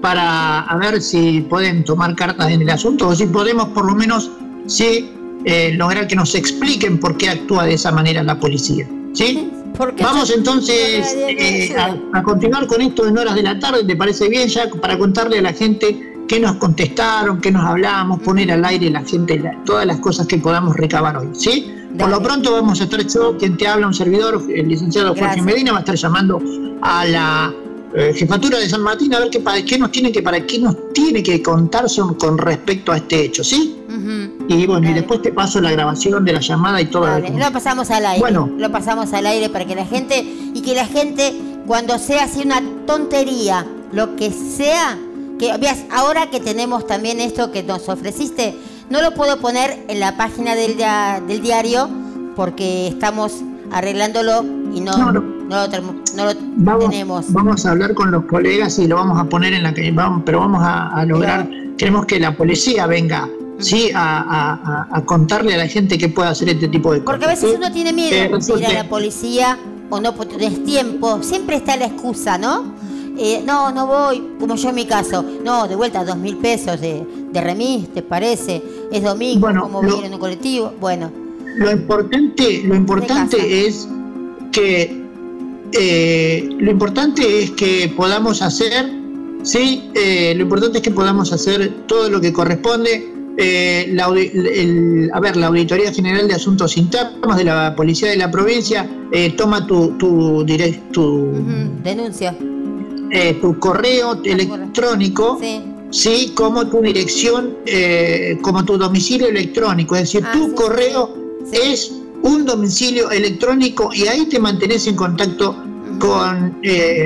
para 0.01 0.61
a 0.61 0.77
ver 0.77 1.01
si 1.01 1.43
pueden 1.43 1.85
tomar 1.85 2.15
cartas 2.17 2.51
en 2.51 2.63
el 2.63 2.71
asunto 2.71 3.09
o 3.09 3.15
si 3.15 3.27
podemos 3.27 3.69
por 3.69 3.87
lo 3.87 3.95
menos 3.95 4.31
sí 4.67 5.11
eh, 5.45 5.73
lograr 5.75 6.07
que 6.07 6.17
nos 6.17 6.35
expliquen 6.35 6.99
por 6.99 7.17
qué 7.17 7.31
actúa 7.31 7.65
de 7.65 7.75
esa 7.75 7.91
manera 7.93 8.23
la 8.23 8.39
policía. 8.39 8.89
¿Sí? 9.15 9.51
Vamos 10.03 10.31
entonces 10.31 11.15
eh, 11.17 11.75
a, 12.13 12.23
continuar 12.23 12.67
con 12.67 12.81
esto 12.83 13.07
en 13.07 13.17
horas 13.17 13.35
de 13.35 13.43
la 13.43 13.59
tarde, 13.59 13.85
¿te 13.85 13.97
parece 13.97 14.29
bien? 14.29 14.49
Ya 14.49 14.69
para 14.69 14.99
contarle 14.99 15.39
a 15.39 15.43
la 15.43 15.53
gente 15.53 16.12
qué 16.33 16.41
nos 16.41 16.57
contestaron, 16.57 17.43
qué 17.43 17.51
nos 17.51 17.63
hablábamos, 17.63 18.23
poner 18.23 18.51
al 18.53 18.65
aire 18.65 18.89
la 18.89 19.05
gente 19.05 19.39
todas 19.67 19.85
las 19.85 19.99
cosas 19.99 20.27
que 20.27 20.39
podamos 20.39 20.75
recabar 20.75 21.19
hoy, 21.19 21.29
¿sí? 21.33 21.71
Por 21.99 22.09
lo 22.09 22.23
pronto 22.23 22.53
vamos 22.53 22.81
a 22.81 22.85
estar 22.85 23.07
yo, 23.07 23.37
quien 23.37 23.59
te 23.59 23.69
habla, 23.69 23.87
un 23.87 23.93
servidor, 23.93 24.43
el 24.49 24.67
licenciado 24.67 25.15
Jorge 25.15 25.43
Medina, 25.43 25.73
va 25.73 25.79
a 25.79 25.81
estar 25.81 25.95
llamando 25.95 26.41
a 26.81 27.05
la 27.05 27.55
eh, 27.95 28.15
jefatura 28.17 28.59
de 28.59 28.67
San 28.67 28.81
Martín 28.81 29.15
a 29.15 29.19
ver 29.19 29.29
qué, 29.29 29.41
para, 29.41 29.63
qué 29.63 29.79
nos 29.79 29.93
tiene 29.93 30.11
que 30.11 30.23
para 30.23 30.47
qué 30.47 30.59
nos 30.59 30.75
tiene 30.95 31.23
que 31.23 31.43
contar 31.43 31.85
con 32.19 32.39
respecto 32.39 32.93
a 32.93 32.97
este 32.97 33.27
hecho, 33.27 33.45
¿sí? 33.45 33.77
Y 34.49 34.67
bueno, 34.67 34.89
y 34.89 34.95
después 34.95 35.21
te 35.21 35.33
paso 35.33 35.61
la 35.61 35.71
grabación 35.71 36.25
de 36.25 36.33
la 36.33 36.41
llamada 36.41 36.81
y 36.81 36.87
todo. 36.87 37.07
Lo 37.19 37.53
pasamos 37.53 37.91
al 37.91 38.07
aire. 38.07 38.21
Bueno. 38.21 38.51
Lo 38.57 38.73
pasamos 38.73 39.13
al 39.13 39.27
aire 39.27 39.51
para 39.51 39.67
que 39.67 39.75
la 39.75 39.85
gente, 39.85 40.25
y 40.55 40.63
que 40.63 40.75
la 40.75 40.87
gente, 40.87 41.35
cuando 41.67 41.99
sea 41.99 42.25
así 42.25 42.41
una 42.43 42.63
tontería, 42.87 43.67
lo 43.93 44.17
que 44.17 44.31
sea, 44.31 44.97
que 45.43 45.57
veas, 45.59 45.85
ahora 45.91 46.31
que 46.31 46.39
tenemos 46.39 46.87
también 46.87 47.19
esto 47.19 47.51
que 47.51 47.65
nos 47.65 47.89
ofreciste, 47.89 48.55
no 48.91 49.03
lo 49.03 49.13
puedo 49.15 49.41
poner 49.41 49.85
en 49.89 49.99
la 49.99 50.17
página 50.17 50.55
del, 50.55 50.77
del 51.27 51.43
diario 51.43 51.89
porque 52.37 52.87
estamos 52.87 53.43
arreglándolo 53.73 54.45
y 54.73 54.81
no, 54.81 54.93
no, 54.97 55.13
lo, 55.13 55.69
tenemos. 55.69 57.33
Vamos 57.33 57.67
a 57.67 57.71
hablar 57.73 57.95
con 57.95 58.13
los 58.13 58.25
colegas 58.27 58.79
y 58.79 58.87
lo 58.87 58.97
vamos 58.97 59.19
a 59.19 59.25
poner 59.25 59.53
en 59.53 59.65
la 59.65 59.75
que 59.75 59.91
vamos, 59.91 60.23
pero 60.25 60.39
vamos 60.41 60.63
a, 60.65 61.05
lograr, 61.07 61.49
queremos 61.77 62.07
que 62.07 62.21
la 62.21 62.37
policía 62.37 62.87
venga 62.87 63.29
sí 63.59 63.91
a, 63.95 65.03
contarle 65.07 65.55
a 65.55 65.59
la 65.59 65.67
gente 65.67 65.99
que 65.99 66.09
puede 66.09 66.29
hacer 66.29 66.51
este 66.51 66.69
tipo 66.69 66.93
de 66.93 67.01
cosas. 67.01 67.13
Porque 67.13 67.25
a 67.25 67.29
veces 67.29 67.55
uno 67.57 67.73
tiene 67.73 67.93
miedo 67.93 68.37
eh, 68.37 68.39
de 68.39 68.61
ir 68.61 68.67
a 68.67 68.73
la 68.85 68.89
policía 68.89 69.59
o 69.91 70.01
no 70.01 70.15
tienes 70.15 70.65
tiempo, 70.65 71.21
siempre 71.23 71.57
está 71.57 71.77
la 71.77 71.87
excusa, 71.87 72.39
¿no? 72.39 72.75
Eh, 73.25 73.43
no, 73.47 73.71
no 73.71 73.87
voy, 73.87 74.21
como 74.41 74.57
yo 74.57 74.71
en 74.71 74.75
mi 74.75 74.85
caso, 74.85 75.25
no, 75.45 75.69
de 75.69 75.77
vuelta 75.77 76.05
dos 76.05 76.17
mil 76.17 76.37
pesos 76.39 76.81
de, 76.81 77.07
de 77.31 77.41
remis, 77.41 77.93
¿te 77.95 78.03
parece? 78.03 78.61
Es 78.91 79.03
domingo, 79.03 79.49
como 79.61 79.81
lo, 79.81 80.03
en 80.03 80.13
un 80.13 80.19
colectivo, 80.19 80.73
bueno. 80.81 81.11
Lo 81.57 81.71
importante, 81.71 82.63
lo 82.65 82.75
importante 82.75 83.67
es 83.67 83.89
que 84.51 85.05
eh, 85.73 86.49
lo 86.59 86.71
importante 86.71 87.45
es 87.45 87.53
que 87.53 87.93
podamos 87.97 88.43
hacer, 88.43 88.91
sí, 89.45 89.89
lo 89.95 90.43
importante 90.43 90.79
es 90.79 90.83
que 90.83 90.91
podamos 90.91 91.33
hacer 91.33 91.87
todo 91.87 92.11
lo 92.11 92.21
que 92.21 92.33
corresponde 92.33 93.13
eh, 93.37 93.89
la, 93.93 94.05
a 94.05 95.21
ver, 95.21 95.37
la 95.37 95.47
Auditoría 95.47 95.91
General 95.93 96.29
de 96.29 96.35
Asuntos 96.35 96.77
Internos 96.77 97.37
de 97.37 97.45
la 97.45 97.75
Policía 97.75 98.11
de 98.11 98.17
la 98.17 98.31
Provincia 98.31 98.89
eh, 99.11 99.33
toma 99.37 99.67
tu, 99.67 99.93
tu, 99.97 100.45
denuncia. 101.83 102.37
Eh, 103.15 103.35
tu 103.41 103.59
correo 103.59 104.19
electrónico, 104.25 105.39
sí. 105.91 106.33
como 106.35 106.67
tu 106.67 106.81
dirección, 106.81 107.59
como 108.41 108.65
tu 108.65 108.79
domicilio 108.79 109.29
electrónico. 109.29 109.95
Es 109.97 110.03
decir, 110.03 110.25
ah, 110.27 110.33
tu 110.33 110.55
correo 110.55 111.15
es 111.53 111.93
un 112.23 112.47
domicilio 112.47 113.11
electrónico 113.11 113.91
y 113.93 114.07
ahí 114.07 114.25
te 114.27 114.39
mantenés 114.39 114.87
en 114.87 114.97
contacto 114.97 115.55
con 115.99 116.59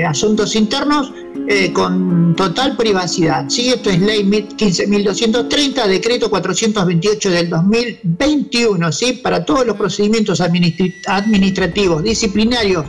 asuntos 0.07 0.55
internos 0.55 1.11
eh, 1.49 1.71
con 1.71 2.35
total 2.35 2.75
privacidad. 2.75 3.45
¿sí? 3.47 3.69
Esto 3.69 3.89
es 3.89 4.01
ley 4.01 4.23
15.230, 4.23 5.87
decreto 5.87 6.29
428 6.29 7.29
del 7.29 7.49
2021, 7.49 8.91
¿sí? 8.91 9.13
para 9.13 9.45
todos 9.45 9.65
los 9.65 9.77
procedimientos 9.77 10.41
administrativos, 10.41 12.03
disciplinarios 12.03 12.85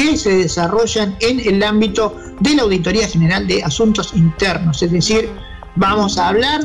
que 0.00 0.16
se 0.16 0.34
desarrollan 0.34 1.14
en 1.20 1.40
el 1.40 1.62
ámbito 1.62 2.16
de 2.40 2.54
la 2.54 2.62
Auditoría 2.62 3.06
General 3.06 3.46
de 3.46 3.62
Asuntos 3.62 4.12
Internos. 4.14 4.82
Es 4.82 4.90
decir, 4.92 5.28
vamos 5.76 6.16
a 6.16 6.28
hablar 6.28 6.62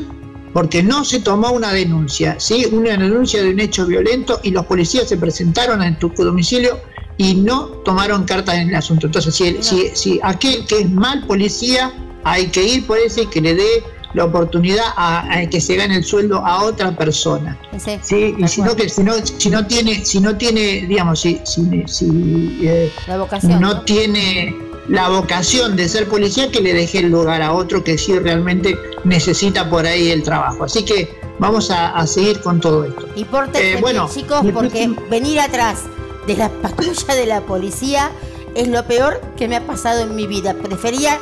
porque 0.54 0.82
no 0.82 1.04
se 1.04 1.20
tomó 1.20 1.52
una 1.52 1.74
denuncia, 1.74 2.40
¿sí? 2.40 2.66
una 2.72 2.92
denuncia 2.92 3.44
de 3.44 3.50
un 3.50 3.60
hecho 3.60 3.86
violento 3.86 4.40
y 4.42 4.52
los 4.52 4.66
policías 4.66 5.10
se 5.10 5.18
presentaron 5.18 5.84
en 5.84 6.00
tu 6.00 6.10
domicilio 6.16 6.80
y 7.18 7.36
no 7.36 7.66
tomaron 7.84 8.24
cartas 8.24 8.56
en 8.56 8.70
el 8.70 8.76
asunto. 8.76 9.08
Entonces, 9.08 9.36
si, 9.36 9.62
si, 9.62 9.90
si, 9.94 10.18
aquel 10.24 10.66
que 10.66 10.80
es 10.80 10.90
mal 10.90 11.28
policía, 11.28 11.92
hay 12.24 12.48
que 12.48 12.64
ir 12.64 12.88
por 12.88 12.98
ese 13.00 13.26
que 13.26 13.42
le 13.42 13.56
dé 13.56 13.84
la 14.16 14.26
oportunidad 14.26 14.86
a, 14.96 15.42
que 15.52 15.60
se 15.60 15.76
gane 15.76 15.98
el 15.98 16.04
sueldo 16.04 16.44
a 16.46 16.64
otra 16.64 16.96
persona. 16.96 17.60
Sí, 18.02 18.34
y 18.38 18.48
si 18.48 18.62
no, 18.62 18.76
que, 18.76 18.88
si, 18.88 19.04
no, 19.04 19.14
si 19.16 19.50
no 19.50 19.68
tiene, 19.68 20.06
si 20.06 20.22
no 20.22 20.38
tiene, 20.38 20.86
digamos, 20.88 21.20
si, 21.20 21.42
si, 21.46 22.60
eh, 22.64 22.92
la 23.08 23.18
vocación, 23.18 23.60
no, 23.60 23.82
tiene 23.82 24.56
la 24.88 25.10
vocación 25.10 25.76
de 25.76 25.90
ser 25.90 26.08
policía, 26.08 26.50
que 26.50 26.62
le 26.62 26.74
deje 26.74 27.00
el 27.00 27.10
lugar 27.10 27.42
a 27.42 27.52
otro 27.52 27.84
que 27.84 27.98
sí 27.98 28.18
realmente 28.18 28.78
necesita 29.04 29.70
por 29.70 29.86
ahí 29.86 30.12
el 30.12 30.24
trabajo. 30.24 30.64
Así 30.64 30.86
que 30.86 31.20
vamos 31.38 31.70
a, 31.70 32.08
seguir 32.08 32.40
con 32.40 32.62
todo 32.62 32.86
esto. 32.86 33.08
Y 33.16 33.24
eh, 33.56 33.78
bueno, 33.82 34.10
chicos, 34.12 34.46
porque 34.54 34.90
venir 35.10 35.42
atrás 35.42 35.82
de 36.26 36.38
la 36.38 36.50
patrulla 36.50 37.16
de 37.16 37.26
la 37.26 37.42
policía 37.42 38.12
es 38.56 38.70
lo 38.70 38.86
peor 38.86 39.20
que 39.36 39.50
me 39.50 39.58
ha 39.58 39.68
pasado 39.68 40.04
en 40.04 40.16
mi 40.16 40.26
vida. 40.26 40.54
Prefería, 40.54 41.20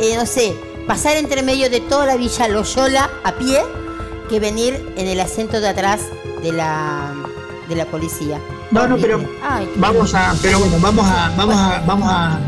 eh, 0.00 0.16
no 0.16 0.26
sé, 0.26 0.56
pasar 0.86 1.16
entre 1.16 1.42
medio 1.42 1.70
de 1.70 1.80
toda 1.80 2.06
la 2.06 2.16
Villa 2.16 2.48
Loyola 2.48 3.10
a 3.24 3.32
pie 3.32 3.62
que 4.28 4.40
venir 4.40 4.94
en 4.96 5.06
el 5.06 5.20
asiento 5.20 5.60
de 5.60 5.68
atrás 5.68 6.00
de 6.42 6.52
la, 6.52 7.12
de 7.68 7.76
la 7.76 7.84
policía. 7.86 8.40
No, 8.70 8.88
no, 8.88 8.96
pero 8.96 9.20
vamos 9.76 10.14
a, 10.14 10.34
pero 10.40 10.58
bueno, 10.58 10.76
vamos 10.80 11.06
a, 11.06 11.32
vamos 11.36 11.56
a, 11.56 11.82
vamos 11.86 12.08
a, 12.10 12.38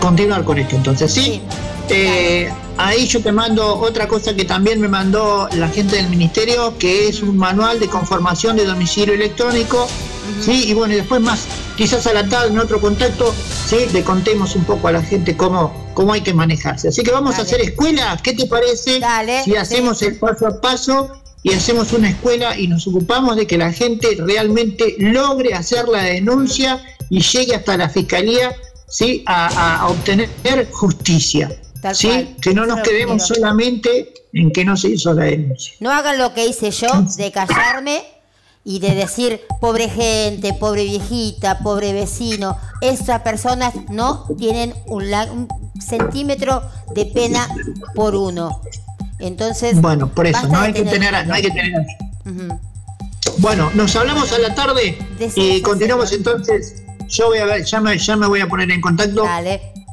continuar 0.00 0.44
con 0.44 0.58
esto. 0.58 0.76
Entonces, 0.76 1.12
sí. 1.12 1.42
Eh, 1.90 2.50
ahí 2.78 3.06
yo 3.06 3.20
te 3.20 3.32
mando 3.32 3.78
otra 3.78 4.08
cosa 4.08 4.34
que 4.34 4.44
también 4.44 4.80
me 4.80 4.88
mandó 4.88 5.48
la 5.52 5.68
gente 5.68 5.96
del 5.96 6.08
ministerio, 6.08 6.78
que 6.78 7.08
es 7.08 7.22
un 7.22 7.36
manual 7.36 7.80
de 7.80 7.88
conformación 7.88 8.56
de 8.56 8.64
domicilio 8.64 9.14
electrónico. 9.14 9.86
Sí, 10.40 10.68
y 10.68 10.74
bueno, 10.74 10.94
y 10.94 10.98
después 10.98 11.20
más, 11.20 11.46
quizás 11.76 12.06
a 12.06 12.12
la 12.12 12.28
tarde 12.28 12.48
en 12.48 12.58
otro 12.58 12.80
contacto, 12.80 13.34
sí, 13.66 13.76
le 13.92 14.02
contemos 14.02 14.54
un 14.56 14.64
poco 14.64 14.88
a 14.88 14.92
la 14.92 15.02
gente 15.02 15.36
cómo, 15.36 15.72
cómo 15.94 16.12
hay 16.12 16.20
que 16.20 16.34
manejarse. 16.34 16.88
Así 16.88 17.02
que 17.02 17.10
vamos 17.10 17.38
a 17.38 17.42
hacer 17.42 17.60
escuela. 17.60 18.18
¿Qué 18.22 18.32
te 18.32 18.46
parece 18.46 19.00
si 19.44 19.56
hacemos 19.56 20.02
el 20.02 20.16
paso 20.16 20.46
a 20.46 20.60
paso 20.60 21.10
y 21.42 21.52
hacemos 21.52 21.92
una 21.92 22.10
escuela 22.10 22.58
y 22.58 22.68
nos 22.68 22.86
ocupamos 22.86 23.36
de 23.36 23.46
que 23.46 23.58
la 23.58 23.72
gente 23.72 24.16
realmente 24.18 24.96
logre 24.98 25.54
hacer 25.54 25.88
la 25.88 26.02
denuncia 26.02 26.82
y 27.10 27.20
llegue 27.20 27.54
hasta 27.54 27.76
la 27.76 27.88
fiscalía 27.88 28.54
¿sí? 28.88 29.22
a, 29.26 29.86
obtener 29.88 30.30
justicia. 30.70 31.54
¿sí? 31.92 32.34
Que 32.40 32.54
no 32.54 32.66
nos 32.66 32.80
quedemos 32.80 33.26
solamente 33.26 34.14
en 34.32 34.50
que 34.50 34.64
no 34.64 34.76
se 34.76 34.88
hizo 34.88 35.12
la 35.12 35.24
denuncia. 35.24 35.74
No 35.80 35.92
hagan 35.92 36.18
lo 36.18 36.32
que 36.32 36.46
hice 36.46 36.70
yo 36.70 36.88
de 37.16 37.30
callarme 37.30 38.13
y 38.64 38.78
de 38.78 38.94
decir 38.94 39.42
pobre 39.60 39.88
gente, 39.88 40.54
pobre 40.54 40.84
viejita, 40.84 41.58
pobre 41.58 41.92
vecino. 41.92 42.56
Esas 42.80 43.20
personas 43.20 43.74
no 43.90 44.26
tienen 44.38 44.74
un, 44.86 45.04
un 45.04 45.48
centímetro 45.80 46.62
de 46.94 47.06
pena 47.06 47.46
por 47.94 48.14
uno. 48.14 48.60
Entonces. 49.18 49.80
Bueno, 49.80 50.08
por 50.08 50.26
eso, 50.26 50.48
no 50.48 50.58
hay, 50.58 50.72
que 50.72 50.82
tener, 50.82 51.26
no 51.26 51.34
hay 51.34 51.42
que 51.42 51.50
tener. 51.50 51.86
Bueno, 53.38 53.70
nos 53.74 53.94
hablamos 53.96 54.32
a 54.32 54.38
la 54.38 54.54
tarde 54.54 54.98
y 55.36 55.60
continuamos 55.60 56.12
entonces. 56.12 56.82
Yo 57.08 57.28
voy 57.28 57.38
a 57.38 57.44
ver, 57.44 57.64
ya 57.64 57.80
me, 57.80 57.98
ya 57.98 58.16
me 58.16 58.26
voy 58.26 58.40
a 58.40 58.48
poner 58.48 58.70
en 58.70 58.80
contacto 58.80 59.24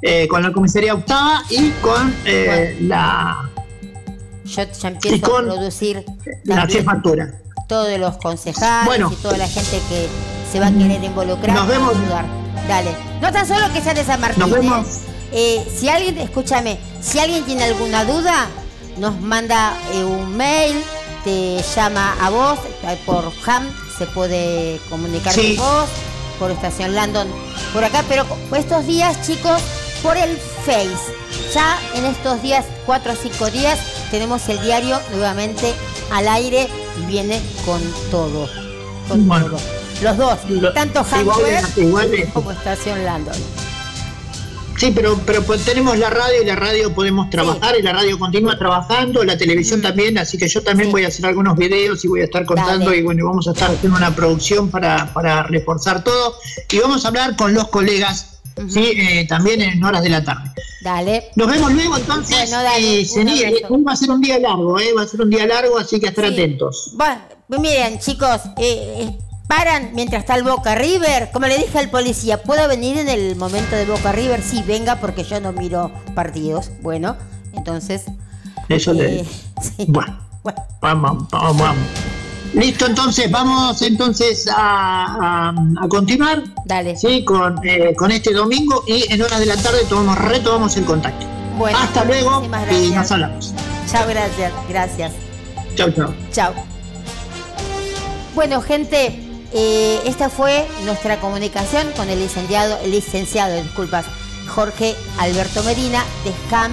eh, 0.01 0.27
con 0.27 0.41
la 0.41 0.51
comisaría 0.51 0.93
octava 0.93 1.43
y 1.49 1.69
con 1.81 2.15
eh, 2.25 2.77
la. 2.81 3.49
Yo 4.45 4.63
ya 4.63 4.87
empiezo 4.89 5.37
a 5.37 5.41
producir 5.41 6.05
la 6.45 6.65
jefatura. 6.67 7.41
Todos 7.71 7.97
los 7.97 8.17
concejales 8.17 9.01
y 9.13 9.15
toda 9.15 9.37
la 9.37 9.47
gente 9.47 9.81
que 9.87 10.09
se 10.51 10.59
va 10.59 10.67
a 10.67 10.71
querer 10.73 11.01
involucrar. 11.01 11.55
Nos 11.55 11.67
vemos. 11.69 11.95
Ayudar. 11.95 12.25
Dale. 12.67 12.91
No 13.21 13.31
tan 13.31 13.47
solo 13.47 13.71
que 13.71 13.79
sea 13.79 13.93
de 13.93 14.03
San 14.03 14.19
Martín. 14.19 14.39
Nos 14.39 14.51
vemos. 14.51 14.87
Eh, 15.31 15.65
si 15.73 15.87
alguien, 15.87 16.17
escúchame, 16.17 16.77
si 16.99 17.19
alguien 17.19 17.45
tiene 17.45 17.63
alguna 17.63 18.03
duda, 18.03 18.49
nos 18.97 19.17
manda 19.21 19.73
eh, 19.93 20.03
un 20.03 20.35
mail, 20.35 20.83
te 21.23 21.63
llama 21.73 22.13
a 22.19 22.29
vos, 22.29 22.59
eh, 22.83 22.99
por 23.05 23.31
HAM 23.45 23.73
se 23.97 24.05
puede 24.07 24.81
comunicar 24.89 25.33
con 25.33 25.55
vos, 25.55 25.89
por 26.39 26.51
Estación 26.51 26.93
Landon, 26.93 27.29
por 27.71 27.85
acá, 27.85 28.03
pero 28.09 28.25
estos 28.53 28.85
días, 28.85 29.25
chicos, 29.25 29.61
por 30.03 30.17
el 30.17 30.37
Face. 30.65 31.13
Ya 31.53 31.79
en 31.95 32.03
estos 32.03 32.41
días, 32.41 32.65
cuatro 32.85 33.13
o 33.13 33.15
cinco 33.15 33.49
días, 33.49 33.79
tenemos 34.11 34.49
el 34.49 34.61
diario 34.61 34.99
nuevamente 35.11 35.73
al 36.11 36.27
aire 36.27 36.67
y 36.99 37.05
viene 37.05 37.41
con 37.65 37.81
todo. 38.09 38.47
Con 39.07 39.27
todo. 39.27 39.57
Los 40.01 40.17
dos, 40.17 40.39
tanto 40.73 40.99
HAM 41.01 41.27
como 42.33 42.51
Estación 42.51 43.05
Landon. 43.05 43.35
Sí, 44.81 44.91
pero, 44.95 45.15
pero 45.27 45.43
pues 45.43 45.63
tenemos 45.63 45.95
la 45.99 46.09
radio 46.09 46.41
y 46.41 46.45
la 46.45 46.55
radio 46.55 46.91
podemos 46.91 47.29
trabajar 47.29 47.75
y 47.77 47.83
la 47.83 47.93
radio 47.93 48.17
continúa 48.17 48.57
trabajando, 48.57 49.23
la 49.23 49.37
televisión 49.37 49.79
mm. 49.79 49.83
también, 49.83 50.17
así 50.17 50.39
que 50.39 50.47
yo 50.47 50.63
también 50.63 50.89
voy 50.89 51.05
a 51.05 51.09
hacer 51.09 51.23
algunos 51.27 51.55
videos 51.55 52.03
y 52.03 52.07
voy 52.07 52.21
a 52.21 52.23
estar 52.23 52.45
contando 52.45 52.91
y 52.91 53.03
bueno, 53.03 53.23
vamos 53.27 53.47
a 53.47 53.51
estar 53.51 53.69
haciendo 53.69 53.99
una 53.99 54.15
producción 54.15 54.71
para, 54.71 55.13
para 55.13 55.43
reforzar 55.43 56.03
todo 56.03 56.35
y 56.71 56.79
vamos 56.79 57.05
a 57.05 57.09
hablar 57.09 57.35
con 57.35 57.53
los 57.53 57.67
colegas, 57.67 58.30
sí, 58.69 58.93
eh, 58.95 59.25
también 59.27 59.61
en 59.61 59.83
horas 59.83 60.03
de 60.03 60.09
la 60.09 60.23
tarde. 60.23 60.51
Dale. 60.81 61.29
Nos 61.35 61.47
vemos 61.47 61.73
luego 61.73 61.97
entonces. 61.97 62.37
Bueno, 62.49 62.63
dale, 62.63 63.01
eh, 63.01 63.05
va 63.87 63.93
a 63.93 63.95
ser 63.95 64.09
un 64.09 64.21
día 64.21 64.39
largo, 64.39 64.79
eh, 64.79 64.93
va 64.97 65.03
a 65.03 65.07
ser 65.07 65.21
un 65.21 65.29
día 65.29 65.45
largo, 65.45 65.77
así 65.77 65.99
que 65.99 66.07
estar 66.07 66.25
atentos. 66.25 66.91
Bueno, 66.95 67.21
miren 67.49 67.99
chicos, 67.99 68.41
eh, 68.57 69.15
paran 69.47 69.91
mientras 69.93 70.21
está 70.21 70.35
el 70.35 70.43
Boca 70.43 70.73
River. 70.75 71.29
Como 71.31 71.45
le 71.45 71.57
dije 71.57 71.77
al 71.77 71.89
policía, 71.89 72.41
¿puedo 72.41 72.67
venir 72.67 72.97
en 72.97 73.09
el 73.09 73.35
momento 73.35 73.75
de 73.75 73.85
Boca 73.85 74.11
River? 74.11 74.41
Sí, 74.41 74.63
venga, 74.65 74.95
porque 74.95 75.23
yo 75.23 75.39
no 75.39 75.51
miro 75.51 75.91
partidos. 76.15 76.71
Bueno, 76.81 77.15
entonces. 77.53 78.05
Eso 78.67 78.93
le. 78.93 79.19
Eh, 79.19 79.25
bueno, 79.87 80.17
Vamos, 80.81 81.29
vamos, 81.29 81.57
vamos. 81.57 82.10
Listo, 82.53 82.85
entonces, 82.85 83.31
vamos 83.31 83.81
entonces 83.81 84.49
a, 84.53 85.53
continuar. 85.89 86.43
Dale. 86.65 86.97
Sí, 86.97 87.23
con, 87.23 87.55
eh, 87.65 87.93
con 87.95 88.11
este 88.11 88.33
domingo 88.33 88.83
y 88.87 89.11
en 89.11 89.21
horas 89.21 89.39
de 89.39 89.45
la 89.45 89.55
tarde 89.55 89.79
tomamos, 89.87 90.17
retomamos 90.17 90.75
el 90.77 90.85
contacto. 90.85 91.25
Bueno, 91.57 91.77
hasta 91.77 92.03
luego 92.03 92.43
y 92.71 92.89
nos 92.89 93.11
hablamos. 93.11 93.53
Chao, 93.89 94.07
gracias, 94.07 94.51
gracias. 94.67 95.13
Chao, 95.75 95.91
chao. 95.91 96.13
Chao. 96.31 96.53
Bueno, 98.35 98.61
gente, 98.61 99.19
eh, 99.53 99.99
esta 100.05 100.29
fue 100.29 100.65
nuestra 100.85 101.19
comunicación 101.19 101.87
con 101.95 102.09
el 102.09 102.19
licenciado, 102.19 102.77
el 102.83 102.91
licenciado, 102.91 103.61
disculpas, 103.61 104.05
Jorge 104.47 104.95
Alberto 105.19 105.63
Medina 105.63 106.03
de 106.23 106.31
Scam 106.47 106.71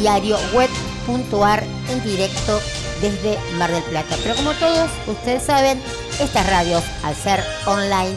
Diario 0.00 0.36
Web.ar 0.54 1.64
en 1.90 2.04
directo 2.04 2.60
desde 3.00 3.38
Mar 3.56 3.70
del 3.70 3.82
Plata. 3.84 4.16
Pero 4.22 4.36
como 4.36 4.52
todos 4.52 4.90
ustedes 5.06 5.42
saben, 5.42 5.80
estas 6.20 6.46
radios, 6.48 6.82
al 7.02 7.14
ser 7.14 7.44
online, 7.66 8.16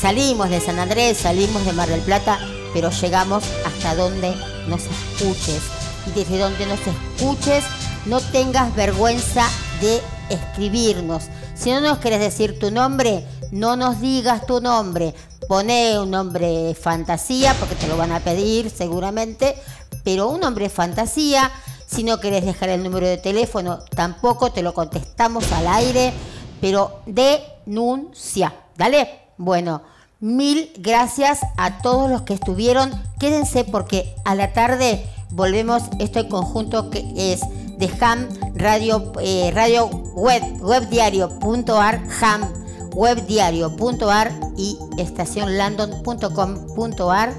salimos 0.00 0.50
de 0.50 0.60
San 0.60 0.78
Andrés, 0.78 1.18
salimos 1.18 1.64
de 1.64 1.72
Mar 1.72 1.88
del 1.88 2.00
Plata, 2.00 2.38
pero 2.72 2.90
llegamos 2.90 3.44
hasta 3.64 3.94
donde 3.94 4.34
nos 4.68 4.82
escuches. 4.82 5.60
Y 6.06 6.10
desde 6.18 6.38
donde 6.38 6.66
nos 6.66 6.80
escuches, 6.80 7.64
no 8.04 8.20
tengas 8.20 8.74
vergüenza 8.76 9.44
de 9.80 10.00
escribirnos. 10.30 11.24
Si 11.54 11.70
no 11.70 11.80
nos 11.80 11.98
querés 11.98 12.20
decir 12.20 12.58
tu 12.58 12.70
nombre, 12.70 13.24
no 13.50 13.76
nos 13.76 14.00
digas 14.00 14.46
tu 14.46 14.60
nombre. 14.60 15.14
Pone 15.48 15.98
un 15.98 16.10
nombre 16.10 16.74
fantasía, 16.74 17.54
porque 17.54 17.74
te 17.76 17.86
lo 17.86 17.96
van 17.96 18.12
a 18.12 18.20
pedir 18.20 18.70
seguramente, 18.70 19.56
pero 20.04 20.28
un 20.28 20.40
nombre 20.40 20.68
fantasía. 20.68 21.50
Si 21.86 22.02
no 22.02 22.20
querés 22.20 22.44
dejar 22.44 22.70
el 22.70 22.82
número 22.82 23.06
de 23.06 23.16
teléfono, 23.16 23.78
tampoco 23.94 24.50
te 24.50 24.62
lo 24.62 24.74
contestamos 24.74 25.52
al 25.52 25.68
aire, 25.68 26.12
pero 26.60 27.00
denuncia. 27.06 28.52
Dale. 28.76 29.20
Bueno, 29.38 29.82
mil 30.20 30.72
gracias 30.78 31.40
a 31.56 31.80
todos 31.82 32.10
los 32.10 32.22
que 32.22 32.34
estuvieron. 32.34 32.90
Quédense 33.18 33.64
porque 33.64 34.14
a 34.24 34.34
la 34.34 34.52
tarde 34.52 35.06
volvemos 35.30 35.84
este 35.98 36.28
conjunto 36.28 36.90
que 36.90 37.04
es 37.16 37.40
de 37.78 37.90
Ham 38.00 38.28
Radio, 38.54 39.12
eh, 39.20 39.50
radio 39.54 39.86
Web, 39.86 40.62
webdiario.ar, 40.62 42.02
Ham 42.22 42.52
webdiario.ar 42.94 44.32
y 44.56 44.78
estacionlandon.com.ar 44.96 47.34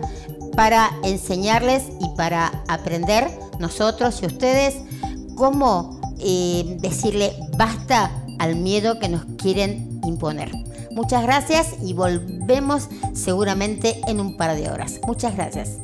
para 0.56 0.92
enseñarles 1.04 1.86
y 2.00 2.10
para 2.16 2.64
aprender 2.68 3.47
nosotros 3.60 4.20
y 4.22 4.26
ustedes 4.26 4.76
cómo 5.36 6.00
eh, 6.20 6.78
decirle 6.80 7.34
basta 7.58 8.12
al 8.40 8.56
miedo 8.56 9.00
que 9.00 9.10
nos 9.10 9.26
quieren 9.38 10.02
imponer. 10.06 10.52
Muchas 10.92 11.24
gracias 11.24 11.76
y 11.84 11.94
volvemos 11.94 12.88
seguramente 13.14 14.02
en 14.08 14.20
un 14.20 14.36
par 14.36 14.56
de 14.56 14.70
horas. 14.70 15.00
Muchas 15.06 15.36
gracias. 15.36 15.78